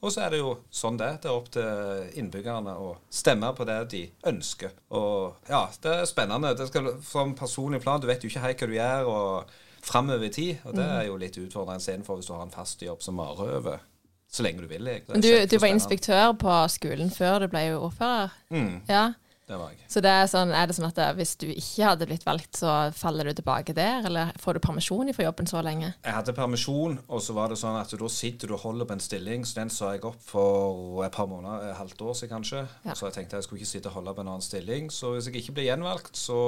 Og 0.00 0.12
så 0.12 0.22
er 0.24 0.32
det 0.32 0.40
jo 0.40 0.54
sånn 0.72 0.96
det. 1.00 1.10
Det 1.20 1.28
er 1.28 1.36
opp 1.36 1.50
til 1.52 2.20
innbyggerne 2.20 2.72
å 2.80 2.94
stemme 3.12 3.50
på 3.56 3.66
det 3.68 3.78
de 3.92 4.02
ønsker. 4.30 4.72
Og 4.96 5.50
ja, 5.50 5.66
det 5.84 5.96
er 5.98 6.08
spennende. 6.08 6.54
Det 6.56 6.70
skal, 6.70 6.94
som 7.04 7.34
personlig 7.36 7.82
plan, 7.84 8.00
du 8.00 8.08
vet 8.08 8.24
jo 8.24 8.30
ikke 8.32 8.44
helt 8.46 8.64
hva 8.64 8.70
du 8.70 8.76
gjør 8.78 9.10
og 9.12 9.52
framover 9.84 10.30
i 10.30 10.32
tid. 10.32 10.64
Og 10.64 10.76
det 10.78 10.86
er 10.86 11.06
jo 11.10 11.20
litt 11.20 11.36
utfordrende 11.40 11.84
istedenfor 11.84 12.20
hvis 12.20 12.30
du 12.30 12.34
har 12.36 12.46
en 12.46 12.54
fast 12.54 12.84
jobb 12.84 13.04
som 13.04 13.20
marerøver. 13.20 13.84
Så 14.30 14.44
lenge 14.46 14.62
du 14.62 14.70
vil. 14.70 14.88
Du, 15.10 15.30
du 15.50 15.56
var 15.58 15.72
inspektør 15.72 16.32
på 16.38 16.54
skolen 16.70 17.10
før 17.10 17.44
du 17.44 17.50
ble 17.50 17.64
ordfører? 17.74 18.36
Mm. 18.54 18.76
Ja. 18.88 19.10
Det 19.50 19.58
var 19.58 19.72
jeg. 19.74 19.86
Så 19.90 20.02
det 20.04 20.10
er, 20.14 20.28
sånn, 20.30 20.52
er 20.54 20.68
det 20.70 20.76
sånn 20.76 20.86
at 20.86 20.98
hvis 21.18 21.32
du 21.40 21.48
ikke 21.50 21.88
hadde 21.88 22.06
blitt 22.06 22.26
valgt, 22.26 22.60
så 22.60 22.74
faller 22.94 23.26
du 23.26 23.34
tilbake 23.40 23.74
der, 23.74 24.04
eller 24.06 24.30
får 24.38 24.56
du 24.56 24.62
permisjon 24.62 25.10
fra 25.16 25.26
jobben 25.26 25.50
så 25.50 25.62
lenge? 25.66 25.88
Jeg 26.06 26.14
hadde 26.14 26.34
permisjon, 26.36 27.00
og 27.10 27.24
så 27.24 27.34
var 27.34 27.50
det 27.50 27.58
sånn 27.58 27.78
at 27.80 27.90
da 27.98 28.10
sitter 28.14 28.52
du 28.52 28.54
og 28.54 28.62
holder 28.62 28.86
på 28.86 28.94
en 28.94 29.02
stilling. 29.02 29.46
Så 29.48 29.58
den 29.58 29.72
sa 29.74 29.94
jeg 29.96 30.06
opp 30.06 30.20
for 30.22 31.02
et 31.06 31.14
par 31.16 31.26
måneder, 31.30 31.72
et 31.72 31.80
halvt 31.80 32.04
år 32.06 32.20
siden 32.20 32.34
kanskje. 32.36 32.66
Ja. 32.86 32.94
Så 32.94 33.08
jeg 33.08 33.18
tenkte 33.18 33.40
jeg 33.40 33.48
skulle 33.48 33.64
ikke 33.64 33.72
sitte 33.72 33.90
og 33.90 33.98
holde 33.98 34.14
på 34.14 34.22
en 34.22 34.30
annen 34.36 34.46
stilling. 34.46 34.92
Så 34.94 35.16
hvis 35.16 35.30
jeg 35.30 35.42
ikke 35.42 35.56
blir 35.58 35.66
gjenvalgt, 35.72 36.14
så 36.18 36.38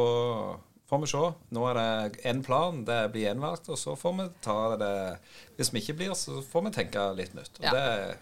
får 0.92 1.02
vi 1.02 1.10
se. 1.10 1.24
Nå 1.56 1.64
er 1.70 1.80
det 1.80 2.22
én 2.28 2.42
plan, 2.46 2.84
det 2.86 3.00
blir 3.14 3.26
gjenvalgt, 3.26 3.70
og 3.72 3.80
så 3.80 3.96
får 3.98 4.18
vi 4.18 4.28
ta 4.44 4.58
det 4.76 4.94
Hvis 5.56 5.72
vi 5.72 5.82
ikke 5.82 5.98
blir, 5.98 6.14
så 6.18 6.42
får 6.44 6.68
vi 6.68 6.76
tenke 6.78 7.08
litt 7.18 7.34
nytt. 7.34 7.58
Og 7.58 7.66
ja. 7.66 7.74
det, 7.74 8.16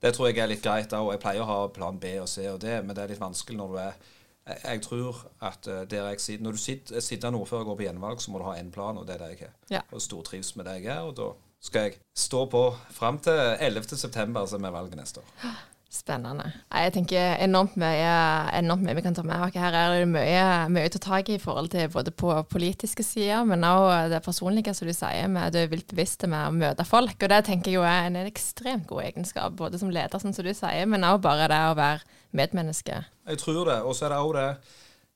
det, 0.00 0.14
tror 0.14 0.30
jeg 0.30 0.40
er 0.40 0.50
litt 0.54 0.64
greit 0.64 0.96
òg. 0.96 1.12
Jeg 1.12 1.22
pleier 1.24 1.44
å 1.44 1.50
ha 1.50 1.60
plan 1.74 2.00
B 2.00 2.16
og 2.22 2.30
C 2.30 2.46
og 2.50 2.60
D, 2.62 2.80
men 2.80 2.96
det 2.96 3.04
er 3.04 3.14
litt 3.14 3.22
vanskelig 3.22 3.60
når 3.60 3.74
du 3.74 3.80
er 3.84 4.10
jeg 4.46 4.82
tror 4.82 5.26
at 5.42 5.66
uh, 5.66 5.82
der 5.90 6.08
jeg 6.08 6.20
sitter, 6.20 6.44
Når 6.44 6.50
du 6.50 6.56
sitter, 6.56 7.00
sitter 7.00 7.34
ordfører 7.34 7.60
og 7.60 7.66
går 7.66 7.76
på 7.76 7.82
gjenvalg, 7.82 8.20
så 8.20 8.30
må 8.30 8.38
du 8.38 8.44
ha 8.44 8.56
én 8.58 8.70
plan, 8.70 8.98
og 8.98 9.06
det 9.06 9.14
er 9.14 9.18
det 9.18 9.28
jeg 9.28 9.38
har. 9.38 9.54
Ja. 9.70 9.80
Og 9.92 10.02
stortrives 10.02 10.56
med 10.56 10.64
det 10.64 10.82
jeg 10.82 10.96
er. 10.96 11.00
Og 11.00 11.16
da 11.16 11.30
skal 11.62 11.82
jeg 11.82 12.00
stå 12.14 12.46
på 12.50 12.62
fram 12.90 13.18
til 13.22 13.38
11.9., 13.60 14.46
som 14.46 14.64
er 14.64 14.70
valget 14.74 14.98
neste 14.98 15.20
år. 15.20 15.36
Spennende. 15.92 16.46
Jeg 16.72 16.92
tenker 16.94 17.34
enormt 17.44 17.74
mye, 17.76 18.12
enormt 18.56 18.80
mye 18.86 18.94
vi 18.96 19.02
kan 19.04 19.12
ta 19.12 19.20
med. 19.28 19.42
Her 19.52 19.74
er 19.76 19.98
det 20.00 20.06
mye, 20.08 20.44
mye 20.72 20.88
å 20.88 20.92
ta 20.94 21.00
tak 21.04 21.28
i 21.28 21.36
i 21.36 21.42
forhold 21.42 21.68
til 21.74 21.90
både 21.92 22.14
på 22.16 22.32
politiske 22.48 23.04
sider, 23.04 23.42
men 23.44 23.66
også 23.68 24.08
det 24.08 24.22
personlige, 24.24 24.72
som 24.72 24.88
du 24.88 24.94
sier, 24.96 25.28
med 25.28 25.52
du 25.52 25.58
er 25.60 25.68
vilt 25.68 25.92
bevisst 25.92 26.24
med 26.24 26.48
å 26.48 26.54
møte 26.56 26.86
folk. 26.88 27.18
Og 27.18 27.28
det 27.34 27.42
tenker 27.44 27.76
jeg 27.76 27.84
er 27.84 28.08
en 28.08 28.16
ekstremt 28.22 28.88
god 28.88 29.04
egenskap, 29.10 29.52
både 29.58 29.82
som 29.82 29.92
leder, 29.92 30.16
sånn 30.22 30.32
som 30.32 30.48
du 30.48 30.54
sier, 30.56 30.88
men 30.88 31.04
også 31.04 31.26
bare 31.28 31.50
det 31.52 31.60
å 31.68 31.76
være 31.76 32.08
medmenneske. 32.40 33.02
Jeg 33.28 33.44
tror 33.44 33.68
det. 33.68 33.82
Og 33.84 33.92
så 33.98 34.08
er 34.08 34.14
det 34.14 34.22
òg 34.24 34.32
det, 34.38 34.48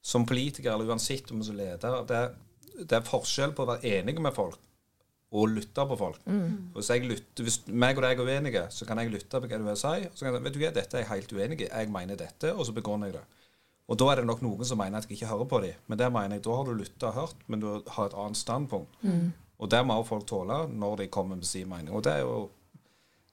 som 0.04 0.28
politiker, 0.28 0.74
eller 0.74 0.92
uansett 0.92 1.32
om 1.32 1.40
som 1.42 1.56
leder, 1.56 2.02
det, 2.12 2.22
det 2.84 3.00
er 3.00 3.08
forskjell 3.08 3.56
på 3.56 3.64
å 3.64 3.72
være 3.72 3.96
enig 3.96 4.20
med 4.20 4.36
folk 4.36 4.60
og 5.36 5.52
lytte 5.52 5.84
på 5.90 5.98
folk. 6.00 6.20
Mm. 6.24 6.72
Hvis 6.74 6.90
jeg 6.92 7.06
lytter, 7.06 7.46
hvis 7.46 7.58
meg 7.68 7.98
og 7.98 8.06
deg 8.06 8.20
er 8.20 8.28
uenige, 8.28 8.66
så 8.72 8.88
kan 8.88 9.00
jeg 9.02 9.12
lytte 9.12 9.40
på 9.40 9.50
hva 9.50 9.60
du 9.60 9.66
vil 9.66 9.80
si. 9.80 9.94
Og 10.08 10.16
så 10.16 10.24
kan 10.24 10.32
jeg 10.32 10.38
si 10.38 10.46
vet 10.46 10.56
du 10.56 10.60
hva, 10.62 10.74
dette 10.78 10.98
er 10.98 11.04
jeg 11.04 11.12
helt 11.12 11.34
uenig 11.36 11.60
i. 11.60 11.70
Jeg 11.70 11.92
mener 11.92 12.20
dette, 12.20 12.52
og 12.54 12.68
så 12.68 12.74
begrunner 12.76 13.10
jeg 13.10 13.18
det. 13.18 13.24
Og 13.86 13.98
da 14.00 14.10
er 14.10 14.20
det 14.20 14.26
nok 14.26 14.42
noen 14.42 14.66
som 14.66 14.80
mener 14.82 14.98
at 14.98 15.06
jeg 15.06 15.18
ikke 15.18 15.30
hører 15.30 15.50
på 15.50 15.62
dem. 15.62 15.82
Men 15.86 16.00
det 16.00 16.12
mener 16.14 16.38
jeg, 16.38 16.46
da 16.46 16.58
har 16.58 16.66
du 16.66 16.74
lytta 16.74 17.10
og 17.10 17.18
hørt, 17.20 17.42
men 17.46 17.62
du 17.62 17.68
har 17.70 18.08
et 18.08 18.16
annet 18.18 18.40
standpunkt. 18.40 18.96
Mm. 19.06 19.28
Og 19.56 19.70
det 19.72 19.82
må 19.88 19.96
folk 20.04 20.26
tåle 20.28 20.64
når 20.72 21.02
de 21.02 21.10
kommer 21.12 21.38
med 21.38 21.48
sin 21.48 21.68
mening. 21.70 21.92
Og 21.94 22.02
det 22.04 22.16
er 22.18 22.24
jo 22.24 22.48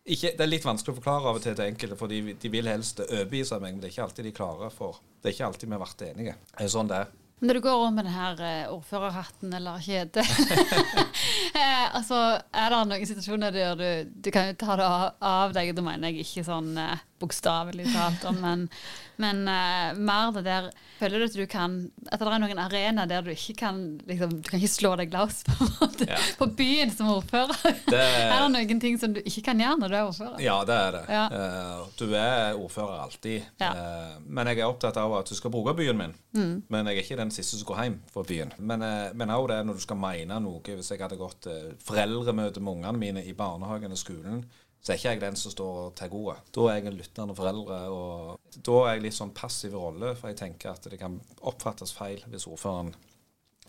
ikke, 0.03 0.33
det 0.35 0.43
er 0.43 0.49
litt 0.51 0.65
vanskelig 0.67 0.91
å 0.91 0.99
forklare 0.99 1.29
av 1.31 1.37
og 1.39 1.43
til 1.43 1.55
til 1.55 1.69
enkelte, 1.69 1.95
for 1.95 2.11
de, 2.11 2.35
de 2.35 2.49
vil 2.51 2.67
helst 2.67 2.99
overbevise 3.05 3.59
meg, 3.63 3.71
men 3.71 3.81
det 3.81 3.87
er 3.87 3.93
ikke 3.95 4.07
alltid 4.09 4.25
de 4.27 4.33
klarer 4.35 4.73
for. 4.73 4.99
Det 5.21 5.29
er 5.29 5.35
ikke 5.37 5.47
alltid 5.47 5.69
vi 5.69 5.77
har 5.77 5.83
vært 5.85 6.03
enige. 6.09 6.33
Det 6.51 6.65
er 6.65 6.73
sånn 6.73 6.89
det 6.91 6.97
er. 7.05 7.13
Når 7.43 7.57
du 7.57 7.61
går 7.63 7.77
rundt 7.79 7.97
med 7.97 8.07
denne 8.07 8.49
eh, 8.49 8.71
ordførerhatten 8.71 9.55
eller 9.57 9.79
kjedet, 9.83 10.23
altså, 11.59 12.19
er 12.53 12.73
det 12.73 12.81
noen 12.89 13.07
situasjoner 13.09 13.53
der 13.55 13.79
du, 13.79 14.11
du 14.25 14.29
kan 14.33 14.55
ta 14.59 14.77
det 14.79 14.89
av 14.89 15.55
deg? 15.55 15.73
Da 15.77 15.85
mener 15.85 16.11
jeg 16.11 16.25
ikke 16.25 16.45
sånn 16.47 16.73
eh, 16.79 17.01
bokstavelig 17.23 17.87
talt, 17.93 18.25
men, 18.41 18.67
men 19.21 19.45
eh, 19.47 19.93
mer 19.95 20.33
det 20.35 20.47
der 20.47 20.71
Føler 20.99 21.19
du 21.19 21.25
at 21.25 21.35
du 21.35 21.43
kan 21.49 21.75
At 22.11 22.21
det 22.21 22.29
er 22.29 22.41
noen 22.41 22.59
arenaer 22.61 23.09
der 23.09 23.25
du 23.25 23.31
ikke 23.33 23.55
kan 23.63 23.79
liksom, 24.07 24.37
Du 24.43 24.49
kan 24.49 24.61
ikke 24.61 24.71
slå 24.71 24.93
deg 24.99 25.13
løs 25.13 25.41
på, 25.47 25.67
ja. 26.11 26.19
på 26.39 26.47
byen 26.57 26.93
som 26.93 27.11
ordfører? 27.15 27.55
Det, 27.89 27.99
er 28.33 28.35
det 28.35 28.51
noen 28.55 28.81
ting 28.83 28.99
som 29.01 29.15
du 29.15 29.21
ikke 29.23 29.45
kan 29.49 29.63
gjøre 29.63 29.79
når 29.81 29.93
du 29.93 29.97
er 29.97 30.07
ordfører? 30.07 30.37
Ja, 30.43 30.57
det 30.67 30.77
er 30.77 30.95
det. 30.97 31.03
Ja. 31.11 31.23
Uh, 31.33 31.89
du 31.99 32.05
er 32.17 32.57
ordfører 32.59 33.03
alltid. 33.03 33.49
Ja. 33.61 33.71
Uh, 33.75 34.21
men 34.27 34.49
jeg 34.49 34.61
er 34.61 34.69
opptatt 34.69 34.97
av 35.01 35.15
at 35.19 35.29
du 35.29 35.35
skal 35.37 35.51
bruke 35.53 35.75
byen 35.77 35.99
min. 35.99 36.15
Mm. 36.35 36.55
Men 36.71 36.89
jeg 36.89 36.99
er 36.99 37.05
ikke 37.05 37.19
den 37.19 37.33
siste 37.35 37.59
som 37.59 37.67
går 37.69 37.81
hjem 37.83 37.99
fra 38.13 38.23
byen. 38.27 38.53
Men, 38.59 38.85
men 39.17 39.33
også 39.33 39.51
det 39.53 39.59
når 39.67 39.79
du 39.79 39.83
skal 39.85 39.99
mene 39.99 40.39
noe. 40.43 40.61
Hvis 40.63 40.93
jeg 40.93 41.01
hadde 41.03 41.19
gått 41.19 41.42
foreldremøte 41.83 42.61
med 42.63 42.77
ungene 42.77 42.99
mine 42.99 43.23
i 43.25 43.33
barnehagen 43.37 43.91
og 43.95 43.99
skolen 43.99 44.43
så 44.83 44.91
er 44.91 44.99
ikke 44.99 45.11
jeg 45.13 45.21
den 45.21 45.37
som 45.39 45.51
står 45.53 45.93
tar 45.95 46.11
ordet. 46.11 46.41
Da 46.51 46.65
er 46.67 46.75
jeg 46.75 46.89
en 46.89 46.97
lyttende 46.99 47.35
foreldre, 47.37 47.77
og 47.87 48.57
da 48.67 48.79
er 48.83 48.97
jeg 48.97 49.03
litt 49.05 49.15
sånn 49.15 49.31
passiv 49.35 49.77
rolle, 49.79 50.11
for 50.19 50.27
jeg 50.27 50.41
tenker 50.41 50.73
at 50.73 50.89
det 50.91 50.99
kan 50.99 51.15
oppfattes 51.39 51.93
feil 51.95 52.19
hvis 52.27 52.49
ordføreren 52.51 52.91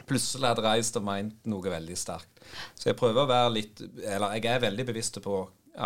plutselig 0.08 0.50
hadde 0.50 0.64
reist 0.66 0.98
og 0.98 1.04
meint 1.06 1.46
noe 1.46 1.70
veldig 1.70 1.98
sterkt. 1.98 2.42
Så 2.74 2.90
jeg 2.90 2.98
prøver 2.98 3.22
å 3.22 3.30
være 3.30 3.52
litt 3.54 3.82
Eller 4.02 4.34
jeg 4.34 4.48
er 4.50 4.64
veldig 4.64 4.88
bevisst 4.88 5.20
på 5.22 5.36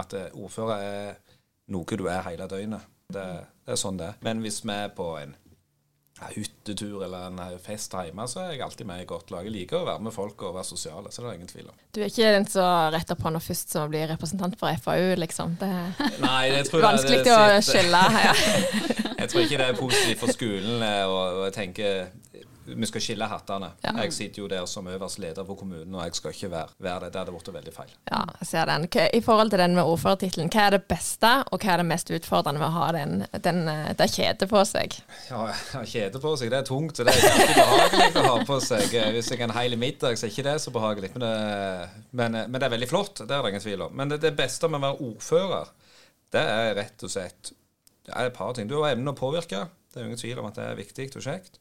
at 0.01 0.17
eh, 0.17 0.33
ordfører 0.33 0.87
er 0.87 1.37
noe 1.77 1.99
du 2.01 2.07
er 2.09 2.25
hele 2.25 2.49
døgnet. 2.49 2.89
Det, 3.13 3.27
det 3.69 3.75
er 3.75 3.81
sånn 3.81 4.01
det. 4.01 4.15
Men 4.25 4.41
hvis 4.41 4.63
vi 4.65 4.73
er 4.73 4.89
på 4.97 5.11
en 5.21 5.37
hyttetur 6.35 7.05
eller 7.05 7.29
en 7.29 7.39
eh, 7.45 7.55
fest 7.63 7.95
hjemme, 7.95 8.27
så 8.29 8.43
er 8.43 8.53
jeg 8.53 8.63
alltid 8.67 8.87
med 8.89 9.03
i 9.03 9.07
godt 9.09 9.31
lag. 9.35 9.47
Jeg 9.47 9.55
liker 9.55 9.81
å 9.81 9.87
være 9.87 10.05
med 10.09 10.15
folk 10.15 10.43
og 10.49 10.57
være 10.59 10.69
sosiale, 10.69 11.13
så 11.15 11.23
det 11.23 11.31
er 11.31 11.39
ingen 11.39 11.51
tvil 11.51 11.69
om. 11.71 11.77
Du 11.95 12.01
er 12.03 12.11
ikke 12.11 12.33
den 12.35 12.49
som 12.51 12.93
retter 12.95 13.19
på 13.19 13.33
når 13.35 13.45
først 13.45 13.75
som 13.77 13.91
blir 13.93 14.09
representant 14.11 14.59
for 14.61 14.83
FAU, 14.85 15.15
liksom? 15.21 15.57
Det 15.61 15.69
er 15.69 16.17
Nei, 16.25 16.43
det 16.55 16.65
tror 16.69 16.83
jeg 16.83 16.89
vanskelig 16.93 17.21
det 17.27 17.37
å 17.37 17.61
skille. 17.65 18.03
Ja. 18.29 18.35
Jeg 19.19 19.33
tror 19.33 19.43
ikke 19.43 19.57
det 19.59 19.65
er 19.67 19.75
positivt 19.75 20.21
for 20.21 20.31
skolen. 20.31 20.83
eh, 20.87 21.05
og 21.11 21.41
jeg 21.49 21.55
tenker 21.57 22.05
vi 22.77 22.87
skal 22.91 23.01
skille 23.01 23.27
hattene. 23.31 23.71
Ja. 23.85 23.93
Jeg 24.03 24.13
sitter 24.13 24.43
jo 24.43 24.49
der 24.51 24.67
som 24.69 24.87
øverst 24.91 25.19
leder 25.23 25.45
for 25.49 25.55
kommunen, 25.57 25.95
og 25.95 26.03
jeg 26.05 26.15
skal 26.19 26.35
ikke 26.35 26.51
være, 26.53 26.69
være 26.85 27.01
det. 27.05 27.13
Det 27.15 27.21
hadde 27.23 27.33
blitt 27.37 27.51
veldig 27.55 27.73
feil. 27.75 27.93
ja, 28.11 28.21
jeg 28.41 28.47
ser 28.51 28.65
den. 28.71 28.87
Hva- 28.89 29.09
I 29.15 29.21
forhold 29.25 29.51
til 29.51 29.59
den 29.63 29.75
med 29.75 29.85
ordførertittelen, 29.85 30.51
hva 30.53 30.67
er 30.67 30.71
det 30.77 30.83
beste, 30.91 31.31
og 31.53 31.59
hva 31.65 31.73
er 31.73 31.83
det 31.83 31.87
mest 31.87 32.11
utfordrende 32.11 32.61
med 32.61 32.69
å 32.69 32.77
ha 32.77 32.89
den, 32.93 33.27
den, 33.49 33.61
eh, 33.69 33.93
det 33.99 34.11
kjedet 34.13 34.49
på 34.51 34.65
seg? 34.69 34.99
Ja, 35.31 35.47
Kjede 35.85 36.21
på 36.21 36.35
seg, 36.37 36.51
det 36.51 36.59
er 36.59 36.69
tungt. 36.69 36.97
Det 37.01 37.09
er 37.09 37.19
ikke 37.19 37.33
alltid 37.39 37.57
behagelig 37.63 38.23
å 38.23 38.27
ha 38.29 38.45
på 38.45 38.61
seg. 38.61 38.95
Eh, 38.95 39.11
Hvis 39.17 39.31
jeg 39.31 39.41
er 39.41 39.45
en 39.49 39.57
hel 39.57 39.77
middag, 39.81 40.19
så 40.19 40.27
er 40.27 40.35
ikke 40.35 40.45
det 40.51 40.57
så 40.61 40.71
behagelig. 40.75 41.13
Men 41.17 41.25
det, 41.25 41.89
men, 42.13 42.35
eh, 42.35 42.47
men 42.49 42.61
det 42.61 42.67
er 42.69 42.75
veldig 42.77 42.89
flott, 42.91 43.23
det 43.25 43.31
er 43.31 43.43
det 43.43 43.55
ingen 43.55 43.65
tvil 43.65 43.83
om. 43.89 43.97
Men 43.97 44.09
det, 44.13 44.21
det 44.27 44.35
beste 44.37 44.69
med 44.69 44.81
å 44.83 44.87
være 44.89 45.09
ordfører, 45.13 45.73
det 46.33 46.43
er 46.45 46.75
rett 46.77 47.03
og 47.07 47.11
slett 47.11 47.53
Det 48.09 48.13
er 48.17 48.27
et 48.29 48.35
par 48.37 48.53
ting. 48.57 48.67
Du 48.69 48.79
har 48.83 48.91
evnen 48.95 49.09
å 49.13 49.17
påvirke. 49.17 49.67
Det 49.93 50.01
er 50.01 50.07
ingen 50.07 50.21
tvil 50.21 50.39
om 50.41 50.47
at 50.49 50.55
det 50.57 50.65
er 50.65 50.77
viktig 50.79 51.07
og 51.17 51.23
kjekt. 51.25 51.59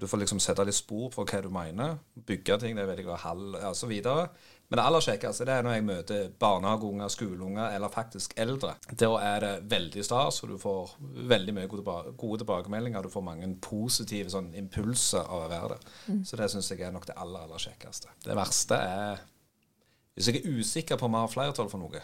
Du 0.00 0.08
får 0.08 0.18
liksom 0.18 0.40
sette 0.42 0.64
litt 0.66 0.74
spor 0.74 1.12
på 1.14 1.24
hva 1.28 1.40
du 1.44 1.50
mener. 1.52 1.98
Bygge 2.26 2.58
ting. 2.58 2.74
Det 2.74 2.82
er 2.82 2.90
veldig 2.90 3.18
halv 3.22 3.58
hall, 3.62 3.76
videre. 3.90 4.24
Men 4.66 4.80
det 4.80 4.84
aller 4.88 5.04
kjekkeste 5.04 5.44
det 5.46 5.54
er 5.54 5.66
når 5.66 5.74
jeg 5.76 5.84
møter 5.84 6.30
barnehageunger, 6.40 7.10
skoleunger 7.12 7.74
eller 7.76 7.92
faktisk 7.92 8.32
eldre. 8.40 8.72
Da 8.88 9.10
er 9.20 9.44
det 9.44 9.52
veldig 9.70 10.04
stas, 10.06 10.40
og 10.42 10.54
du 10.54 10.56
får 10.58 10.94
veldig 11.28 11.54
mye 11.58 11.68
gode, 11.68 12.38
tilbakemeldinger. 12.40 13.04
Du 13.04 13.12
får 13.12 13.26
mange 13.26 13.50
positive 13.62 14.32
sånn, 14.32 14.48
impulser 14.58 15.28
av 15.28 15.44
å 15.44 15.50
være 15.52 15.76
der. 15.76 16.24
Så 16.26 16.40
det 16.40 16.48
syns 16.54 16.72
jeg 16.72 16.86
er 16.86 16.96
nok 16.96 17.06
det 17.10 17.18
aller, 17.20 17.44
aller 17.44 17.62
kjekkeste. 17.62 18.16
Det 18.24 18.38
verste 18.38 18.80
er 18.80 19.22
hvis 20.16 20.28
jeg 20.28 20.42
er 20.42 20.58
usikker 20.58 20.98
på 21.00 21.06
om 21.08 21.14
vi 21.14 21.22
har 21.22 21.30
flertall 21.32 21.70
for 21.72 21.80
noe, 21.80 22.00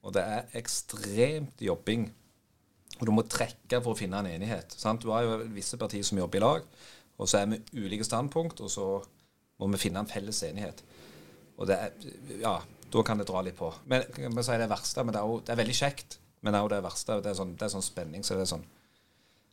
og 0.00 0.14
det 0.16 0.22
er 0.24 0.54
ekstremt 0.56 1.60
jobbing 1.60 2.06
og 3.00 3.08
du 3.08 3.12
må 3.16 3.24
trekke 3.24 3.80
for 3.80 3.94
å 3.94 3.98
finne 3.98 4.20
en 4.20 4.28
enighet. 4.30 4.74
Sant? 4.76 5.02
Du 5.02 5.12
har 5.14 5.24
jo 5.24 5.38
visse 5.54 5.78
partier 5.80 6.04
som 6.06 6.20
jobber 6.20 6.40
i 6.40 6.44
lag, 6.44 6.66
og 7.20 7.28
så 7.28 7.40
er 7.40 7.50
vi 7.50 7.60
ulike 7.80 8.04
standpunkt, 8.06 8.60
og 8.60 8.72
så 8.72 8.86
må 9.60 9.68
vi 9.74 9.80
finne 9.80 10.02
en 10.04 10.08
felles 10.08 10.42
enighet. 10.46 10.82
Og 11.60 11.68
det 11.68 11.76
er, 11.76 12.10
ja, 12.40 12.54
da 12.90 13.04
kan 13.06 13.20
det 13.20 13.28
dra 13.28 13.42
litt 13.44 13.58
på. 13.58 13.68
Men 13.88 14.04
jeg 14.16 14.32
må 14.32 14.44
si 14.44 14.56
det 14.60 14.68
verste, 14.70 15.04
men 15.04 15.16
det 15.16 15.20
er, 15.20 15.28
jo, 15.32 15.40
det 15.44 15.54
er 15.54 15.60
veldig 15.60 15.76
kjekt. 15.76 16.18
Men 16.40 16.54
det 16.54 16.60
er 16.60 16.64
jo 16.64 16.72
det 16.72 16.82
verste. 16.84 17.16
Det 17.20 17.32
er 17.32 17.36
sånn, 17.36 17.56
det 17.60 17.66
er 17.66 17.72
sånn 17.74 17.84
spenning, 17.84 18.24
så 18.24 18.36
det 18.36 18.46
er 18.46 18.52
sånn 18.56 18.68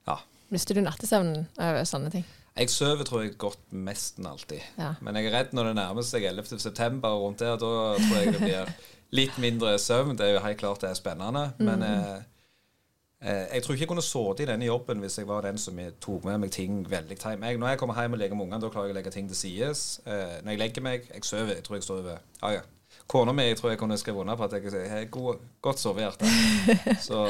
Ja. 0.08 0.22
Mister 0.56 0.78
du 0.78 0.80
nattesøvnen 0.80 1.50
over 1.60 1.84
sånne 1.88 2.12
ting? 2.14 2.24
Jeg 2.58 2.72
sover 2.72 3.06
tror 3.06 3.26
jeg 3.26 3.36
godt 3.38 3.74
nesten 3.76 4.26
alltid. 4.26 4.64
Ja. 4.80 4.94
Men 5.04 5.20
jeg 5.20 5.28
er 5.28 5.36
redd 5.36 5.52
når 5.54 5.70
det 5.70 5.74
nærmer 5.78 6.06
seg 6.08 6.24
11. 6.26 6.56
september 6.64 7.18
og 7.18 7.26
rundt 7.28 7.44
der. 7.44 7.60
Da 7.60 7.98
tror 8.00 8.22
jeg 8.24 8.34
det 8.34 8.40
blir 8.42 8.72
litt 9.20 9.36
mindre 9.44 9.76
søvn. 9.82 10.16
Det 10.18 10.26
er 10.26 10.34
jo 10.38 10.46
helt 10.46 10.62
klart 10.64 10.82
det 10.82 10.90
er 10.90 10.98
spennende. 10.98 11.44
Men 11.60 11.84
eh, 11.86 12.08
eh, 12.16 12.24
jeg 13.22 13.64
tror 13.64 13.74
ikke 13.74 13.82
jeg 13.82 13.90
kunne 13.90 14.06
sittet 14.06 14.44
i 14.46 14.50
denne 14.52 14.68
jobben 14.68 15.00
hvis 15.02 15.18
jeg 15.18 15.28
var 15.28 15.42
den 15.42 15.58
som 15.58 15.80
tok 16.02 16.26
med 16.28 16.38
meg 16.44 16.52
ting 16.54 16.84
veldig 16.90 17.18
time. 17.18 17.50
Jeg, 17.50 17.58
når 17.58 17.74
jeg 17.74 17.80
kommer 17.82 17.98
hjem 17.98 18.14
og 18.14 18.20
legger 18.22 18.38
med 18.38 18.46
ungene, 18.46 18.62
da 18.62 18.70
klarer 18.70 18.92
jeg 18.92 18.94
å 18.96 18.98
legge 19.00 19.14
ting 19.16 19.30
til 19.32 19.40
sides. 19.40 19.86
Eh, 20.06 20.36
når 20.44 20.54
jeg 20.54 20.62
legger 20.62 20.86
meg 20.86 21.08
Jeg 21.14 21.26
sover. 21.26 21.56
Jeg 21.56 21.64
tror 21.66 21.80
jeg 21.80 21.88
sover 21.88 22.20
Ah, 22.42 22.54
ja. 22.54 22.62
Kona 23.08 23.32
mi 23.32 23.46
tror 23.56 23.72
jeg 23.72 23.80
kunne 23.80 23.98
skrive 23.98 24.20
under 24.20 24.36
på 24.36 24.44
at 24.44 24.54
jeg 24.58 24.90
har 24.92 25.06
god, 25.12 25.42
godt 25.62 25.80
sovehjerte. 25.80 26.28
Så 27.08 27.24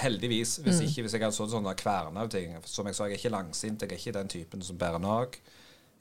heldigvis. 0.00 0.56
Hvis 0.62 0.80
ikke, 0.84 1.02
hvis 1.02 1.16
jeg 1.16 1.24
hadde 1.24 1.36
sånn 1.36 1.50
sånne 1.50 1.74
kverner 1.80 2.26
av 2.26 2.30
ting 2.32 2.54
Som 2.68 2.86
jeg 2.86 2.96
sa, 2.96 3.08
jeg 3.08 3.16
er 3.16 3.22
ikke 3.22 3.34
langsint. 3.34 3.82
Jeg 3.82 3.90
er 3.90 4.00
ikke 4.00 4.16
den 4.18 4.28
typen 4.28 4.62
som 4.62 4.78
bærer 4.78 5.02
nag. 5.02 5.38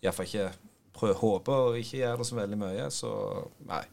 Iallfall 0.03 0.27
ikke 0.27 0.49
prøv, 0.93 1.15
håper 1.23 1.69
å 1.71 1.75
ikke 1.79 2.01
gjøre 2.03 2.21
det 2.21 2.29
så 2.29 2.37
veldig 2.37 2.59
mye. 2.59 2.87
Så 2.93 3.11
nei. 3.69 3.83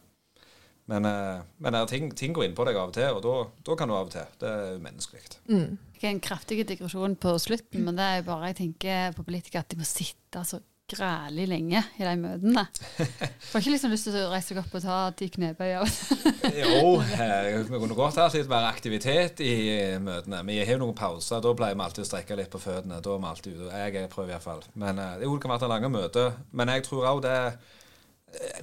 Men, 0.91 1.07
eh, 1.07 1.43
men 1.63 1.77
er 1.79 1.87
ting, 1.91 2.11
ting 2.19 2.35
går 2.35 2.49
inn 2.49 2.57
på 2.59 2.67
deg 2.67 2.79
av 2.81 2.91
og 2.91 2.97
til, 2.97 3.15
og 3.15 3.23
da, 3.23 3.37
da 3.69 3.77
kan 3.79 3.91
du 3.91 3.95
av 3.95 4.09
og 4.09 4.15
til. 4.15 4.33
Det 4.41 4.51
er 4.51 4.81
umenneskelig. 4.81 5.23
Det 5.47 6.09
er 6.09 6.15
en 6.15 6.25
kraftig 6.25 6.65
digresjon 6.67 7.15
på 7.21 7.37
slutten, 7.39 7.85
men 7.87 7.99
det 7.99 8.07
er 8.07 8.19
jo 8.21 8.27
bare 8.33 8.51
jeg 8.51 8.63
tenker 8.65 9.15
på 9.15 9.27
politikere 9.27 9.63
at 9.63 9.71
de 9.71 9.79
må 9.79 9.87
sitte 9.87 10.43
så 10.49 10.59
grælig 10.91 11.47
lenge 11.47 11.83
i 11.99 12.03
de 12.03 12.15
møtene. 12.19 12.65
Får 13.51 13.63
ikke 13.63 13.75
liksom 13.75 13.93
lyst 13.95 14.09
til 14.09 14.19
å 14.19 14.31
reise 14.33 14.55
deg 14.55 14.63
opp 14.65 14.75
og 14.75 14.83
ta 14.83 14.99
ti 15.15 15.29
knebøyer. 15.31 15.93
Jo, 16.61 16.97
eh, 16.99 17.61
vi 17.69 17.79
kunne 17.79 17.99
godt 17.99 18.19
hatt 18.19 18.35
litt 18.35 18.51
mer 18.51 18.67
aktivitet 18.71 19.43
i 19.45 19.55
møtene. 20.03 20.43
Vi 20.49 20.59
har 20.59 20.75
jo 20.75 20.83
noen 20.83 20.97
pauser. 20.99 21.43
Da 21.45 21.55
pleier 21.55 21.79
vi 21.79 21.85
alltid 21.87 22.07
å 22.07 22.09
strekke 22.11 22.39
litt 22.41 22.51
på 22.51 22.63
føttene. 22.63 22.99
Da 23.05 23.15
er 23.15 23.23
vi 23.23 23.31
alltid 23.31 23.61
ute. 23.61 23.83
Jeg 23.85 24.11
prøver 24.11 24.35
iallfall. 24.35 24.65
Men 24.81 24.99
eh, 24.99 25.21
jo, 25.23 25.37
det 25.37 25.45
kan 25.45 25.55
være 25.55 25.71
lange 25.71 25.93
møter. 25.95 26.41
Men 26.51 26.75
jeg 26.75 26.89
tror 26.89 27.07
òg 27.13 27.23
det 27.27 27.37
er 27.37 27.53
eh, 27.53 27.77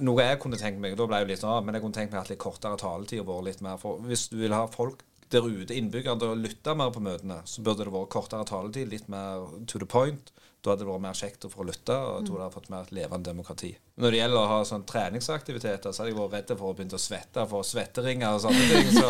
noe 0.04 0.24
jeg 0.24 0.40
kunne 0.42 0.58
tenkt 0.60 0.80
meg, 0.82 0.96
da 0.98 1.06
ble 1.08 1.20
jeg 1.22 1.30
litt 1.32 1.44
av, 1.44 1.60
men 1.64 1.76
jeg 1.76 1.84
kunne 1.84 1.98
tenkt 1.98 2.14
meg 2.14 2.22
at 2.22 2.32
litt 2.32 2.40
kortere 2.42 2.78
taletid 2.80 3.22
og 3.22 3.30
vært 3.30 3.48
litt 3.50 3.62
mer 3.64 3.78
for 3.80 4.00
Hvis 4.08 4.28
du 4.32 4.38
vil 4.40 4.56
ha 4.56 4.64
folk 4.72 5.04
der 5.28 5.44
ute, 5.44 5.76
innbyggerne, 5.76 6.20
til 6.22 6.32
å 6.32 6.40
lytte 6.40 6.74
mer 6.78 6.90
på 6.94 7.02
møtene, 7.04 7.42
så 7.44 7.60
burde 7.64 7.84
det 7.84 7.92
vært 7.92 8.12
kortere 8.14 8.48
taletid, 8.48 8.88
litt 8.88 9.08
mer 9.12 9.44
to 9.68 9.80
the 9.80 9.88
point. 9.88 10.32
Da 10.64 10.72
hadde 10.72 10.82
det 10.82 10.88
vært 10.88 11.04
mer 11.04 11.14
kjekt 11.14 11.44
å 11.46 11.50
få 11.52 11.62
lytte, 11.68 11.94
og 11.94 12.16
jeg 12.16 12.24
tror 12.26 12.38
det 12.38 12.44
hadde 12.46 12.56
fått 12.56 12.70
mer 12.72 12.82
et 12.86 12.94
levende 12.96 13.28
demokrati. 13.28 13.70
Når 14.00 14.08
det 14.10 14.18
gjelder 14.18 14.40
å 14.40 14.50
ha 14.50 14.58
sånn 14.66 14.86
treningsaktiviteter, 14.88 15.92
så 15.92 16.02
hadde 16.02 16.10
jeg 16.10 16.18
vært 16.18 16.34
redd 16.34 16.50
for 16.56 16.66
å 16.72 16.74
begynne 16.74 16.98
å 16.98 17.04
svette, 17.04 17.44
for 17.52 17.60
svetteringer 17.68 18.30
og 18.32 18.42
sånne 18.42 18.64
ting. 18.72 18.88
Så 18.96 19.06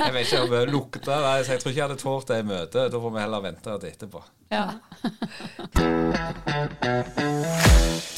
jeg 0.00 0.10
vet 0.16 0.24
ikke 0.26 0.42
om 0.42 0.50
det 0.56 0.64
lukter 0.72 1.22
Nei, 1.22 1.38
så 1.44 1.54
jeg 1.54 1.60
tror 1.62 1.70
ikke 1.70 1.82
jeg 1.82 1.88
hadde 1.90 2.02
tålt 2.02 2.32
det 2.32 2.40
i 2.40 2.48
møtet. 2.50 2.90
Da 2.90 3.04
får 3.04 3.12
vi 3.14 3.24
heller 3.26 3.46
vente 3.46 3.78
til 3.84 3.92
etterpå. 3.92 4.20
Ja. 4.56 4.66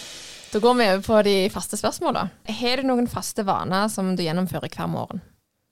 Da 0.55 0.61
går 0.62 0.75
vi 0.79 0.85
over 0.87 1.01
på 1.03 1.17
de 1.27 1.33
faste 1.51 1.75
spørsmåla. 1.81 2.29
Har 2.61 2.79
du 2.79 2.87
noen 2.87 3.09
faste 3.11 3.43
vaner 3.47 3.88
som 3.90 4.12
du 4.14 4.23
gjennomfører 4.23 4.71
hver 4.71 4.87
morgen? 4.93 5.23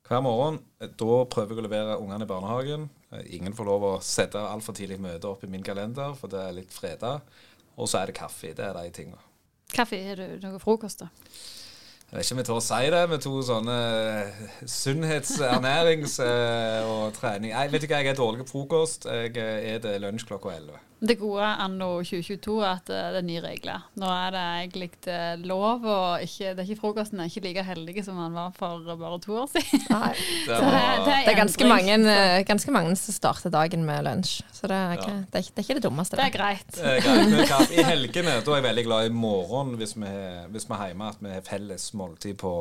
Hver 0.08 0.24
morgen 0.26 0.56
eh, 0.82 0.90
da 0.98 1.18
prøver 1.30 1.54
jeg 1.54 1.62
å 1.62 1.66
levere 1.68 1.98
ungene 2.02 2.26
i 2.26 2.30
barnehagen. 2.30 2.88
Eh, 3.14 3.22
Ingen 3.38 3.54
får 3.54 3.68
lov 3.68 3.86
å 3.86 3.92
sette 4.02 4.42
altfor 4.42 4.74
tidlig 4.74 4.98
møte 5.00 5.30
opp 5.30 5.44
i 5.46 5.50
min 5.52 5.62
kalender, 5.62 6.16
for 6.18 6.32
det 6.32 6.42
er 6.48 6.56
litt 6.58 6.74
freda. 6.74 7.20
Og 7.78 7.86
så 7.88 8.00
er 8.02 8.10
det 8.10 8.16
kaffe. 8.18 8.50
Det 8.58 8.66
er 8.66 8.74
de 8.80 8.90
tinga. 8.98 9.22
Kaffe, 9.72 10.02
har 10.08 10.18
du 10.18 10.42
noe 10.48 10.58
frokost, 10.60 11.04
da? 11.06 11.12
Jeg 12.12 12.18
vet 12.18 12.26
ikke 12.26 12.34
om 12.34 12.40
jeg 12.42 12.48
tør 12.50 12.58
å 12.58 12.64
si 12.66 12.90
det 12.92 13.02
med 13.08 13.22
to 13.24 13.38
sånne 13.46 13.76
eh, 14.18 14.40
sunnhets-, 14.68 15.38
ernærings- 15.48 16.18
eh, 16.26 16.82
og 16.90 17.14
trening. 17.16 17.54
Jeg 17.54 17.70
vet 17.72 17.86
ikke, 17.86 18.02
jeg 18.02 18.12
er 18.12 18.18
dårlig 18.18 18.42
på 18.42 18.50
frokost. 18.56 19.06
Jeg 19.06 19.30
spiser 19.30 20.02
lunsj 20.02 20.26
klokka 20.28 20.58
11. 20.58 20.88
Det 21.02 21.16
gode 21.18 21.42
anno 21.42 21.88
2022 22.06 22.52
er 22.62 22.68
at 22.68 22.90
eh, 22.94 23.06
det 23.10 23.20
er 23.22 23.26
nye 23.26 23.40
regler. 23.42 23.86
Nå 23.98 24.06
er 24.06 24.34
det 24.34 24.42
egentlig 24.60 24.88
eh, 25.10 25.32
lov, 25.50 25.82
og 25.82 26.22
ikke, 26.22 26.52
det 26.54 26.62
er 26.62 26.68
ikke 26.70 26.82
frokosten 26.84 27.18
er 27.18 27.30
ikke 27.30 27.42
like 27.48 27.64
heldig 27.66 28.04
som 28.06 28.20
den 28.22 28.36
var 28.38 28.52
for 28.54 28.86
bare 28.86 29.18
to 29.24 29.34
år 29.42 29.50
siden. 29.50 29.82
Nei. 29.90 30.12
Det 30.46 30.58
var, 30.58 31.02
det 31.06 31.16
Det 31.26 31.32
er 31.32 31.38
ganske 31.38 31.64
endring, 31.64 31.72
mange, 31.72 31.96
så 32.06 32.14
eh, 32.38 32.44
ganske 32.46 32.74
mange 32.74 32.96
som 33.00 33.16
starter 33.16 33.52
dagen 33.54 33.84
med 33.86 34.04
lunsj. 34.06 34.42
Så 34.54 34.70
det 34.70 34.78
er, 34.78 34.94
ikke, 34.98 35.18
det 35.32 35.40
er, 35.40 35.44
ikke, 35.44 35.54
det 35.56 35.62
er 35.62 35.66
ikke 35.66 35.78
det 35.78 35.84
dummeste. 35.88 36.18
Det 36.18 36.26
er 36.26 36.34
greit. 36.36 36.74
Det 36.76 36.94
er 36.94 37.06
greit. 37.06 37.72
I 37.72 37.86
helgene 37.92 38.38
da 38.38 38.54
er 38.54 38.60
jeg 38.60 38.68
veldig 38.68 38.84
glad 38.86 39.10
i 39.10 39.14
morgen 39.14 39.74
hvis 39.80 39.96
vi, 39.98 40.12
hvis 40.54 40.68
vi 40.70 40.78
er 40.78 40.92
hjemme, 40.92 41.10
at 41.10 41.22
vi 41.22 41.34
har 41.34 41.46
felles 41.46 41.88
måltid 41.98 42.38
på, 42.42 42.52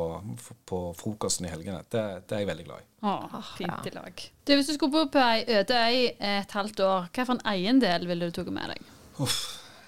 på 0.66 0.86
frokosten 0.98 1.46
i 1.46 1.52
helgene. 1.52 1.84
Det, 1.86 2.06
det 2.26 2.38
er 2.38 2.44
jeg 2.44 2.50
veldig 2.54 2.66
glad 2.70 2.82
i. 2.82 2.88
Åh, 3.04 3.42
fint 3.58 3.86
i 3.86 3.90
lag. 3.90 4.22
Du, 4.46 4.54
Hvis 4.54 4.66
du 4.66 4.74
skulle 4.74 4.92
bo 4.92 5.04
på 5.10 5.18
ei 5.18 5.42
øde 5.48 5.74
øy 5.74 6.04
et 6.22 6.52
halvt 6.54 6.80
år, 6.86 7.08
hva 7.10 7.24
for 7.26 7.34
en 7.34 7.42
eiendel 7.50 8.06
ville 8.06 8.28
du 8.28 8.31
tatt 8.36 8.52
med 8.54 8.72
deg? 8.72 8.92
Uff, 9.22 9.40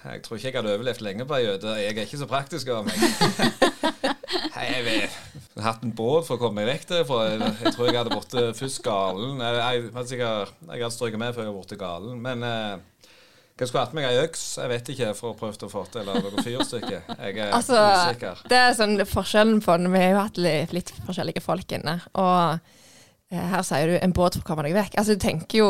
jeg 0.05 0.21
tror 0.25 0.37
ikke 0.37 0.51
jeg 0.51 0.57
hadde 0.59 0.73
overlevd 0.77 1.05
lenge 1.05 1.27
på 1.29 1.37
ei 1.39 1.47
øde. 1.53 1.77
Jeg 1.81 1.95
er 1.95 2.05
ikke 2.05 2.21
så 2.21 2.29
praktisk 2.29 2.73
av 2.73 2.85
meg. 2.87 2.99
Jeg. 4.55 5.09
Har 5.55 5.65
hatt 5.69 5.83
en 5.85 5.93
båt 5.95 6.25
for 6.27 6.35
å 6.35 6.41
komme 6.41 6.61
meg 6.61 6.67
vekk 6.69 6.87
derfra. 6.89 7.21
Jeg, 7.29 7.71
tror 7.75 7.87
jeg 7.87 7.97
hadde 7.97 8.11
blitt 8.11 8.57
først 8.57 8.81
galen. 8.83 9.39
Jeg, 9.39 9.59
jeg, 9.59 10.19
jeg, 10.19 10.81
hadde 10.81 10.91
strøket 10.95 11.21
med 11.21 11.35
før 11.35 11.45
jeg 11.45 11.51
hadde 11.51 11.61
blitt 11.61 11.79
galen. 11.79 12.17
Men 12.23 12.43
eh, 12.47 13.11
jeg 13.55 13.69
skulle 13.69 13.85
hatt 13.85 13.95
meg 13.95 14.07
ei 14.09 14.23
øks. 14.25 14.43
Jeg 14.59 14.71
vet 14.71 14.89
ikke, 14.91 15.11
for 15.15 15.31
å 15.31 15.37
prøve 15.39 15.67
å 15.67 15.71
få 15.71 15.85
til 15.91 16.03
eller 16.03 16.25
noe 16.25 16.43
fyrstykke. 16.43 17.01
Jeg 17.07 17.37
er 17.39 17.53
Altså, 17.55 17.79
usikker. 17.79 18.41
det 18.51 18.61
er 18.61 18.75
sånn 18.75 18.97
forskjellen 19.07 19.61
på 19.63 19.77
den. 19.79 19.91
Vi 19.93 20.01
har 20.03 20.11
jo 20.11 20.23
hatt 20.25 20.41
litt, 20.43 20.75
litt 20.75 20.91
forskjellige 21.07 21.43
folk 21.45 21.75
inne. 21.77 21.97
Og 22.19 22.57
eh, 23.31 23.45
her 23.53 23.63
sier 23.67 23.93
du 23.93 23.99
en 24.01 24.15
båt 24.15 24.35
for 24.35 24.43
å 24.43 24.49
komme 24.49 24.67
deg 24.67 24.75
vekk. 24.75 24.99
Altså, 24.99 25.15
du 25.15 25.23
tenker 25.23 25.61
jo 25.61 25.69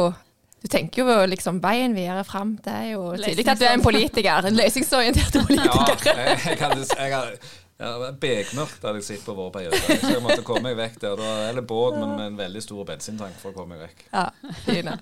du 0.65 0.71
tenker 0.73 1.04
jo 1.06 1.17
liksom 1.30 1.60
veien 1.62 1.93
videre 1.93 2.23
fram. 2.25 2.56
Det 2.65 2.73
er 2.73 2.88
jo 2.95 3.12
tydelig 3.19 3.45
at 3.54 3.60
du 3.62 3.67
er 3.67 3.75
en 3.78 3.84
politiker. 3.86 4.47
En 4.49 4.58
løsningsorientert 4.58 5.36
Ja, 5.38 5.43
politiker. 5.45 6.17
jeg, 6.17 6.39
jeg 6.47 6.58
hadde, 6.63 6.88
jeg 6.97 7.13
hadde 7.13 7.51
ja, 7.75 7.91
Bekmørkt 8.23 8.86
hadde 8.88 9.01
jeg 9.01 9.06
sett 9.10 9.25
på 9.28 9.36
vår 9.38 9.51
periode. 9.54 9.78
Så 9.99 10.13
jeg 10.15 10.23
måtte 10.23 10.45
komme 10.47 10.63
meg 10.69 10.78
vekk 10.80 10.97
der. 11.04 11.21
Eller 11.51 11.62
er 11.62 11.67
båt, 11.69 11.99
men 11.99 12.15
med 12.15 12.25
en 12.32 12.38
veldig 12.39 12.63
stor 12.63 12.86
bensintank 12.88 13.36
for 13.41 13.51
å 13.51 13.58
komme 13.60 13.75
meg 13.75 13.84
vekk. 13.89 14.06
Ja, 14.13 14.25
fine. 14.63 14.95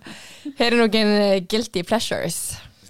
Har 0.60 0.74
du 0.74 0.80
noen 0.82 1.14
eh, 1.22 1.36
guilty 1.48 1.86
pleasures? 1.88 2.40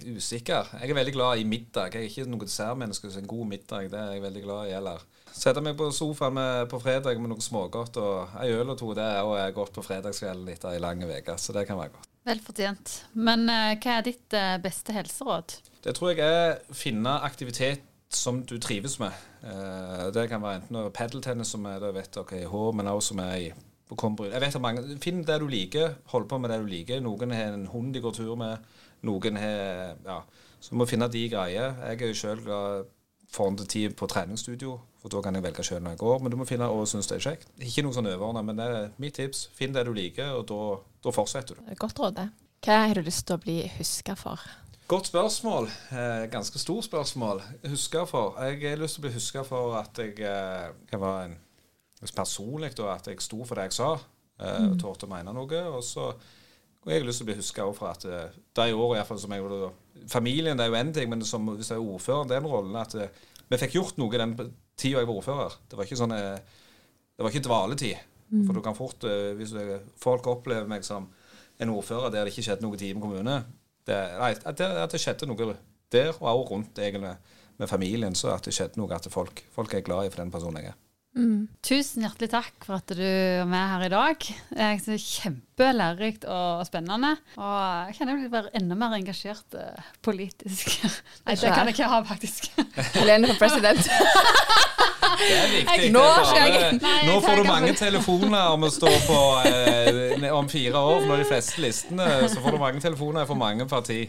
Usikker. 0.04 0.72
Jeg 0.80 0.90
er 0.90 0.98
veldig 0.98 1.14
glad 1.14 1.42
i 1.42 1.44
middag. 1.48 1.94
Jeg 1.94 2.08
er 2.08 2.10
ikke 2.10 2.26
noe 2.32 2.48
dessertmenneske, 2.48 3.12
så 3.12 3.20
en 3.22 3.28
god 3.30 3.52
middag 3.52 3.90
det 3.92 4.00
er 4.00 4.16
jeg 4.16 4.24
veldig 4.24 4.42
glad 4.48 4.72
i. 4.72 4.74
Eller 4.80 5.04
sette 5.34 5.62
meg 5.64 5.76
på 5.78 5.92
sofaen 5.94 6.34
med, 6.40 6.64
på 6.72 6.80
fredag 6.82 7.20
med 7.20 7.30
noe 7.36 7.44
smågodt 7.44 8.00
og 8.02 8.34
ei 8.42 8.50
øl 8.56 8.72
og 8.74 8.80
to. 8.80 8.90
Det 8.96 9.04
er 9.04 9.22
også 9.22 9.46
godt 9.60 9.78
på 9.78 9.86
fredagskvelden 9.92 10.50
etter 10.56 10.72
ei 10.74 10.82
lang 10.82 11.04
uke, 11.06 11.38
så 11.38 11.54
det 11.56 11.68
kan 11.68 11.78
være 11.80 11.94
godt. 11.94 12.10
Vel 12.24 12.40
fortjent. 12.40 12.94
Men 13.12 13.48
uh, 13.50 13.74
hva 13.76 13.98
er 13.98 14.06
ditt 14.06 14.36
uh, 14.36 14.56
beste 14.62 14.94
helseråd? 14.96 15.58
Det 15.84 15.92
tror 15.96 16.14
jeg 16.14 16.24
er 16.24 16.56
å 16.72 16.76
finne 16.76 17.18
aktivitet 17.26 17.84
som 18.14 18.40
du 18.48 18.56
trives 18.62 18.96
med. 19.02 19.12
Uh, 19.44 20.08
det 20.14 20.28
kan 20.30 20.42
være 20.42 20.62
enten 20.62 20.90
padeltennis, 20.94 21.52
som 21.52 21.66
er 21.68 21.82
det 21.82 21.92
vet 21.96 22.14
dere 22.16 22.40
er 22.40 22.46
i 22.46 22.50
H, 22.50 22.64
men 22.72 22.88
også 22.88 23.12
som 23.12 23.22
er 23.26 23.36
i 23.36 23.52
på. 23.94 24.26
Jeg 24.26 24.40
vet 24.40 24.56
at 24.56 24.64
mange, 24.64 24.96
Finn 25.02 25.20
det 25.26 25.36
du 25.42 25.46
liker, 25.46 25.98
hold 26.10 26.24
på 26.30 26.38
med 26.40 26.50
det 26.50 26.62
du 26.62 26.66
liker. 26.70 27.04
Noen 27.04 27.34
har 27.36 27.52
en 27.52 27.68
hund 27.70 27.92
de 27.94 28.00
går 28.02 28.16
tur 28.16 28.34
med. 28.40 28.64
Noen 29.04 29.36
har 29.36 30.00
Ja. 30.06 30.22
Så 30.64 30.72
du 30.72 30.78
må 30.80 30.86
finne 30.88 31.10
de 31.12 31.26
greier. 31.28 31.74
Jeg 31.90 32.00
er 32.00 32.08
jo 32.08 32.16
sjøl 32.16 32.38
glad 32.40 32.86
foran 33.28 33.58
til 33.60 33.66
tid 33.68 33.96
på 33.98 34.06
treningsstudio, 34.08 34.78
for 35.04 35.12
da 35.12 35.20
kan 35.20 35.36
jeg 35.36 35.44
velge 35.44 35.64
sjøl 35.66 35.82
når 35.84 35.92
jeg 35.92 36.00
går. 36.00 36.20
Men 36.24 36.32
du 36.32 36.38
må 36.40 36.46
finne 36.48 36.66
og 36.72 36.86
synes 36.88 37.10
det 37.10 37.18
er 37.18 37.24
kjekt. 37.26 37.50
Ikke 37.60 37.84
noe 37.84 37.92
sånn 37.92 38.08
overordna, 38.08 38.40
men 38.46 38.56
det 38.56 38.68
er 38.72 38.86
mitt 39.02 39.18
tips. 39.18 39.42
Finn 39.52 39.74
det 39.76 39.82
du 39.84 39.92
liker, 39.92 40.30
og 40.38 40.46
da, 40.48 40.60
da 41.04 41.12
fortsetter 41.12 41.60
du. 41.60 41.74
Godt 41.76 42.00
råd, 42.00 42.16
det. 42.22 42.28
Hva 42.64 42.78
har 42.86 42.96
du 42.96 43.04
lyst 43.04 43.26
til 43.28 43.36
å 43.36 43.42
bli 43.42 43.58
huska 43.74 44.14
for? 44.16 44.40
Godt 44.88 45.10
spørsmål. 45.10 45.68
Eh, 45.92 46.24
ganske 46.32 46.60
stort 46.62 46.88
spørsmål. 46.88 47.42
Huska 47.68 48.06
for. 48.08 48.40
Jeg 48.48 48.62
har 48.64 48.80
lyst 48.80 48.96
til 48.96 49.04
å 49.04 49.06
bli 49.06 49.12
huska 49.18 49.44
for 49.44 49.76
at 49.82 50.00
jeg, 50.00 50.16
eh, 50.24 50.70
jeg 50.88 51.02
var 51.04 51.26
en 51.26 51.36
personlig, 52.16 52.72
da, 52.80 52.94
at 52.94 53.12
jeg 53.12 53.20
sto 53.20 53.44
for 53.44 53.60
det 53.60 53.68
jeg 53.68 53.76
sa. 53.76 53.92
Eh, 54.40 54.70
og 54.70 54.80
torde 54.80 55.04
å 55.04 55.12
mene 55.12 55.36
noe. 55.36 55.60
Og 55.76 55.84
så 55.84 56.08
og 56.84 56.92
jeg 56.92 57.00
har 57.00 57.06
lyst 57.08 57.22
til 57.22 57.24
å 57.24 57.30
bli 57.30 57.38
huska 57.38 57.66
for 57.72 57.88
at 57.88 58.02
eh, 58.04 58.74
året 58.76 58.98
iallfall 58.98 59.20
som 59.22 59.32
jeg 59.32 59.44
var. 59.44 59.70
Familien 60.12 60.58
det 60.58 60.66
er 60.66 60.72
jo 60.72 60.80
én 60.82 60.90
ting, 60.92 61.08
men 61.08 61.24
som, 61.24 61.46
hvis 61.56 61.70
jeg 61.72 61.80
er 61.80 61.92
ordfører, 61.94 62.28
den 62.28 62.48
rollen 62.48 62.76
at 62.76 62.96
eh, 63.00 63.22
vi 63.50 63.60
fikk 63.60 63.76
gjort 63.78 63.98
noe 64.00 64.20
den 64.20 64.34
tida 64.80 65.02
jeg 65.02 65.08
var 65.08 65.18
ordfører. 65.20 65.58
Det 65.68 65.78
var 65.78 65.88
ikke 65.88 66.00
sånn 66.00 66.16
eh, 66.16 66.62
Det 67.14 67.22
var 67.22 67.30
ikke 67.30 67.46
dvaletid. 67.46 68.10
Mm. 68.30 68.46
For 68.46 68.56
du 68.56 68.62
kan 68.64 68.74
fort 68.74 69.04
Hvis 69.36 69.52
Hvis 69.52 69.84
folk 70.00 70.26
opplever 70.26 70.66
meg 70.66 70.86
som 70.86 71.10
en 71.60 71.70
ordfører 71.70 72.10
der 72.10 72.24
det 72.24 72.32
ikke 72.32 72.42
skjedde 72.48 72.64
noe 72.64 72.74
i 72.74 72.80
Time 72.80 73.02
kommune 73.02 73.36
det, 73.86 73.98
nei, 74.18 74.32
at, 74.32 74.56
det, 74.58 74.66
at 74.80 74.90
det 74.90 74.98
skjedde 74.98 75.28
noe 75.28 75.54
der, 75.92 76.14
og 76.16 76.24
også 76.30 76.48
rundt 76.50 76.78
egentlig 76.80 77.12
med 77.60 77.68
familien, 77.70 78.14
så 78.18 78.32
at 78.34 78.46
det 78.48 78.54
skjedde 78.56 78.80
noe 78.80 78.96
at 78.96 79.06
folk, 79.12 79.44
folk 79.54 79.74
er 79.76 79.84
glad 79.86 80.08
i 80.08 80.10
for 80.10 80.22
den 80.22 80.32
personen 80.34 80.62
jeg 80.62 80.72
er. 80.72 80.78
Mm. 81.14 81.46
Tusen 81.62 82.02
hjertelig 82.02 82.26
takk 82.32 82.64
for 82.66 82.80
at 82.80 82.90
du 82.90 83.02
er 83.04 83.44
med 83.46 83.68
her 83.70 83.84
i 83.86 83.90
dag. 83.92 84.24
Jeg 84.50 84.80
det 84.82 84.96
er 84.96 85.02
Kjempelærerikt 85.04 86.24
og 86.26 86.64
spennende. 86.66 87.12
Og 87.38 87.58
jeg 87.88 87.98
kjenner 87.98 88.16
jeg 88.16 88.24
blir 88.24 88.32
være 88.32 88.50
enda 88.58 88.78
mer 88.78 88.96
engasjert 88.98 89.54
uh, 89.54 89.92
politisk. 90.02 90.72
Nei, 91.26 91.36
det 91.38 91.52
kan 91.54 91.70
jeg 91.70 91.76
ikke 91.76 91.90
ha, 91.92 92.00
faktisk. 92.08 92.50
Helene 92.98 93.30
for 93.30 93.46
president. 93.46 93.86
Det 95.14 95.26
er 95.30 95.50
viktig. 95.52 95.90
Nå, 95.94 96.00
bare, 96.02 96.78
nå 97.06 97.12
får 97.22 97.38
du 97.38 97.44
mange 97.46 97.74
telefoner 97.78 98.48
om 98.50 98.64
å 98.66 98.70
stå 98.72 98.90
på 99.04 99.18
eh, 99.46 100.24
om 100.34 100.48
fire 100.50 100.80
år. 100.80 101.04
Når 101.06 101.22
de 101.22 101.26
fleste 101.28 101.62
listene 101.62 102.08
så 102.32 102.42
får 102.42 102.56
du 102.56 102.58
mange 102.58 102.82
telefoner 102.82 103.28
for 103.28 103.38
mange 103.38 103.68
parti. 103.70 104.00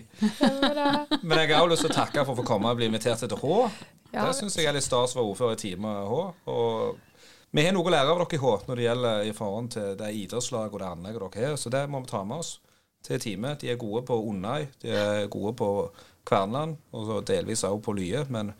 Men 0.41 1.43
jeg 1.43 1.51
har 1.51 1.61
også 1.61 1.75
lyst 1.75 1.85
til 1.85 1.93
å 1.93 1.97
takke 1.99 2.25
for 2.25 2.33
å 2.33 2.39
få 2.39 2.47
komme 2.47 2.73
og 2.73 2.79
bli 2.79 2.89
invitert 2.89 3.21
til 3.21 3.37
H. 3.37 3.67
Ja. 4.15 4.23
Det 4.29 4.35
syns 4.37 4.55
jeg 4.55 4.69
er 4.69 4.77
litt 4.77 4.85
stas 4.85 5.15
å 5.15 5.19
være 5.19 5.31
ordfører 5.33 5.57
i 5.57 5.59
Time 5.59 5.91
H. 6.07 6.19
Og 6.51 7.01
vi 7.55 7.65
har 7.65 7.75
noe 7.75 7.87
å 7.87 7.91
lære 7.91 8.13
av 8.13 8.21
dere 8.21 8.37
i 8.37 8.39
H 8.39 8.53
når 8.67 8.79
det 8.79 8.85
gjelder 8.85 9.27
i 9.27 9.33
forhold 9.35 9.73
til 9.75 9.97
det 9.99 10.11
idrettslaget 10.21 10.77
og 10.77 10.81
det 10.81 10.91
anlegget 10.91 11.25
dere 11.25 11.49
har. 11.49 11.57
Så 11.59 11.71
det 11.73 11.83
må 11.91 12.01
vi 12.03 12.11
ta 12.11 12.23
med 12.27 12.43
oss 12.43 12.53
til 13.05 13.19
teamet. 13.21 13.59
De 13.61 13.73
er 13.73 13.81
gode 13.81 14.05
på 14.07 14.17
Undøy, 14.31 14.69
de 14.81 14.95
er 14.95 15.27
gode 15.31 15.53
på 15.59 15.69
Kverneland 16.25 16.79
og 16.95 17.19
delvis 17.27 17.65
også 17.67 17.83
på 17.85 17.97
Lye. 17.99 18.23
Men 18.31 18.53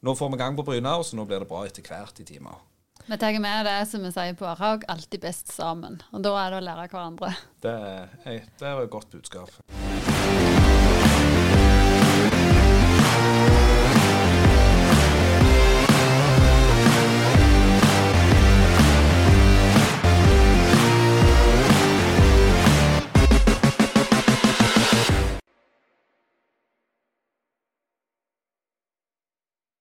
nå 0.00 0.14
får 0.16 0.32
vi 0.32 0.40
gang 0.40 0.56
på 0.56 0.64
Bryna, 0.66 0.96
så 1.04 1.18
nå 1.18 1.28
blir 1.28 1.44
det 1.44 1.50
bra 1.50 1.66
etter 1.68 1.84
hvert 1.84 2.20
i 2.22 2.26
teamet. 2.28 2.64
Vi 3.08 3.16
tar 3.16 3.38
med 3.40 3.64
det 3.64 3.78
som 3.88 4.02
vi 4.04 4.10
sier 4.12 4.36
på 4.36 4.44
Arhaug, 4.50 4.84
alltid 4.88 5.22
best 5.22 5.52
sammen. 5.54 5.96
Og 6.12 6.20
da 6.26 6.34
er 6.42 6.52
det 6.52 6.60
å 6.60 6.66
lære 6.66 6.88
hverandre. 6.92 7.32
Det 7.64 7.72
er, 7.72 8.08
det 8.60 8.68
er 8.68 8.82
et 8.84 8.92
godt 8.92 9.08
budskap. 9.14 10.57